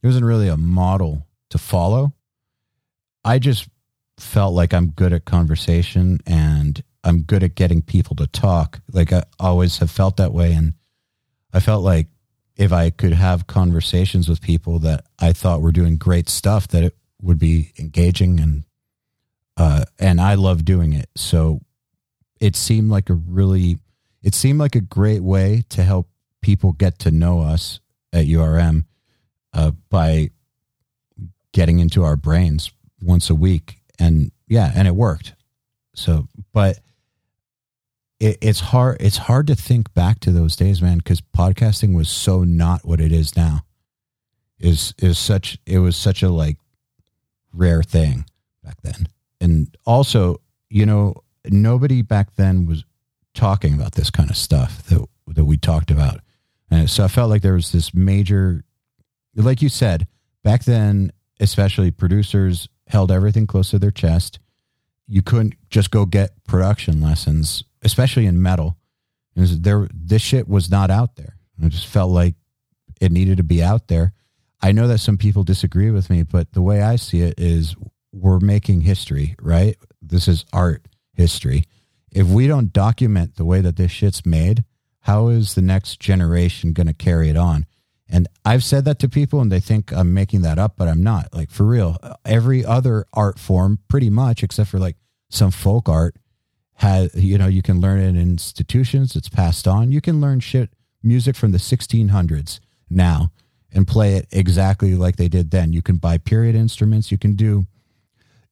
there 0.00 0.08
wasn't 0.08 0.24
really 0.24 0.48
a 0.48 0.56
model 0.56 1.26
to 1.50 1.58
follow. 1.58 2.12
I 3.24 3.38
just 3.38 3.68
felt 4.18 4.54
like 4.54 4.72
I'm 4.72 4.90
good 4.90 5.12
at 5.12 5.24
conversation 5.24 6.20
and 6.26 6.82
I'm 7.02 7.22
good 7.22 7.42
at 7.42 7.54
getting 7.54 7.82
people 7.82 8.16
to 8.16 8.26
talk. 8.26 8.80
Like 8.92 9.12
I 9.12 9.24
always 9.38 9.78
have 9.78 9.90
felt 9.90 10.16
that 10.18 10.32
way, 10.32 10.52
and 10.52 10.74
I 11.52 11.60
felt 11.60 11.82
like 11.82 12.06
if 12.56 12.72
I 12.72 12.90
could 12.90 13.12
have 13.12 13.46
conversations 13.46 14.28
with 14.28 14.40
people 14.40 14.78
that 14.80 15.06
I 15.18 15.32
thought 15.32 15.62
were 15.62 15.72
doing 15.72 15.96
great 15.96 16.28
stuff, 16.28 16.68
that 16.68 16.82
it 16.82 16.96
would 17.22 17.38
be 17.38 17.72
engaging 17.78 18.38
and 18.40 18.64
uh, 19.60 19.84
and 19.98 20.22
I 20.22 20.36
love 20.36 20.64
doing 20.64 20.94
it. 20.94 21.10
So 21.16 21.60
it 22.40 22.56
seemed 22.56 22.90
like 22.90 23.10
a 23.10 23.14
really, 23.14 23.76
it 24.22 24.34
seemed 24.34 24.58
like 24.58 24.74
a 24.74 24.80
great 24.80 25.22
way 25.22 25.64
to 25.68 25.82
help 25.82 26.08
people 26.40 26.72
get 26.72 26.98
to 27.00 27.10
know 27.10 27.42
us 27.42 27.78
at 28.10 28.24
URM 28.24 28.86
uh, 29.52 29.72
by 29.90 30.30
getting 31.52 31.78
into 31.78 32.02
our 32.04 32.16
brains 32.16 32.72
once 33.02 33.28
a 33.28 33.34
week, 33.34 33.80
and 33.98 34.32
yeah, 34.48 34.72
and 34.74 34.88
it 34.88 34.94
worked. 34.94 35.34
So, 35.94 36.26
but 36.54 36.78
it, 38.18 38.38
it's 38.40 38.60
hard. 38.60 38.96
It's 38.98 39.18
hard 39.18 39.46
to 39.48 39.54
think 39.54 39.92
back 39.92 40.20
to 40.20 40.30
those 40.30 40.56
days, 40.56 40.80
man, 40.80 40.98
because 40.98 41.20
podcasting 41.20 41.94
was 41.94 42.08
so 42.08 42.44
not 42.44 42.86
what 42.86 42.98
it 42.98 43.12
is 43.12 43.36
now. 43.36 43.60
Is 44.58 44.94
is 44.96 45.18
such 45.18 45.58
it 45.66 45.80
was 45.80 45.96
such 45.96 46.22
a 46.22 46.30
like 46.30 46.56
rare 47.52 47.82
thing 47.82 48.24
back 48.64 48.80
then 48.82 49.06
and 49.40 49.76
also, 49.86 50.40
you 50.68 50.86
know, 50.86 51.14
nobody 51.46 52.02
back 52.02 52.34
then 52.36 52.66
was 52.66 52.84
talking 53.34 53.74
about 53.74 53.92
this 53.92 54.10
kind 54.10 54.30
of 54.30 54.36
stuff 54.36 54.84
that 54.84 55.06
that 55.28 55.44
we 55.44 55.56
talked 55.56 55.90
about. 55.90 56.20
And 56.70 56.88
so 56.88 57.04
I 57.04 57.08
felt 57.08 57.30
like 57.30 57.42
there 57.42 57.54
was 57.54 57.72
this 57.72 57.94
major 57.94 58.64
like 59.36 59.62
you 59.62 59.68
said, 59.68 60.06
back 60.42 60.64
then, 60.64 61.12
especially 61.38 61.90
producers 61.90 62.68
held 62.88 63.10
everything 63.12 63.46
close 63.46 63.70
to 63.70 63.78
their 63.78 63.90
chest. 63.90 64.40
You 65.06 65.22
couldn't 65.22 65.54
just 65.70 65.90
go 65.90 66.04
get 66.04 66.44
production 66.44 67.00
lessons, 67.00 67.64
especially 67.82 68.26
in 68.26 68.42
metal. 68.42 68.76
And 69.36 69.46
there 69.64 69.88
this 69.92 70.22
shit 70.22 70.48
was 70.48 70.70
not 70.70 70.90
out 70.90 71.16
there. 71.16 71.36
I 71.62 71.68
just 71.68 71.86
felt 71.86 72.10
like 72.10 72.34
it 73.00 73.12
needed 73.12 73.36
to 73.36 73.42
be 73.42 73.62
out 73.62 73.88
there. 73.88 74.12
I 74.62 74.72
know 74.72 74.88
that 74.88 74.98
some 74.98 75.16
people 75.16 75.42
disagree 75.42 75.90
with 75.90 76.10
me, 76.10 76.22
but 76.22 76.52
the 76.52 76.62
way 76.62 76.82
I 76.82 76.96
see 76.96 77.22
it 77.22 77.38
is 77.38 77.74
we're 78.12 78.40
making 78.40 78.82
history, 78.82 79.36
right? 79.40 79.76
This 80.02 80.28
is 80.28 80.44
art 80.52 80.86
history. 81.14 81.64
If 82.12 82.26
we 82.26 82.46
don't 82.46 82.72
document 82.72 83.36
the 83.36 83.44
way 83.44 83.60
that 83.60 83.76
this 83.76 83.90
shit's 83.90 84.26
made, 84.26 84.64
how 85.00 85.28
is 85.28 85.54
the 85.54 85.62
next 85.62 86.00
generation 86.00 86.72
going 86.72 86.86
to 86.86 86.94
carry 86.94 87.30
it 87.30 87.36
on? 87.36 87.66
And 88.08 88.26
I've 88.44 88.64
said 88.64 88.84
that 88.86 88.98
to 89.00 89.08
people 89.08 89.40
and 89.40 89.52
they 89.52 89.60
think 89.60 89.92
I'm 89.92 90.12
making 90.12 90.42
that 90.42 90.58
up, 90.58 90.74
but 90.76 90.88
I'm 90.88 91.02
not. 91.02 91.32
Like 91.32 91.50
for 91.50 91.64
real, 91.64 91.96
every 92.24 92.64
other 92.64 93.06
art 93.12 93.38
form, 93.38 93.78
pretty 93.88 94.10
much, 94.10 94.42
except 94.42 94.70
for 94.70 94.80
like 94.80 94.96
some 95.28 95.52
folk 95.52 95.88
art, 95.88 96.16
has, 96.74 97.14
you 97.14 97.38
know, 97.38 97.46
you 97.46 97.62
can 97.62 97.80
learn 97.80 98.00
it 98.00 98.08
in 98.08 98.16
institutions, 98.16 99.14
it's 99.14 99.28
passed 99.28 99.68
on. 99.68 99.92
You 99.92 100.00
can 100.00 100.20
learn 100.20 100.40
shit, 100.40 100.70
music 101.02 101.36
from 101.36 101.52
the 101.52 101.58
1600s 101.58 102.58
now 102.88 103.30
and 103.72 103.86
play 103.86 104.14
it 104.14 104.26
exactly 104.32 104.94
like 104.94 105.16
they 105.16 105.28
did 105.28 105.50
then. 105.50 105.72
You 105.72 105.82
can 105.82 105.98
buy 105.98 106.18
period 106.18 106.56
instruments, 106.56 107.12
you 107.12 107.18
can 107.18 107.34
do 107.34 107.66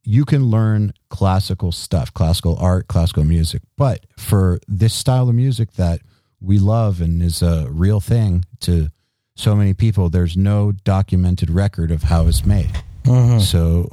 you 0.09 0.25
can 0.25 0.47
learn 0.47 0.95
classical 1.11 1.71
stuff, 1.71 2.15
classical 2.15 2.57
art, 2.59 2.89
classical 2.89 3.25
music. 3.25 3.61
But 3.77 4.07
for 4.17 4.59
this 4.67 4.95
style 4.95 5.29
of 5.29 5.35
music 5.35 5.75
that 5.75 6.01
we 6.41 6.59
love 6.59 7.03
and 7.03 7.23
is 7.23 7.43
a 7.43 7.67
real 7.69 8.01
thing 8.01 8.47
to 8.61 8.89
so 9.35 9.55
many 9.55 9.75
people, 9.75 10.09
there's 10.09 10.35
no 10.35 10.73
documented 10.73 11.51
record 11.51 11.91
of 11.91 12.05
how 12.05 12.27
it's 12.27 12.47
made. 12.47 12.73
Mm-hmm. 13.05 13.41
So 13.41 13.91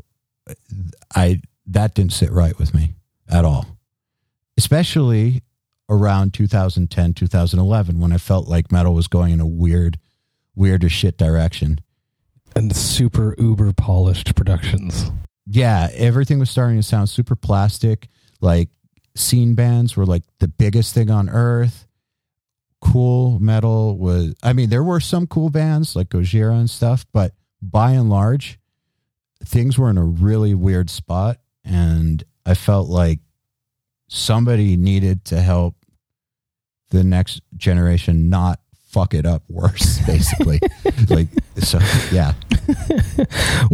I 1.14 1.42
that 1.68 1.96
didn't 1.96 2.14
sit 2.14 2.32
right 2.32 2.58
with 2.58 2.74
me 2.74 2.94
at 3.28 3.44
all. 3.44 3.66
Especially 4.58 5.44
around 5.90 6.34
2010, 6.34 7.14
2011 7.14 8.00
when 8.00 8.14
I 8.14 8.20
felt 8.20 8.48
like 8.48 8.72
metal 8.72 8.94
was 8.94 9.10
going 9.10 9.34
in 9.34 9.42
a 9.42 9.46
weird 9.46 10.00
weird 10.56 10.86
as 10.86 10.94
shit 10.94 11.18
direction. 11.18 11.82
And 12.56 12.74
super 12.74 13.36
uber 13.38 13.74
polished 13.74 14.34
productions 14.34 15.12
yeah, 15.48 15.90
everything 15.94 16.40
was 16.40 16.50
starting 16.50 16.78
to 16.78 16.84
sound 16.84 17.10
super 17.10 17.36
plastic. 17.36 18.08
Like 18.42 18.70
scene 19.16 19.56
bands 19.56 19.96
were 19.96 20.06
like 20.06 20.24
the 20.40 20.48
biggest 20.48 20.94
thing 20.94 21.10
on 21.10 21.30
earth. 21.30 21.88
Cool 22.82 23.40
metal 23.40 23.98
was, 23.98 24.36
I 24.44 24.54
mean, 24.54 24.70
there 24.70 24.84
were 24.84 25.00
some 25.00 25.28
cool 25.28 25.50
bands 25.50 25.96
like 25.96 26.10
Gojira 26.10 26.60
and 26.60 26.70
stuff, 26.70 27.06
but 27.14 27.34
by 27.62 27.92
and 27.92 28.10
large, 28.10 28.60
things 29.44 29.78
were 29.78 29.90
in 29.90 29.98
a 29.98 30.04
really 30.04 30.54
weird 30.54 30.90
spot. 30.90 31.38
And 31.64 32.24
I 32.46 32.54
felt 32.54 32.90
like 32.90 33.20
somebody 34.08 34.78
needed 34.78 35.26
to 35.26 35.42
help 35.42 35.76
the 36.92 37.04
next 37.04 37.42
generation 37.58 38.30
not 38.30 38.60
fuck 38.90 39.14
it 39.14 39.26
up 39.26 39.44
worse, 39.50 40.00
basically. 40.06 40.60
like, 41.10 41.28
so, 41.58 41.80
yeah. 42.12 42.34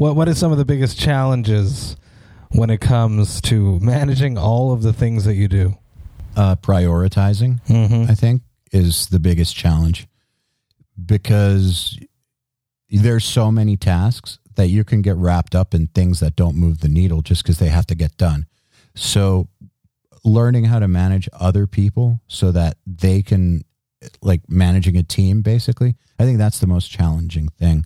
What 0.02 0.16
What 0.16 0.28
are 0.28 0.34
some 0.34 0.52
of 0.52 0.58
the 0.58 0.66
biggest 0.66 1.00
challenges 1.00 1.96
when 2.50 2.72
it 2.72 2.82
comes 2.82 3.40
to 3.42 3.80
managing 3.82 4.36
all 4.36 4.74
of 4.74 4.82
the 4.82 4.94
things 4.94 5.26
that 5.26 5.36
you 5.36 5.48
do? 5.48 5.78
Uh, 6.36 6.56
prioritizing, 6.56 7.62
mm-hmm. 7.68 8.10
I 8.10 8.16
think, 8.16 8.42
is 8.72 9.08
the 9.08 9.20
biggest 9.20 9.56
challenge 9.56 10.08
because 11.06 12.00
there's 12.90 13.26
so 13.26 13.52
many 13.52 13.78
tasks 13.78 14.40
that 14.56 14.70
you 14.70 14.84
can 14.84 15.04
get 15.04 15.18
wrapped 15.18 15.54
up 15.54 15.76
in 15.76 15.86
things 15.86 16.20
that 16.20 16.36
don't 16.36 16.56
move 16.56 16.80
the 16.80 16.90
needle 16.90 17.22
just 17.22 17.44
because 17.44 17.60
they 17.60 17.70
have 17.70 17.86
to 17.86 17.96
get 17.96 18.18
done. 18.18 18.48
So, 18.96 19.50
learning 20.24 20.64
how 20.64 20.80
to 20.80 20.88
manage 20.88 21.30
other 21.32 21.68
people 21.68 22.22
so 22.26 22.52
that 22.52 22.78
they 22.88 23.22
can 23.22 23.66
like 24.24 24.42
managing 24.50 24.98
a 24.98 25.04
team 25.04 25.44
basically 25.44 25.96
i 26.18 26.26
think 26.26 26.40
that's 26.40 26.60
the 26.60 26.66
most 26.66 26.90
challenging 26.90 27.48
thing 27.50 27.86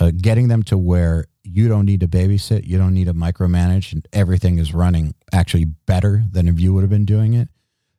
uh, 0.00 0.10
getting 0.20 0.48
them 0.48 0.64
to 0.64 0.76
where 0.76 1.26
you 1.44 1.68
don't 1.68 1.86
need 1.86 2.00
to 2.00 2.08
babysit 2.08 2.66
you 2.66 2.78
don't 2.78 2.94
need 2.94 3.04
to 3.04 3.14
micromanage 3.14 3.92
and 3.92 4.06
everything 4.12 4.58
is 4.58 4.74
running 4.74 5.14
actually 5.32 5.64
better 5.64 6.24
than 6.30 6.48
if 6.48 6.58
you 6.58 6.72
would 6.72 6.82
have 6.82 6.90
been 6.90 7.04
doing 7.04 7.34
it 7.34 7.48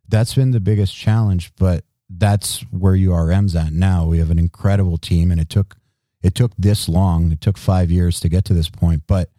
that's 0.08 0.36
been 0.36 0.52
the 0.52 0.60
biggest 0.60 0.96
challenge 0.96 1.52
but 1.58 1.84
that's 2.10 2.62
where 2.72 2.96
urm's 2.96 3.56
at 3.56 3.72
now 3.72 4.06
we 4.06 4.20
have 4.20 4.32
an 4.32 4.40
incredible 4.40 4.98
team 4.98 5.32
and 5.32 5.40
it 5.40 5.50
took 5.50 5.78
it 6.22 6.36
took 6.36 6.52
this 6.58 6.90
long 6.90 7.32
it 7.32 7.42
took 7.42 7.58
five 7.58 7.92
years 7.92 8.20
to 8.20 8.30
get 8.30 8.44
to 8.46 8.54
this 8.54 8.70
point 8.70 9.04
but 9.08 9.30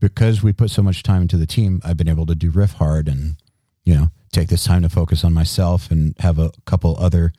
because 0.00 0.42
we 0.42 0.52
put 0.52 0.70
so 0.70 0.82
much 0.82 1.02
time 1.02 1.22
into 1.22 1.36
the 1.36 1.46
team 1.46 1.80
i've 1.84 1.96
been 1.96 2.08
able 2.08 2.26
to 2.26 2.34
do 2.34 2.50
Riffhard 2.50 3.08
and 3.08 3.36
you 3.84 3.94
know 3.94 4.10
take 4.34 4.48
this 4.48 4.64
time 4.64 4.82
to 4.82 4.88
focus 4.88 5.24
on 5.24 5.32
myself 5.32 5.90
and 5.90 6.14
have 6.18 6.38
a 6.38 6.50
couple 6.66 6.96
other 6.98 7.32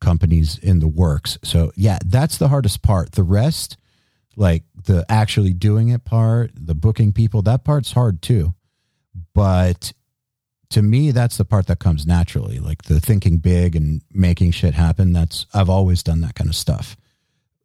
companies 0.00 0.58
in 0.58 0.78
the 0.78 0.88
works. 0.88 1.38
So 1.42 1.72
yeah, 1.74 1.98
that's 2.04 2.38
the 2.38 2.48
hardest 2.48 2.82
part. 2.82 3.12
The 3.12 3.22
rest, 3.22 3.76
like 4.36 4.64
the 4.84 5.04
actually 5.08 5.52
doing 5.52 5.88
it 5.88 6.04
part, 6.04 6.52
the 6.54 6.74
booking 6.74 7.12
people, 7.12 7.42
that 7.42 7.64
part's 7.64 7.92
hard 7.92 8.22
too. 8.22 8.54
But 9.34 9.92
to 10.70 10.82
me, 10.82 11.10
that's 11.10 11.36
the 11.36 11.44
part 11.44 11.66
that 11.68 11.78
comes 11.78 12.06
naturally, 12.06 12.58
like 12.58 12.82
the 12.84 13.00
thinking 13.00 13.38
big 13.38 13.74
and 13.74 14.02
making 14.12 14.50
shit 14.52 14.74
happen. 14.74 15.12
That's 15.12 15.46
I've 15.54 15.70
always 15.70 16.02
done 16.02 16.20
that 16.20 16.34
kind 16.34 16.50
of 16.50 16.56
stuff. 16.56 16.96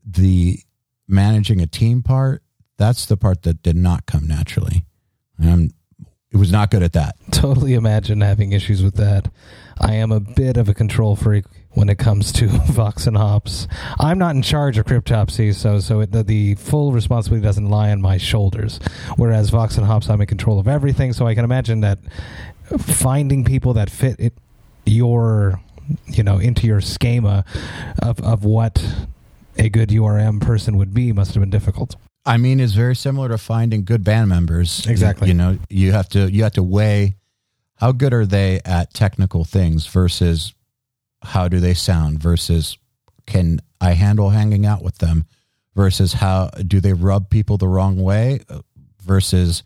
The 0.05 0.59
managing 1.07 1.61
a 1.61 1.67
team 1.67 2.01
part, 2.01 2.41
that's 2.77 3.05
the 3.05 3.17
part 3.17 3.43
that 3.43 3.61
did 3.61 3.75
not 3.75 4.05
come 4.05 4.27
naturally. 4.27 4.85
And 5.37 5.49
I'm 5.49 5.71
it 6.31 6.37
was 6.37 6.51
not 6.51 6.71
good 6.71 6.83
at 6.83 6.93
that. 6.93 7.15
Totally 7.31 7.73
imagine 7.73 8.21
having 8.21 8.53
issues 8.53 8.81
with 8.81 8.95
that. 8.95 9.29
I 9.79 9.95
am 9.95 10.11
a 10.11 10.21
bit 10.21 10.55
of 10.55 10.69
a 10.69 10.73
control 10.73 11.15
freak 11.17 11.45
when 11.73 11.89
it 11.89 11.97
comes 11.97 12.31
to 12.33 12.47
Vox 12.71 13.07
and 13.07 13.17
Hops. 13.17 13.67
I'm 13.99 14.17
not 14.17 14.35
in 14.35 14.41
charge 14.41 14.77
of 14.77 14.85
Cryptopsy, 14.85 15.53
so 15.53 15.79
so 15.79 16.01
it, 16.01 16.11
the, 16.11 16.23
the 16.23 16.55
full 16.55 16.91
responsibility 16.91 17.43
doesn't 17.43 17.69
lie 17.69 17.91
on 17.91 18.01
my 18.01 18.17
shoulders. 18.17 18.79
Whereas 19.15 19.49
Vox 19.49 19.77
and 19.77 19.85
Hops, 19.85 20.09
I'm 20.09 20.21
in 20.21 20.27
control 20.27 20.59
of 20.59 20.67
everything. 20.67 21.13
So 21.13 21.27
I 21.27 21.35
can 21.35 21.45
imagine 21.45 21.81
that 21.81 21.99
finding 22.77 23.43
people 23.43 23.73
that 23.73 23.89
fit 23.89 24.19
it, 24.19 24.33
your 24.85 25.61
you 26.07 26.23
know 26.23 26.37
into 26.37 26.67
your 26.67 26.81
schema 26.81 27.45
of 28.01 28.19
of 28.21 28.43
what 28.43 28.83
a 29.57 29.69
good 29.69 29.89
URM 29.89 30.41
person 30.41 30.77
would 30.77 30.93
be 30.93 31.11
must 31.11 31.33
have 31.33 31.41
been 31.41 31.49
difficult. 31.49 31.95
I 32.25 32.37
mean, 32.37 32.59
it's 32.59 32.73
very 32.73 32.95
similar 32.95 33.29
to 33.29 33.37
finding 33.37 33.83
good 33.83 34.03
band 34.03 34.29
members. 34.29 34.85
Exactly. 34.85 35.27
You 35.27 35.33
know, 35.33 35.57
you 35.69 35.91
have 35.91 36.09
to 36.09 36.31
you 36.31 36.43
have 36.43 36.53
to 36.53 36.63
weigh 36.63 37.15
how 37.77 37.91
good 37.91 38.13
are 38.13 38.25
they 38.25 38.61
at 38.63 38.93
technical 38.93 39.43
things 39.43 39.87
versus 39.87 40.53
how 41.23 41.47
do 41.47 41.59
they 41.59 41.73
sound 41.73 42.21
versus 42.21 42.77
can 43.25 43.59
I 43.79 43.93
handle 43.93 44.29
hanging 44.29 44.65
out 44.65 44.83
with 44.83 44.97
them 44.97 45.25
versus 45.75 46.13
how 46.13 46.49
do 46.49 46.79
they 46.79 46.93
rub 46.93 47.29
people 47.29 47.57
the 47.57 47.67
wrong 47.67 47.97
way 47.97 48.41
versus 49.01 49.63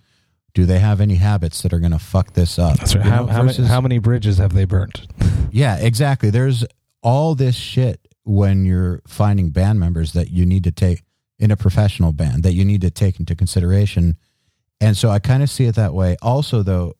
do 0.53 0.65
they 0.65 0.79
have 0.79 1.01
any 1.01 1.15
habits 1.15 1.61
that 1.61 1.73
are 1.73 1.79
going 1.79 1.91
to 1.91 1.99
fuck 1.99 2.33
this 2.33 2.57
up? 2.57 2.77
That's 2.77 2.95
right. 2.95 3.05
How, 3.05 3.25
know, 3.25 3.31
how, 3.31 3.43
many, 3.43 3.65
how 3.65 3.81
many 3.81 3.99
bridges 3.99 4.37
have 4.37 4.53
they 4.53 4.65
burnt? 4.65 5.05
yeah, 5.51 5.77
exactly. 5.77 6.29
There's 6.29 6.65
all 7.03 7.35
this 7.35 7.55
shit 7.55 8.07
when 8.23 8.65
you're 8.65 9.01
finding 9.07 9.49
band 9.49 9.79
members 9.79 10.13
that 10.13 10.31
you 10.31 10.45
need 10.45 10.63
to 10.63 10.71
take 10.71 11.03
in 11.37 11.51
a 11.51 11.57
professional 11.57 12.13
band 12.13 12.43
that 12.43 12.53
you 12.53 12.63
need 12.63 12.81
to 12.81 12.89
take 12.89 13.19
into 13.19 13.35
consideration. 13.35 14.15
And 14.79 14.95
so 14.95 15.09
I 15.09 15.19
kind 15.19 15.43
of 15.43 15.49
see 15.49 15.65
it 15.65 15.75
that 15.75 15.93
way. 15.93 16.15
Also, 16.21 16.63
though, 16.63 16.95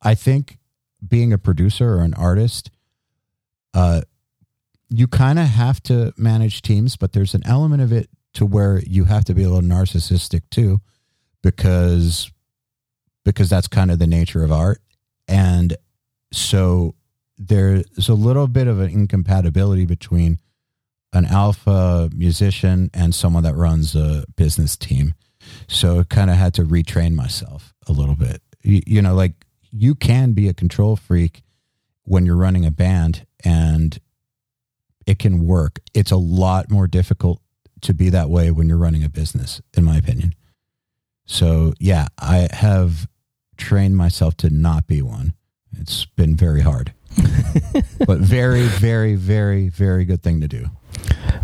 I 0.00 0.14
think 0.14 0.58
being 1.06 1.32
a 1.32 1.38
producer 1.38 1.94
or 1.94 2.00
an 2.00 2.14
artist, 2.14 2.70
uh, 3.74 4.02
you 4.88 5.06
kind 5.06 5.38
of 5.38 5.46
have 5.46 5.82
to 5.84 6.12
manage 6.16 6.62
teams, 6.62 6.96
but 6.96 7.12
there's 7.12 7.34
an 7.34 7.42
element 7.46 7.82
of 7.82 7.92
it 7.92 8.08
to 8.34 8.44
where 8.44 8.80
you 8.80 9.04
have 9.04 9.24
to 9.24 9.34
be 9.34 9.42
a 9.42 9.48
little 9.48 9.68
narcissistic 9.68 10.42
too, 10.50 10.80
because 11.42 12.30
because 13.24 13.50
that's 13.50 13.68
kind 13.68 13.90
of 13.90 13.98
the 13.98 14.06
nature 14.06 14.42
of 14.42 14.50
art. 14.50 14.80
And 15.28 15.76
so 16.32 16.94
there's 17.38 18.08
a 18.08 18.14
little 18.14 18.48
bit 18.48 18.66
of 18.66 18.80
an 18.80 18.90
incompatibility 18.90 19.84
between 19.84 20.38
an 21.12 21.26
alpha 21.26 22.10
musician 22.14 22.90
and 22.94 23.14
someone 23.14 23.42
that 23.42 23.54
runs 23.54 23.94
a 23.94 24.24
business 24.36 24.76
team. 24.76 25.14
So 25.68 26.00
I 26.00 26.04
kind 26.04 26.30
of 26.30 26.36
had 26.36 26.54
to 26.54 26.62
retrain 26.62 27.14
myself 27.14 27.74
a 27.86 27.92
little 27.92 28.14
bit. 28.14 28.42
You, 28.62 28.80
you 28.86 29.02
know, 29.02 29.14
like 29.14 29.46
you 29.70 29.94
can 29.94 30.32
be 30.32 30.48
a 30.48 30.54
control 30.54 30.96
freak 30.96 31.42
when 32.04 32.26
you're 32.26 32.36
running 32.36 32.64
a 32.66 32.70
band 32.70 33.26
and 33.44 33.98
it 35.06 35.18
can 35.18 35.46
work. 35.46 35.80
It's 35.94 36.10
a 36.10 36.16
lot 36.16 36.70
more 36.70 36.86
difficult 36.86 37.40
to 37.82 37.94
be 37.94 38.10
that 38.10 38.30
way 38.30 38.50
when 38.50 38.68
you're 38.68 38.78
running 38.78 39.04
a 39.04 39.08
business, 39.08 39.60
in 39.76 39.84
my 39.84 39.96
opinion. 39.96 40.34
So, 41.24 41.74
yeah, 41.78 42.08
I 42.18 42.48
have 42.52 43.08
trained 43.56 43.96
myself 43.96 44.36
to 44.38 44.50
not 44.50 44.86
be 44.86 45.02
one. 45.02 45.34
It's 45.78 46.04
been 46.04 46.34
very 46.34 46.60
hard, 46.60 46.92
but 48.06 48.18
very, 48.18 48.62
very, 48.66 49.14
very, 49.14 49.68
very 49.68 50.04
good 50.04 50.22
thing 50.22 50.40
to 50.40 50.48
do. 50.48 50.66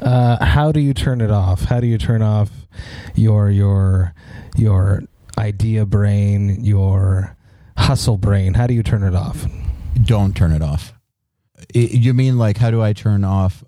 Uh, 0.02 0.44
how 0.44 0.72
do 0.72 0.80
you 0.80 0.92
turn 0.92 1.20
it 1.20 1.30
off? 1.30 1.62
How 1.62 1.80
do 1.80 1.86
you 1.86 1.98
turn 1.98 2.22
off 2.22 2.50
your 3.14 3.48
your 3.50 4.14
your 4.56 5.02
idea 5.38 5.86
brain, 5.86 6.64
your 6.64 7.36
hustle 7.78 8.18
brain? 8.18 8.54
How 8.54 8.66
do 8.66 8.74
you 8.74 8.82
turn 8.82 9.02
it 9.02 9.14
off? 9.14 9.46
Don't 10.04 10.36
turn 10.36 10.52
it 10.52 10.62
off. 10.62 10.92
You 11.74 12.14
mean 12.14 12.38
like 12.38 12.56
how 12.56 12.70
do 12.70 12.80
I 12.82 12.92
turn 12.92 13.24
off? 13.24 13.62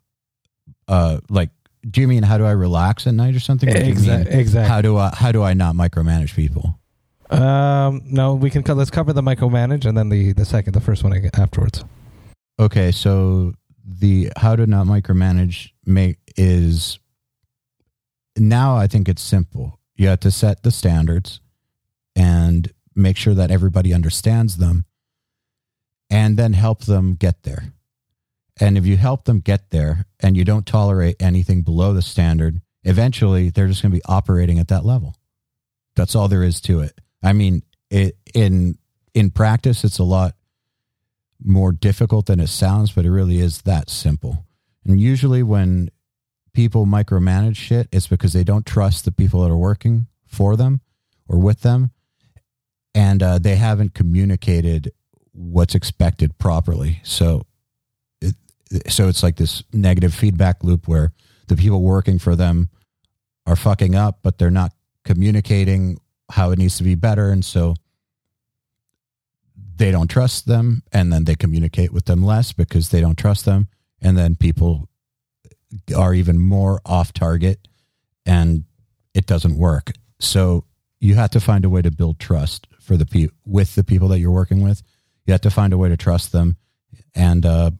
Uh, 0.87 1.21
like, 1.29 1.51
do 1.89 2.01
you 2.01 2.09
mean 2.09 2.23
how 2.23 2.39
do 2.39 2.45
I 2.45 2.53
relax 2.53 3.07
at 3.07 3.15
night 3.15 3.35
or 3.35 3.41
something? 3.41 3.69
Or 3.69 3.73
do 3.73 3.85
you 3.87 3.95
Exac- 3.95 4.27
mean 4.31 4.39
exactly. 4.41 4.69
How 4.69 4.81
do 4.83 4.97
I 4.97 5.11
how 5.15 5.33
do 5.33 5.43
I 5.43 5.55
not 5.55 5.75
micromanage 5.75 6.35
people? 6.35 6.79
Um, 7.31 8.03
no, 8.07 8.35
we 8.35 8.49
can 8.51 8.63
co- 8.63 8.73
let's 8.75 8.91
cover 8.91 9.13
the 9.13 9.23
micromanage 9.23 9.85
and 9.85 9.97
then 9.97 10.09
the 10.09 10.33
the 10.33 10.45
second, 10.45 10.73
the 10.75 10.81
first 10.81 11.05
one 11.05 11.13
afterwards. 11.35 11.85
Okay, 12.59 12.91
so 12.91 13.53
the 13.85 14.31
how 14.37 14.57
to 14.57 14.67
not 14.67 14.87
micromanage 14.87 15.71
make 15.85 16.19
is 16.37 16.99
now 18.37 18.77
I 18.77 18.87
think 18.87 19.09
it's 19.09 19.23
simple. 19.23 19.79
You 19.95 20.09
have 20.09 20.21
to 20.21 20.31
set 20.31 20.63
the 20.63 20.71
standards 20.71 21.41
and 22.17 22.73
make 22.95 23.17
sure 23.17 23.35
that 23.35 23.51
everybody 23.51 23.93
understands 23.95 24.57
them 24.57 24.85
and 26.11 26.37
then 26.37 26.53
help 26.53 26.85
them 26.85 27.15
get 27.15 27.43
there. 27.43 27.73
And 28.61 28.77
if 28.77 28.87
you 28.87 28.97
help 28.97 29.25
them 29.25 29.41
get 29.41 29.71
there 29.71 30.07
and 30.21 30.37
you 30.37 30.45
don't 30.45 30.67
tolerate 30.67 31.17
anything 31.21 31.63
below 31.63 31.93
the 31.93 32.03
standard, 32.03 32.61
eventually 32.85 33.51
they're 33.51 33.69
just 33.69 33.83
going 33.83 33.93
to 33.93 33.99
be 33.99 34.05
operating 34.07 34.59
at 34.59 34.69
that 34.69 34.85
level. 34.85 35.15
That's 35.95 36.15
all 36.15 36.29
there 36.29 36.43
is 36.43 36.61
to 36.63 36.81
it. 36.81 37.01
I 37.23 37.33
mean, 37.33 37.63
it, 37.91 38.17
in 38.35 38.79
in 39.15 39.31
practice, 39.31 39.85
it's 39.85 39.99
a 39.99 40.05
lot 40.05 40.35
more 41.43 41.73
difficult 41.73 42.27
than 42.27 42.41
it 42.41 42.49
sounds, 42.49 42.93
but 42.93 43.05
it 43.05 43.11
really 43.11 43.39
is 43.39 43.63
that 43.63 43.91
simple. 43.91 44.45
And 44.85 45.01
usually, 45.01 45.43
when 45.43 45.91
people 46.53 46.87
micromanage 46.87 47.57
shit, 47.57 47.89
it's 47.93 48.07
because 48.07 48.33
they 48.33 48.45
don't 48.45 48.67
trust 48.67 49.05
the 49.05 49.13
people 49.13 49.43
that 49.43 49.51
are 49.51 49.57
working 49.57 50.07
for 50.27 50.57
them 50.57 50.81
or 51.29 51.39
with 51.39 51.63
them, 51.63 51.91
and 52.95 53.23
uh, 53.23 53.39
they 53.39 53.57
haven't 53.57 53.95
communicated 53.95 54.93
what's 55.33 55.75
expected 55.75 56.39
properly. 56.39 57.01
So, 57.03 57.43
so 58.89 59.09
it's 59.09 59.23
like 59.23 59.37
this 59.37 59.63
negative 59.73 60.15
feedback 60.15 60.63
loop 60.63 60.89
where 60.89 61.13
the 61.47 61.57
people 61.57 61.83
working 61.83 62.19
for 62.19 62.37
them 62.37 62.69
are 63.47 63.57
fucking 63.57 63.95
up, 63.95 64.19
but 64.23 64.39
they're 64.39 64.51
not 64.51 64.73
communicating 65.05 65.99
how 66.31 66.51
it 66.51 66.59
needs 66.59 66.77
to 66.77 66.85
be 66.85 66.95
better, 66.95 67.31
and 67.31 67.45
so 67.45 67.75
they 69.79 69.91
don't 69.91 70.11
trust 70.11 70.47
them 70.47 70.83
and 70.93 71.13
then 71.13 71.25
they 71.25 71.35
communicate 71.35 71.93
with 71.93 72.05
them 72.05 72.23
less 72.23 72.53
because 72.53 72.91
they 72.91 73.01
don't 73.01 73.17
trust 73.17 73.45
them. 73.45 73.69
And 74.03 74.19
then 74.19 74.35
people 74.35 74.89
are 75.97 76.15
even 76.15 76.39
more 76.39 76.81
off 76.85 77.13
target 77.13 77.67
and 78.27 78.65
it 79.15 79.27
doesn't 79.27 79.57
work. 79.57 79.93
So 80.19 80.65
you 81.01 81.15
have 81.15 81.31
to 81.31 81.41
find 81.41 81.65
a 81.65 81.71
way 81.71 81.83
to 81.83 81.91
build 81.91 82.19
trust 82.19 82.67
for 82.81 82.97
the 82.97 83.07
pe- 83.07 83.29
with 83.47 83.75
the 83.75 83.85
people 83.85 84.09
that 84.09 84.19
you're 84.19 84.31
working 84.31 84.63
with. 84.63 84.83
You 85.27 85.33
have 85.33 85.41
to 85.43 85.51
find 85.51 85.73
a 85.73 85.79
way 85.79 85.89
to 85.89 85.97
trust 85.97 86.33
them. 86.33 86.57
And 87.15 87.47
uh 87.47 87.71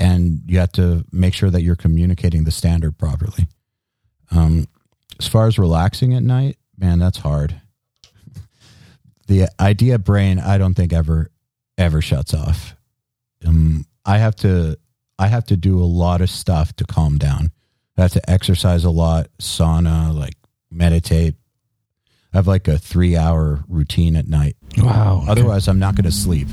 and 0.00 0.40
you 0.46 0.58
have 0.58 0.72
to 0.72 1.04
make 1.12 1.34
sure 1.34 1.50
that 1.50 1.62
you're 1.62 1.76
communicating 1.76 2.42
the 2.44 2.50
standard 2.50 2.98
properly. 2.98 3.46
Um 4.32 4.66
as 5.20 5.28
far 5.28 5.46
as 5.46 5.58
relaxing 5.58 6.14
at 6.14 6.22
night 6.22 6.56
man 6.78 6.98
that's 6.98 7.18
hard. 7.18 7.60
The 9.28 9.46
idea 9.60 9.96
brain 10.00 10.40
i 10.40 10.58
don't 10.58 10.74
think 10.74 10.92
ever 10.92 11.30
ever 11.78 12.02
shuts 12.02 12.34
off. 12.34 12.74
Um 13.46 13.86
i 14.04 14.18
have 14.18 14.34
to 14.36 14.76
i 15.18 15.28
have 15.28 15.44
to 15.46 15.56
do 15.56 15.78
a 15.78 15.84
lot 15.84 16.20
of 16.20 16.30
stuff 16.30 16.74
to 16.76 16.84
calm 16.84 17.18
down. 17.18 17.52
I 17.96 18.02
have 18.02 18.12
to 18.12 18.30
exercise 18.30 18.84
a 18.84 18.90
lot 18.90 19.28
sauna 19.38 20.12
like 20.18 20.34
meditate. 20.70 21.34
I 22.32 22.38
have 22.38 22.46
like 22.46 22.66
a 22.66 22.78
three 22.78 23.16
hour 23.16 23.62
routine 23.68 24.16
at 24.16 24.26
night. 24.26 24.56
Wow. 24.78 25.24
otherwise 25.28 25.68
i'm 25.68 25.78
not 25.80 25.94
going 25.96 26.04
to 26.04 26.12
sleep 26.12 26.48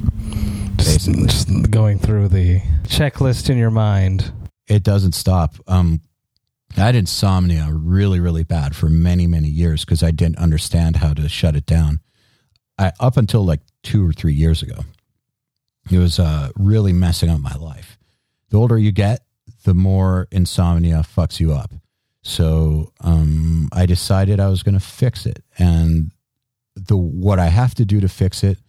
just, 0.78 1.08
basically. 1.08 1.28
just 1.28 1.72
going 1.72 2.00
through 2.00 2.30
the 2.30 2.60
checklist 2.84 3.50
in 3.50 3.58
your 3.58 3.72
mind. 3.72 4.32
it 4.68 4.84
doesn't 4.84 5.14
stop. 5.14 5.56
Um, 5.68 6.02
I 6.76 6.82
had 6.82 6.96
insomnia 6.96 7.70
really, 7.72 8.20
really 8.20 8.44
bad 8.44 8.76
for 8.76 8.90
many, 8.90 9.26
many 9.26 9.48
years 9.48 9.86
because 9.86 10.04
I 10.04 10.12
didn't 10.12 10.38
understand 10.38 10.98
how 10.98 11.14
to 11.14 11.28
shut 11.30 11.56
it 11.56 11.66
down. 11.66 12.02
I 12.78 12.92
up 13.00 13.18
until 13.18 13.44
like 13.46 13.62
two 13.84 14.08
or 14.08 14.14
three 14.14 14.34
years 14.34 14.62
ago, 14.62 14.82
it 15.90 15.98
was 15.98 16.20
uh, 16.20 16.52
really 16.56 16.94
messing 16.94 17.30
up 17.30 17.40
my 17.40 17.56
life. 17.56 17.98
The 18.50 18.58
older 18.58 18.78
you 18.78 18.92
get, 18.92 19.22
the 19.64 19.74
more 19.74 20.28
insomnia 20.32 20.98
fucks 20.98 21.40
you 21.40 21.54
up. 21.54 21.72
So 22.22 22.92
um, 23.02 23.70
I 23.72 23.86
decided 23.86 24.40
I 24.40 24.50
was 24.50 24.62
going 24.62 24.76
to 24.78 24.86
fix 24.86 25.26
it, 25.26 25.44
and 25.58 26.12
the 26.76 26.98
what 26.98 27.40
I 27.40 27.48
have 27.48 27.74
to 27.76 27.86
do 27.86 28.02
to 28.02 28.10
fix 28.10 28.44
it 28.44 28.60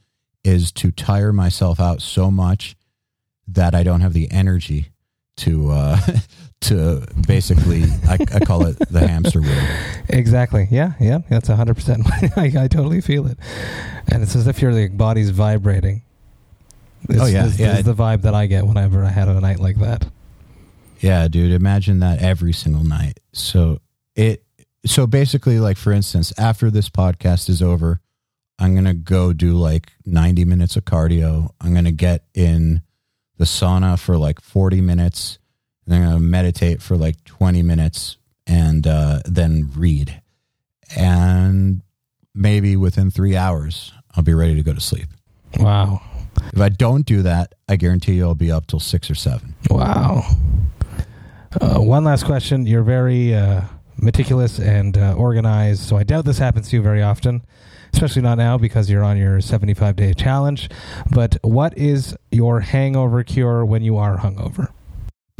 is 0.44 0.72
to 0.72 0.90
tire 0.90 1.32
myself 1.32 1.80
out 1.80 2.00
so 2.02 2.30
much 2.30 2.76
that 3.46 3.74
I 3.74 3.82
don't 3.82 4.00
have 4.00 4.12
the 4.12 4.30
energy 4.30 4.88
to 5.38 5.70
uh, 5.70 6.00
to 6.62 7.06
basically 7.26 7.84
I, 8.08 8.18
I 8.34 8.40
call 8.40 8.66
it 8.66 8.78
the 8.90 9.06
hamster 9.06 9.40
wheel. 9.40 9.62
Exactly. 10.08 10.68
Yeah. 10.70 10.92
Yeah. 11.00 11.18
That's 11.28 11.48
hundred 11.48 11.74
percent. 11.74 12.06
I 12.36 12.52
I 12.56 12.68
totally 12.68 13.00
feel 13.00 13.26
it, 13.26 13.38
and 14.10 14.22
it's 14.22 14.34
as 14.36 14.46
if 14.46 14.60
your 14.60 14.72
like, 14.72 14.96
body's 14.96 15.30
vibrating. 15.30 16.02
Is, 17.08 17.20
Oh, 17.20 17.26
yeah, 17.26 17.46
yeah. 17.56 17.78
is 17.78 17.84
the 17.84 17.94
vibe 17.94 18.22
that 18.22 18.34
I 18.34 18.46
get 18.46 18.66
whenever 18.66 19.04
I 19.04 19.10
had 19.10 19.28
a 19.28 19.40
night 19.40 19.60
like 19.60 19.76
that. 19.76 20.04
Yeah, 21.00 21.28
dude, 21.28 21.52
imagine 21.52 22.00
that 22.00 22.20
every 22.20 22.52
single 22.52 22.82
night. 22.82 23.20
So 23.32 23.78
it 24.16 24.42
so 24.84 25.06
basically 25.06 25.60
like 25.60 25.76
for 25.76 25.92
instance, 25.92 26.32
after 26.38 26.70
this 26.70 26.88
podcast 26.88 27.48
is 27.48 27.62
over, 27.62 28.00
I'm 28.58 28.74
going 28.74 28.84
to 28.86 28.94
go 28.94 29.32
do 29.32 29.52
like 29.52 29.92
90 30.04 30.44
minutes 30.44 30.76
of 30.76 30.84
cardio. 30.84 31.50
I'm 31.60 31.72
going 31.72 31.84
to 31.84 31.92
get 31.92 32.24
in 32.34 32.82
the 33.36 33.44
sauna 33.44 33.98
for 33.98 34.16
like 34.16 34.40
40 34.40 34.80
minutes. 34.80 35.38
And 35.86 35.94
I'm 35.94 36.02
going 36.02 36.16
to 36.16 36.20
meditate 36.22 36.82
for 36.82 36.96
like 36.96 37.22
20 37.24 37.62
minutes 37.62 38.16
and 38.46 38.86
uh, 38.86 39.20
then 39.24 39.70
read. 39.76 40.20
And 40.96 41.82
maybe 42.34 42.76
within 42.76 43.10
3 43.10 43.36
hours, 43.36 43.92
I'll 44.16 44.24
be 44.24 44.34
ready 44.34 44.54
to 44.56 44.62
go 44.62 44.74
to 44.74 44.80
sleep. 44.80 45.08
Wow. 45.58 46.02
If 46.52 46.60
I 46.60 46.68
don't 46.68 47.06
do 47.06 47.22
that, 47.22 47.54
I 47.68 47.76
guarantee 47.76 48.14
you 48.14 48.24
I'll 48.24 48.34
be 48.34 48.50
up 48.52 48.66
till 48.66 48.80
6 48.80 49.10
or 49.10 49.14
7. 49.14 49.54
Wow. 49.70 50.24
Uh, 51.60 51.78
one 51.78 52.04
last 52.04 52.24
question. 52.24 52.66
You're 52.66 52.82
very 52.82 53.34
uh, 53.34 53.62
meticulous 53.96 54.58
and 54.58 54.96
uh, 54.96 55.14
organized, 55.14 55.82
so 55.82 55.96
I 55.96 56.02
doubt 56.02 56.24
this 56.24 56.38
happens 56.38 56.68
to 56.70 56.76
you 56.76 56.82
very 56.82 57.02
often, 57.02 57.44
especially 57.92 58.22
not 58.22 58.38
now 58.38 58.58
because 58.58 58.90
you're 58.90 59.04
on 59.04 59.16
your 59.16 59.40
75 59.40 59.96
day 59.96 60.12
challenge. 60.14 60.68
But 61.10 61.36
what 61.42 61.76
is 61.76 62.16
your 62.30 62.60
hangover 62.60 63.22
cure 63.24 63.64
when 63.64 63.82
you 63.82 63.96
are 63.96 64.18
hungover? 64.18 64.72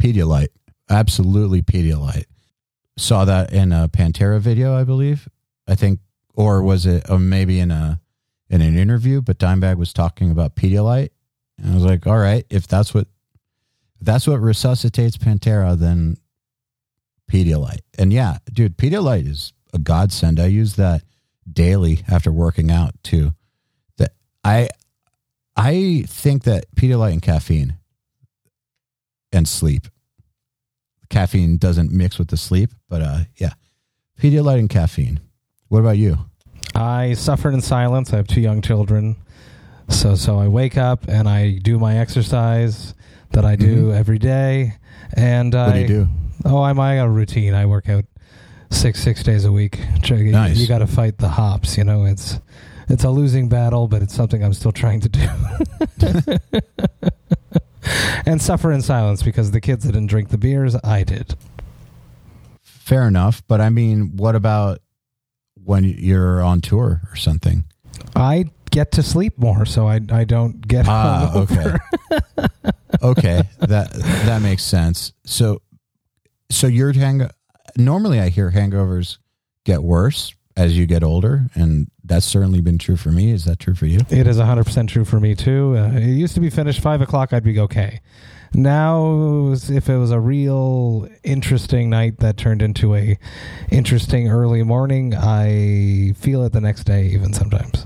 Pedialyte. 0.01 0.49
Absolutely 0.89 1.61
Pedialyte. 1.61 2.25
Saw 2.97 3.25
that 3.25 3.53
in 3.53 3.71
a 3.71 3.87
Pantera 3.87 4.39
video, 4.39 4.75
I 4.75 4.83
believe. 4.83 5.27
I 5.67 5.75
think, 5.75 5.99
or 6.33 6.63
was 6.63 6.85
it 6.85 7.09
uh, 7.09 7.17
maybe 7.17 7.59
in 7.59 7.71
a 7.71 8.01
in 8.49 8.61
an 8.61 8.77
interview? 8.77 9.21
But 9.21 9.37
Dimebag 9.37 9.77
was 9.77 9.93
talking 9.93 10.31
about 10.31 10.55
Pedialyte, 10.55 11.11
and 11.57 11.71
I 11.71 11.75
was 11.75 11.83
like, 11.83 12.07
all 12.07 12.17
right, 12.17 12.45
if 12.49 12.67
that's 12.67 12.93
what 12.93 13.07
that's 14.01 14.27
what 14.27 14.41
resuscitates 14.41 15.17
Pantera, 15.17 15.77
then 15.77 16.17
Pedialyte. 17.31 17.81
And 17.97 18.11
yeah, 18.11 18.37
dude, 18.51 18.77
Pedialyte 18.77 19.29
is 19.29 19.53
a 19.73 19.79
godsend. 19.79 20.39
I 20.39 20.47
use 20.47 20.75
that 20.75 21.03
daily 21.53 22.03
after 22.07 22.31
working 22.31 22.71
out 22.71 22.93
too. 23.03 23.31
That 23.97 24.11
I 24.43 24.69
I 25.55 26.03
think 26.07 26.43
that 26.43 26.65
Pedialyte 26.75 27.13
and 27.13 27.21
caffeine 27.21 27.77
and 29.31 29.47
sleep. 29.47 29.87
Caffeine 31.09 31.57
doesn't 31.57 31.91
mix 31.91 32.19
with 32.19 32.27
the 32.29 32.37
sleep, 32.37 32.71
but 32.87 33.01
uh 33.01 33.19
yeah. 33.37 33.53
Pedialyte 34.19 34.59
and 34.59 34.69
caffeine. 34.69 35.19
What 35.69 35.79
about 35.79 35.97
you? 35.97 36.17
I 36.75 37.13
suffered 37.13 37.53
in 37.53 37.61
silence. 37.61 38.13
I 38.13 38.17
have 38.17 38.27
two 38.27 38.41
young 38.41 38.61
children. 38.61 39.15
So 39.89 40.15
so 40.15 40.37
I 40.39 40.47
wake 40.47 40.77
up 40.77 41.07
and 41.07 41.27
I 41.27 41.57
do 41.57 41.79
my 41.79 41.97
exercise 41.97 42.93
that 43.31 43.45
I 43.45 43.55
do 43.55 43.91
every 43.93 44.19
day. 44.19 44.75
And 45.13 45.53
Mm-hmm. 45.53 45.65
What 45.65 45.75
I, 45.75 45.85
do 45.85 45.93
you 45.93 46.05
do? 46.05 46.09
Oh, 46.45 46.61
I'm 46.61 46.79
I 46.79 46.97
got 46.97 47.07
a 47.07 47.09
routine. 47.09 47.53
I 47.53 47.65
work 47.65 47.89
out 47.89 48.05
six 48.71 49.01
six 49.01 49.23
days 49.23 49.45
a 49.45 49.51
week. 49.51 49.79
Try- 50.03 50.17
you- 50.17 50.31
Nice. 50.31 50.57
You, 50.57 50.67
got 50.67 50.79
to 50.79 50.87
fight 50.87 51.17
the 51.17 51.29
hops. 51.29 51.77
You 51.77 51.83
know, 51.83 52.05
it's 52.05 52.39
it's 52.87 53.03
a 53.03 53.09
losing 53.09 53.49
battle, 53.49 53.87
but 53.87 54.01
it's 54.01 54.13
something 54.15 54.43
I'm 54.43 54.53
still 54.53 54.71
trying 54.71 55.01
to 55.01 55.09
do. 55.09 55.27
and 58.25 58.41
suffer 58.41 58.71
in 58.71 58.81
silence 58.81 59.23
because 59.23 59.51
the 59.51 59.61
kids 59.61 59.85
didn't 59.85 60.07
drink 60.07 60.29
the 60.29 60.37
beers. 60.37 60.75
I 60.83 61.03
did. 61.03 61.35
Fair 62.63 63.07
enough, 63.07 63.43
but 63.47 63.61
I 63.61 63.69
mean, 63.69 64.15
what 64.17 64.35
about 64.35 64.79
when 65.63 65.83
you're 65.83 66.41
on 66.43 66.61
tour 66.61 67.01
or 67.11 67.15
something? 67.15 67.65
I 68.15 68.45
get 68.71 68.91
to 68.93 69.03
sleep 69.03 69.37
more, 69.37 69.65
so 69.65 69.87
I 69.87 69.99
I 70.11 70.23
don't 70.23 70.65
get 70.67 70.87
Ah, 70.87 71.33
okay. 71.35 71.75
okay, 73.03 73.41
that 73.59 73.91
that 73.93 74.41
makes 74.41 74.63
sense. 74.63 75.13
So 75.25 75.61
so 76.49 76.65
your 76.67 76.91
hang 76.93 77.29
normally 77.79 78.19
I 78.19 78.29
hear 78.29 78.51
hangovers 78.51 79.17
get 79.65 79.81
worse 79.83 80.33
as 80.55 80.77
you 80.77 80.85
get 80.85 81.03
older 81.03 81.47
and 81.55 81.87
that's 82.03 82.25
certainly 82.25 82.59
been 82.59 82.77
true 82.77 82.97
for 82.97 83.11
me. 83.11 83.31
Is 83.31 83.45
that 83.45 83.59
true 83.59 83.75
for 83.75 83.85
you? 83.85 83.99
It 84.09 84.27
is 84.27 84.37
100% 84.37 84.87
true 84.87 85.05
for 85.05 85.19
me, 85.19 85.35
too. 85.35 85.75
Uh, 85.77 85.91
it 85.93 86.07
used 86.07 86.33
to 86.35 86.41
be 86.41 86.49
finished 86.49 86.81
5 86.81 87.01
o'clock, 87.01 87.31
I'd 87.31 87.43
be 87.43 87.59
okay. 87.59 88.01
Now, 88.53 89.51
if 89.53 89.89
it 89.89 89.97
was 89.97 90.09
a 90.09 90.19
real 90.19 91.07
interesting 91.23 91.89
night 91.89 92.17
that 92.19 92.35
turned 92.35 92.63
into 92.63 92.95
a 92.95 93.17
interesting 93.69 94.27
early 94.27 94.63
morning, 94.63 95.13
I 95.15 96.13
feel 96.17 96.43
it 96.43 96.51
the 96.51 96.61
next 96.61 96.85
day, 96.85 97.05
even 97.07 97.31
sometimes. 97.31 97.85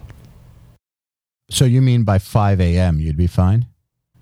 So 1.50 1.66
you 1.66 1.82
mean 1.82 2.04
by 2.04 2.18
5 2.18 2.62
a.m. 2.62 3.00
you'd 3.00 3.18
be 3.18 3.28
fine 3.28 3.68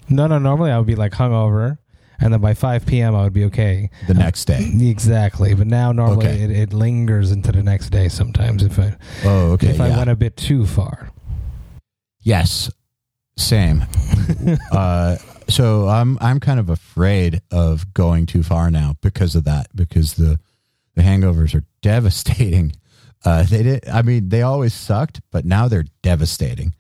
No, 0.09 0.28
no, 0.28 0.39
normally 0.39 0.72
I 0.72 0.78
would 0.78 0.88
be 0.88 0.95
like 0.95 1.13
hungover, 1.13 1.78
and 2.22 2.32
then 2.34 2.39
by 2.39 2.53
5 2.53 2.86
p.m. 2.86 3.15
I 3.15 3.24
would 3.24 3.34
be 3.34 3.45
okay. 3.45 3.89
the 4.07 4.13
next 4.13 4.45
day? 4.45 4.69
Exactly. 4.82 5.53
But 5.55 5.67
now, 5.67 5.91
normally, 5.91 6.28
Okay. 6.28 6.41
it, 6.43 6.51
it 6.51 6.74
lingers 6.74 7.32
into 7.32 7.51
the 7.51 7.63
next 7.63 7.89
day 7.89 8.07
sometimes 8.09 8.63
if 8.63 8.78
I, 8.80 8.95
Oh, 9.26 9.51
okay. 9.53 9.69
if 9.69 9.82
I 9.82 9.89
went 9.89 10.09
a 10.09 10.15
bit 10.15 10.38
too 10.38 10.65
far. 10.65 11.09
Yes, 12.22 12.69
same. 13.38 13.84
uh, 14.72 15.17
so 15.49 15.88
I'm 15.89 16.17
I'm 16.22 16.39
kind 16.39 16.59
of 16.59 16.69
afraid 16.69 17.41
of 17.51 17.93
going 17.93 18.26
too 18.28 18.43
far 18.43 18.69
now 18.69 18.95
because 19.01 19.36
of 19.36 19.43
that. 19.45 19.67
Because 19.76 20.13
the 20.13 20.39
the 20.95 21.01
hangovers 21.01 21.55
are 21.55 21.65
devastating. 21.82 22.74
Uh, 23.26 23.43
they 23.43 23.63
did. 23.63 23.88
I 23.89 24.01
mean, 24.03 24.30
they 24.30 24.41
always 24.43 24.74
sucked, 24.74 25.22
but 25.32 25.45
now 25.45 25.67
they're 25.67 25.86
devastating. 26.03 26.74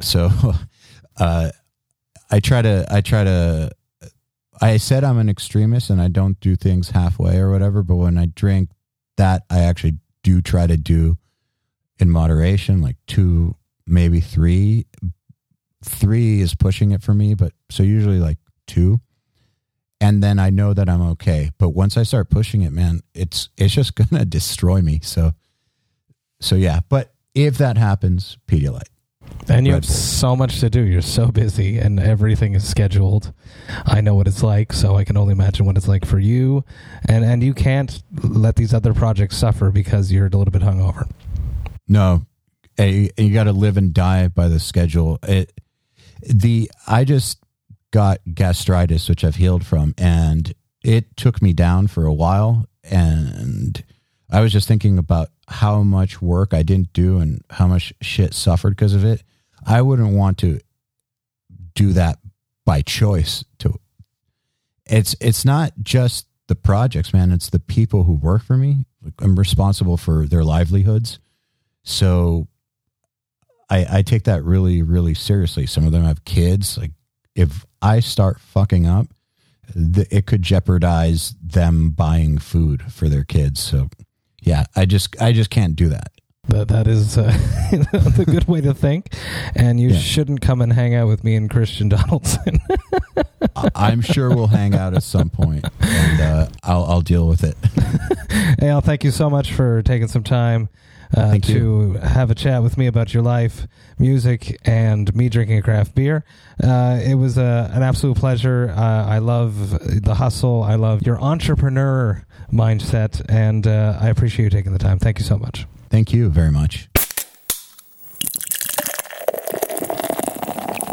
So, 0.00 0.30
uh, 1.18 1.50
I 2.30 2.40
try 2.40 2.60
to 2.62 2.86
I 2.90 3.00
try 3.00 3.24
to. 3.24 3.70
I 4.60 4.76
said 4.78 5.04
I'm 5.04 5.18
an 5.18 5.28
extremist 5.28 5.90
and 5.90 6.00
I 6.00 6.08
don't 6.08 6.38
do 6.40 6.56
things 6.56 6.90
halfway 6.90 7.38
or 7.38 7.50
whatever. 7.50 7.82
But 7.82 7.96
when 7.96 8.18
I 8.18 8.26
drink, 8.26 8.70
that 9.16 9.42
I 9.50 9.60
actually 9.60 9.94
do 10.22 10.40
try 10.40 10.66
to 10.66 10.76
do 10.76 11.16
in 11.98 12.10
moderation, 12.10 12.82
like 12.82 12.96
two, 13.06 13.56
maybe 13.86 14.20
three. 14.20 14.86
Three 15.84 16.40
is 16.40 16.54
pushing 16.54 16.92
it 16.92 17.02
for 17.02 17.14
me, 17.14 17.34
but 17.34 17.52
so 17.70 17.82
usually 17.82 18.18
like 18.18 18.38
two. 18.66 19.00
And 20.00 20.22
then 20.22 20.38
I 20.38 20.50
know 20.50 20.74
that 20.74 20.88
I'm 20.88 21.02
okay. 21.12 21.50
But 21.58 21.70
once 21.70 21.96
I 21.96 22.02
start 22.02 22.28
pushing 22.28 22.62
it, 22.62 22.72
man, 22.72 23.00
it's 23.14 23.48
it's 23.56 23.74
just 23.74 23.94
gonna 24.10 24.24
destroy 24.24 24.82
me. 24.82 25.00
So 25.02 25.32
so 26.40 26.54
yeah. 26.54 26.80
But 26.88 27.14
if 27.34 27.58
that 27.58 27.78
happens, 27.78 28.36
Pedialyte. 28.46 28.88
And 29.48 29.66
you 29.66 29.72
Red 29.74 29.84
have 29.84 29.88
Bull. 29.88 29.96
so 29.96 30.34
much 30.36 30.60
to 30.60 30.70
do. 30.70 30.82
You're 30.82 31.02
so 31.02 31.28
busy, 31.28 31.78
and 31.78 32.00
everything 32.00 32.54
is 32.54 32.66
scheduled. 32.68 33.32
I 33.84 34.00
know 34.00 34.14
what 34.14 34.26
it's 34.26 34.42
like, 34.42 34.72
so 34.72 34.96
I 34.96 35.04
can 35.04 35.16
only 35.16 35.32
imagine 35.32 35.66
what 35.66 35.76
it's 35.76 35.88
like 35.88 36.04
for 36.04 36.18
you. 36.18 36.64
And 37.08 37.24
and 37.24 37.42
you 37.42 37.54
can't 37.54 38.02
let 38.22 38.56
these 38.56 38.74
other 38.74 38.92
projects 38.92 39.36
suffer 39.36 39.70
because 39.70 40.10
you're 40.10 40.26
a 40.26 40.30
little 40.30 40.50
bit 40.52 40.62
hungover. 40.62 41.08
No, 41.88 42.26
and 42.76 43.10
you 43.16 43.32
got 43.32 43.44
to 43.44 43.52
live 43.52 43.76
and 43.76 43.94
die 43.94 44.28
by 44.28 44.48
the 44.48 44.58
schedule. 44.58 45.18
It, 45.22 45.52
the 46.22 46.70
I 46.86 47.04
just 47.04 47.38
got 47.92 48.18
gastritis, 48.34 49.08
which 49.08 49.24
I've 49.24 49.36
healed 49.36 49.64
from, 49.64 49.94
and 49.96 50.52
it 50.82 51.16
took 51.16 51.40
me 51.40 51.52
down 51.52 51.86
for 51.86 52.04
a 52.04 52.12
while. 52.12 52.66
And 52.84 53.82
I 54.30 54.40
was 54.40 54.52
just 54.52 54.68
thinking 54.68 54.98
about 54.98 55.28
how 55.48 55.82
much 55.82 56.20
work 56.20 56.52
I 56.52 56.62
didn't 56.62 56.92
do 56.92 57.18
and 57.18 57.42
how 57.50 57.66
much 57.66 57.92
shit 58.00 58.34
suffered 58.34 58.70
because 58.70 58.94
of 58.94 59.04
it. 59.04 59.22
I 59.64 59.82
wouldn't 59.82 60.14
want 60.14 60.38
to 60.38 60.60
do 61.74 61.92
that 61.92 62.18
by 62.64 62.82
choice. 62.82 63.44
To 63.58 63.78
it's 64.84 65.14
it's 65.20 65.44
not 65.44 65.72
just 65.82 66.26
the 66.48 66.54
projects, 66.54 67.12
man. 67.12 67.32
It's 67.32 67.50
the 67.50 67.60
people 67.60 68.04
who 68.04 68.14
work 68.14 68.42
for 68.42 68.56
me. 68.56 68.86
I'm 69.20 69.36
responsible 69.36 69.96
for 69.96 70.26
their 70.26 70.44
livelihoods. 70.44 71.18
So 71.82 72.48
I, 73.70 73.98
I 73.98 74.02
take 74.02 74.24
that 74.24 74.44
really, 74.44 74.82
really 74.82 75.14
seriously. 75.14 75.66
Some 75.66 75.86
of 75.86 75.92
them 75.92 76.04
have 76.04 76.24
kids. 76.24 76.78
Like 76.78 76.92
if 77.34 77.64
I 77.82 78.00
start 78.00 78.40
fucking 78.40 78.86
up, 78.86 79.08
the, 79.74 80.06
it 80.10 80.26
could 80.26 80.42
jeopardize 80.42 81.34
them 81.42 81.90
buying 81.90 82.38
food 82.38 82.92
for 82.92 83.08
their 83.08 83.24
kids. 83.24 83.60
So 83.60 83.88
yeah, 84.40 84.64
I 84.74 84.86
just, 84.86 85.20
I 85.20 85.32
just 85.32 85.50
can't 85.50 85.74
do 85.74 85.88
that. 85.88 86.12
That 86.48 86.68
that 86.68 86.86
is 86.86 87.18
uh, 87.18 87.24
the 87.70 88.24
good 88.26 88.44
way 88.48 88.60
to 88.60 88.72
think. 88.72 89.12
And 89.54 89.80
you 89.80 89.88
Yeah. 89.90 89.98
shouldn't 89.98 90.40
come 90.40 90.60
and 90.62 90.72
hang 90.72 90.94
out 90.94 91.08
with 91.08 91.24
me 91.24 91.34
and 91.34 91.50
Christian 91.50 91.88
Donaldson. 91.96 92.60
I'm 93.74 94.00
sure 94.00 94.28
we'll 94.34 94.46
hang 94.46 94.74
out 94.74 94.94
at 94.94 95.02
some 95.02 95.28
point 95.30 95.64
and 95.80 96.20
uh, 96.20 96.46
I'll, 96.62 96.84
I'll 96.84 97.00
deal 97.00 97.26
with 97.28 97.42
it. 97.44 97.56
hey, 98.60 98.66
Eyal, 98.68 98.82
thank 98.84 99.02
you 99.04 99.10
so 99.10 99.28
much 99.30 99.52
for 99.52 99.82
taking 99.82 100.08
some 100.08 100.22
time. 100.22 100.68
Uh, 101.16 101.38
to 101.38 101.92
have 102.02 102.32
a 102.32 102.34
chat 102.34 102.64
with 102.64 102.76
me 102.76 102.88
about 102.88 103.14
your 103.14 103.22
life, 103.22 103.68
music, 103.96 104.58
and 104.64 105.14
me 105.14 105.28
drinking 105.28 105.56
a 105.56 105.62
craft 105.62 105.94
beer. 105.94 106.24
Uh, 106.62 106.98
it 107.00 107.14
was 107.14 107.38
uh, 107.38 107.70
an 107.72 107.84
absolute 107.84 108.16
pleasure. 108.16 108.74
Uh, 108.76 109.06
I 109.06 109.18
love 109.18 110.02
the 110.02 110.14
hustle. 110.16 110.64
I 110.64 110.74
love 110.74 111.02
your 111.06 111.20
entrepreneur 111.22 112.24
mindset, 112.52 113.24
and 113.28 113.68
uh, 113.68 113.96
I 114.00 114.08
appreciate 114.08 114.46
you 114.46 114.50
taking 114.50 114.72
the 114.72 114.80
time. 114.80 114.98
Thank 114.98 115.20
you 115.20 115.24
so 115.24 115.38
much. 115.38 115.64
Thank 115.90 116.12
you 116.12 116.28
very 116.28 116.50
much. 116.50 116.88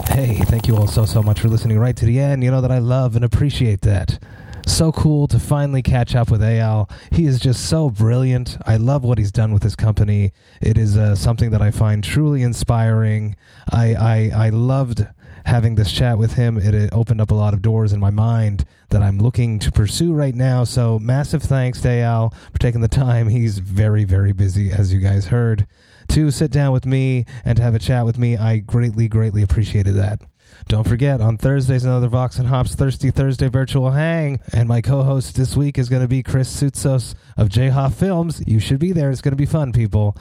Hey, 0.09 0.37
thank 0.45 0.67
you 0.67 0.77
all 0.77 0.87
so, 0.87 1.05
so 1.05 1.23
much 1.23 1.39
for 1.39 1.47
listening 1.47 1.79
right 1.79 1.95
to 1.95 2.05
the 2.05 2.19
end. 2.19 2.43
You 2.43 2.51
know 2.51 2.61
that 2.61 2.71
I 2.71 2.77
love 2.77 3.15
and 3.15 3.25
appreciate 3.25 3.81
that. 3.81 4.19
So 4.65 4.91
cool 4.91 5.27
to 5.27 5.39
finally 5.39 5.81
catch 5.81 6.15
up 6.15 6.31
with 6.31 6.41
Eyal. 6.41 6.89
He 7.11 7.25
is 7.25 7.39
just 7.39 7.67
so 7.67 7.89
brilliant. 7.89 8.57
I 8.65 8.77
love 8.77 9.03
what 9.03 9.17
he's 9.17 9.31
done 9.31 9.51
with 9.51 9.63
his 9.63 9.75
company. 9.75 10.31
It 10.61 10.77
is 10.77 10.97
uh, 10.97 11.15
something 11.15 11.49
that 11.49 11.61
I 11.61 11.71
find 11.71 12.03
truly 12.03 12.43
inspiring. 12.43 13.35
I, 13.71 13.95
I, 13.95 14.45
I 14.45 14.49
loved 14.49 15.05
having 15.45 15.75
this 15.75 15.91
chat 15.91 16.17
with 16.17 16.33
him. 16.33 16.57
It, 16.57 16.91
opened 16.93 17.21
up 17.21 17.31
a 17.31 17.35
lot 17.35 17.53
of 17.53 17.61
doors 17.61 17.93
in 17.93 17.99
my 17.99 18.09
mind 18.09 18.65
that 18.89 19.01
I'm 19.01 19.19
looking 19.19 19.59
to 19.59 19.71
pursue 19.71 20.13
right 20.13 20.35
now. 20.35 20.63
So, 20.63 20.99
massive 20.99 21.43
thanks 21.43 21.81
to 21.81 21.87
Eyal 21.87 22.33
for 22.51 22.59
taking 22.59 22.81
the 22.81 22.87
time. 22.87 23.27
He's 23.27 23.59
very, 23.59 24.03
very 24.03 24.33
busy, 24.33 24.71
as 24.71 24.93
you 24.93 24.99
guys 24.99 25.27
heard, 25.27 25.67
to 26.09 26.31
sit 26.31 26.51
down 26.51 26.73
with 26.73 26.85
me 26.85 27.25
and 27.45 27.57
to 27.57 27.63
have 27.63 27.75
a 27.75 27.79
chat 27.79 28.05
with 28.05 28.17
me. 28.17 28.37
I 28.37 28.57
greatly, 28.57 29.07
greatly 29.07 29.41
appreciated 29.41 29.95
that. 29.95 30.21
Don't 30.67 30.87
forget, 30.87 31.19
on 31.19 31.37
Thursdays, 31.37 31.83
another 31.83 32.07
Vox 32.07 32.37
and 32.37 32.47
Hops 32.47 32.75
Thirsty 32.75 33.11
Thursday 33.11 33.49
virtual 33.49 33.91
hang. 33.91 34.39
And 34.53 34.67
my 34.67 34.81
co 34.81 35.03
host 35.03 35.35
this 35.35 35.55
week 35.55 35.77
is 35.77 35.89
going 35.89 36.01
to 36.01 36.07
be 36.07 36.23
Chris 36.23 36.61
Soutsos 36.61 37.15
of 37.37 37.49
J 37.49 37.71
Films. 37.91 38.41
You 38.47 38.59
should 38.59 38.79
be 38.79 38.91
there. 38.91 39.11
It's 39.11 39.21
going 39.21 39.33
to 39.33 39.37
be 39.37 39.45
fun, 39.45 39.73
people. 39.73 40.15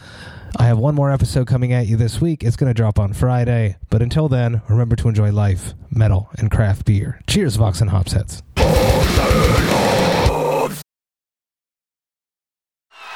I 0.56 0.64
have 0.64 0.78
one 0.78 0.94
more 0.94 1.10
episode 1.10 1.46
coming 1.46 1.72
at 1.72 1.86
you 1.86 1.96
this 1.96 2.20
week. 2.20 2.44
It's 2.44 2.56
going 2.56 2.68
to 2.70 2.74
drop 2.74 2.98
on 2.98 3.12
Friday. 3.12 3.76
But 3.90 4.02
until 4.02 4.28
then, 4.28 4.62
remember 4.68 4.96
to 4.96 5.08
enjoy 5.08 5.32
life, 5.32 5.74
metal, 5.90 6.30
and 6.38 6.50
craft 6.50 6.84
beer. 6.84 7.20
Cheers, 7.26 7.56
Vox 7.56 7.80
and 7.80 7.90
Hops 7.90 8.12
heads. 8.12 8.42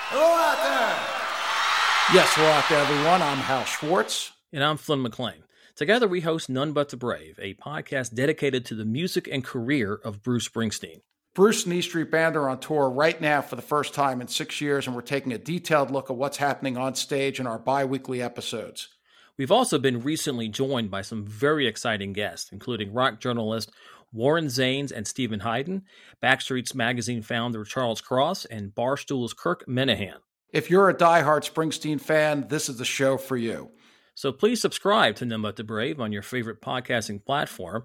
Hello 0.09 0.25
out 0.25 0.63
there. 0.63 2.15
Yes, 2.15 2.33
hello 2.35 2.49
out 2.49 2.65
there, 2.69 2.79
everyone. 2.81 3.23
I'm 3.23 3.39
Hal 3.39 3.65
Schwartz. 3.65 4.33
And 4.53 4.65
I'm 4.65 4.77
Flynn 4.77 5.03
McLean. 5.03 5.43
Together, 5.75 6.09
we 6.09 6.21
host 6.21 6.49
None 6.49 6.73
But 6.73 6.89
the 6.89 6.97
Brave, 6.97 7.39
a 7.43 7.55
podcast 7.55 8.15
dedicated 8.15 8.65
to 8.67 8.75
the 8.75 8.87
music 8.87 9.29
and 9.31 9.45
career 9.45 9.95
of 9.95 10.23
Bruce 10.23 10.49
Springsteen. 10.49 11.03
Bruce 11.37 11.67
and 11.67 11.75
E 11.75 11.83
Street 11.83 12.11
Band 12.11 12.35
are 12.35 12.49
on 12.49 12.59
tour 12.61 12.89
right 12.89 13.21
now 13.21 13.43
for 13.43 13.57
the 13.57 13.63
first 13.63 13.93
time 13.93 14.23
in 14.23 14.27
six 14.27 14.59
years, 14.63 14.87
and 14.87 14.97
we're 14.97 15.03
taking 15.03 15.35
a 15.35 15.39
detailed 15.39 15.91
look 15.91 16.09
at 16.09 16.17
what's 16.17 16.39
happening 16.39 16.79
on 16.79 16.95
stage 16.95 17.39
in 17.39 17.47
our 17.47 17.59
bi 17.59 17.85
weekly 17.85 18.23
episodes. 18.23 18.89
We've 19.37 19.53
also 19.53 19.79
been 19.79 20.03
recently 20.03 20.49
joined 20.49 20.91
by 20.91 21.03
some 21.03 21.27
very 21.27 21.67
exciting 21.67 22.15
guests, 22.15 22.51
including 22.53 22.95
rock 22.95 23.21
journalist 23.21 23.71
Warren 24.15 24.47
Zanes 24.47 24.91
and 24.91 25.07
Steven 25.07 25.41
Hyden, 25.41 25.83
Backstreet's 26.23 26.75
magazine 26.75 27.21
founder 27.21 27.65
Charles 27.65 28.01
Cross, 28.01 28.47
and 28.47 28.75
Barstool's 28.75 29.35
Kirk 29.35 29.67
Minihane. 29.67 30.23
If 30.55 30.71
you're 30.71 30.89
a 30.89 30.95
diehard 30.95 31.47
Springsteen 31.47 32.01
fan, 32.01 32.47
this 32.49 32.71
is 32.71 32.79
the 32.79 32.87
show 32.87 33.19
for 33.19 33.37
you. 33.37 33.73
So 34.15 34.33
please 34.33 34.63
subscribe 34.63 35.17
to 35.17 35.27
None 35.27 35.43
But 35.43 35.57
the 35.57 35.65
Brave 35.65 36.01
on 36.01 36.11
your 36.11 36.23
favorite 36.23 36.63
podcasting 36.63 37.23
platform, 37.23 37.85